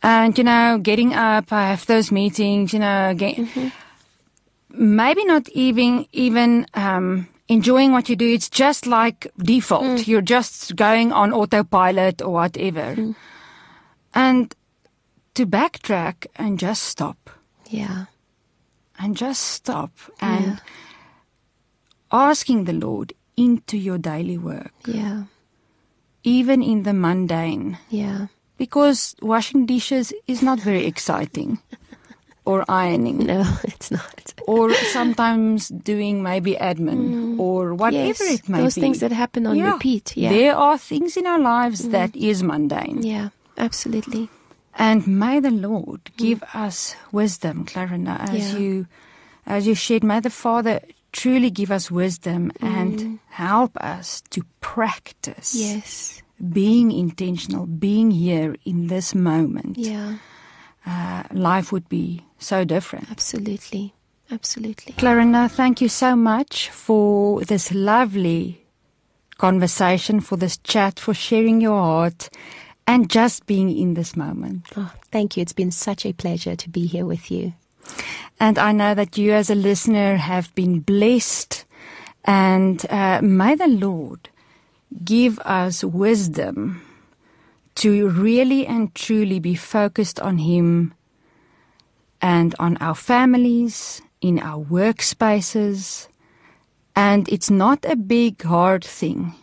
And, 0.03 0.37
you 0.37 0.43
know, 0.43 0.79
getting 0.81 1.13
up, 1.13 1.51
I 1.51 1.69
have 1.69 1.85
those 1.85 2.11
meetings, 2.11 2.73
you 2.73 2.79
know, 2.79 3.13
get, 3.15 3.35
mm-hmm. 3.35 3.67
maybe 4.73 5.25
not 5.25 5.47
even, 5.49 6.07
even, 6.11 6.65
um, 6.73 7.27
enjoying 7.47 7.91
what 7.91 8.09
you 8.09 8.15
do. 8.15 8.33
It's 8.33 8.49
just 8.49 8.87
like 8.87 9.27
default. 9.37 9.83
Mm. 9.83 10.07
You're 10.07 10.21
just 10.21 10.75
going 10.75 11.11
on 11.11 11.33
autopilot 11.33 12.21
or 12.21 12.29
whatever. 12.29 12.95
Mm. 12.95 13.15
And 14.13 14.53
to 15.33 15.45
backtrack 15.45 16.27
and 16.35 16.59
just 16.59 16.83
stop. 16.83 17.29
Yeah 17.69 18.05
and 19.01 19.17
just 19.17 19.41
stop 19.41 19.91
and 20.19 20.45
yeah. 20.45 20.57
asking 22.11 22.65
the 22.65 22.73
Lord 22.73 23.13
into 23.35 23.77
your 23.77 23.97
daily 23.97 24.37
work. 24.37 24.71
Yeah. 24.85 25.23
Even 26.23 26.61
in 26.61 26.83
the 26.83 26.93
mundane. 26.93 27.79
Yeah. 27.89 28.27
Because 28.57 29.15
washing 29.21 29.65
dishes 29.65 30.13
is 30.27 30.43
not 30.43 30.59
very 30.59 30.85
exciting. 30.85 31.57
or 32.45 32.63
ironing. 32.69 33.25
No, 33.25 33.43
it's 33.63 33.89
not. 33.89 34.33
or 34.45 34.73
sometimes 34.93 35.69
doing 35.69 36.21
maybe 36.21 36.55
admin 36.55 37.35
mm. 37.37 37.39
or 37.39 37.73
whatever 37.73 38.23
yes, 38.23 38.41
it 38.41 38.49
may 38.49 38.61
those 38.61 38.75
be. 38.75 38.81
Those 38.81 38.83
things 38.83 38.99
that 38.99 39.11
happen 39.11 39.47
on 39.47 39.57
yeah. 39.57 39.73
repeat. 39.73 40.15
Yeah. 40.15 40.29
There 40.29 40.55
are 40.55 40.77
things 40.77 41.17
in 41.17 41.25
our 41.25 41.39
lives 41.39 41.85
mm. 41.85 41.91
that 41.91 42.15
is 42.15 42.43
mundane. 42.43 43.01
Yeah, 43.01 43.29
absolutely. 43.57 44.29
And 44.75 45.05
may 45.07 45.39
the 45.39 45.51
Lord 45.51 46.05
mm. 46.05 46.17
give 46.17 46.39
mm. 46.39 46.55
us 46.55 46.95
wisdom, 47.11 47.65
Clarinda, 47.65 48.17
as 48.21 48.53
yeah. 48.53 48.59
you 48.59 48.87
as 49.45 49.67
you 49.67 49.75
shared. 49.75 50.03
May 50.03 50.19
the 50.19 50.29
Father 50.29 50.81
truly 51.11 51.49
give 51.49 51.71
us 51.71 51.91
wisdom 51.91 52.51
mm. 52.59 52.67
and 52.67 53.19
help 53.29 53.75
us 53.77 54.21
to 54.29 54.43
practice. 54.61 55.55
Yes. 55.55 56.21
Being 56.51 56.91
intentional, 56.91 57.67
being 57.67 58.09
here 58.11 58.55
in 58.65 58.87
this 58.87 59.13
moment. 59.13 59.77
Yeah. 59.77 60.17
Uh, 60.85 61.23
life 61.31 61.71
would 61.71 61.87
be 61.89 62.25
so 62.39 62.63
different. 62.63 63.11
Absolutely. 63.11 63.93
Absolutely. 64.31 64.93
Clarinda, 64.93 65.49
thank 65.49 65.81
you 65.81 65.89
so 65.89 66.15
much 66.15 66.69
for 66.69 67.41
this 67.41 67.71
lovely 67.73 68.65
conversation, 69.37 70.21
for 70.21 70.37
this 70.37 70.57
chat, 70.57 70.99
for 70.99 71.13
sharing 71.13 71.61
your 71.61 71.77
heart 71.77 72.29
and 72.87 73.09
just 73.09 73.45
being 73.45 73.75
in 73.75 73.93
this 73.93 74.15
moment. 74.15 74.65
Oh, 74.75 74.91
thank 75.11 75.37
you. 75.37 75.41
It's 75.41 75.53
been 75.53 75.71
such 75.71 76.05
a 76.05 76.13
pleasure 76.13 76.55
to 76.55 76.69
be 76.69 76.85
here 76.85 77.05
with 77.05 77.31
you. 77.31 77.53
And 78.39 78.57
I 78.57 78.71
know 78.71 78.93
that 78.95 79.17
you, 79.17 79.31
as 79.33 79.49
a 79.49 79.55
listener, 79.55 80.17
have 80.17 80.53
been 80.55 80.79
blessed. 80.79 81.65
And 82.25 82.85
uh, 82.89 83.21
may 83.21 83.55
the 83.55 83.67
Lord 83.67 84.29
give 85.03 85.39
us 85.39 85.83
wisdom 85.83 86.81
to 87.75 88.09
really 88.09 88.67
and 88.67 88.93
truly 88.93 89.39
be 89.39 89.55
focused 89.55 90.19
on 90.19 90.39
Him 90.39 90.93
and 92.21 92.53
on 92.59 92.77
our 92.77 92.95
families, 92.95 94.01
in 94.21 94.39
our 94.39 94.63
workspaces. 94.63 96.07
And 96.95 97.27
it's 97.29 97.49
not 97.49 97.85
a 97.85 97.95
big, 97.95 98.41
hard 98.43 98.83
thing. 98.83 99.33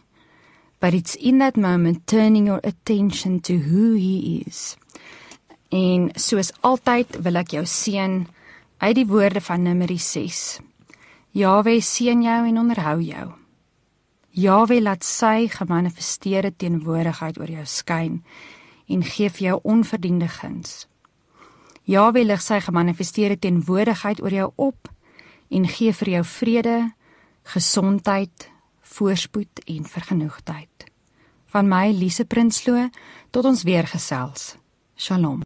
But 0.80 0.94
it's 0.94 1.14
in 1.16 1.38
that 1.38 1.56
moment 1.56 2.06
turning 2.06 2.46
your 2.46 2.60
attention 2.64 3.40
to 3.40 3.58
who 3.58 3.94
he 3.94 4.44
is. 4.46 4.76
En 5.70 6.10
soos 6.14 6.52
altyd 6.60 7.18
wil 7.24 7.36
ek 7.42 7.52
jou 7.58 7.64
seën 7.66 8.22
uit 8.78 8.94
die 8.96 9.06
woorde 9.06 9.42
van 9.44 9.66
Numeri 9.66 9.98
6. 9.98 10.60
Jawe 11.36 11.80
seën 11.84 12.22
jou 12.24 12.40
en 12.48 12.58
onderhou 12.58 13.00
jou. 13.04 13.26
Jawe 14.38 14.78
laat 14.80 15.04
sy 15.04 15.48
gemanifesteerde 15.50 16.54
teenwoordigheid 16.56 17.40
oor 17.40 17.50
jou 17.50 17.64
skyn 17.66 18.20
en 18.88 19.02
gee 19.04 19.28
vir 19.28 19.44
jou 19.48 19.58
onverdiende 19.66 20.28
guns. 20.30 20.86
Jawe 21.88 22.22
lig 22.24 22.42
sy 22.44 22.60
gemanifesteerde 22.62 23.38
teenwoordigheid 23.42 24.22
oor 24.22 24.34
jou 24.34 24.48
op 24.56 24.88
en 25.50 25.66
gee 25.68 25.92
vir 25.92 26.10
jou 26.18 26.24
vrede, 26.28 26.76
gesondheid, 27.48 28.48
voorspoed 28.88 29.64
en 29.64 29.84
vergenoegdheid. 29.84 30.88
Van 31.52 31.68
my 31.68 31.92
Lise 31.92 32.24
Prinsloo 32.24 32.88
tot 33.30 33.44
ons 33.44 33.62
weer 33.68 33.86
gesels. 33.86 34.54
Shalom. 34.96 35.36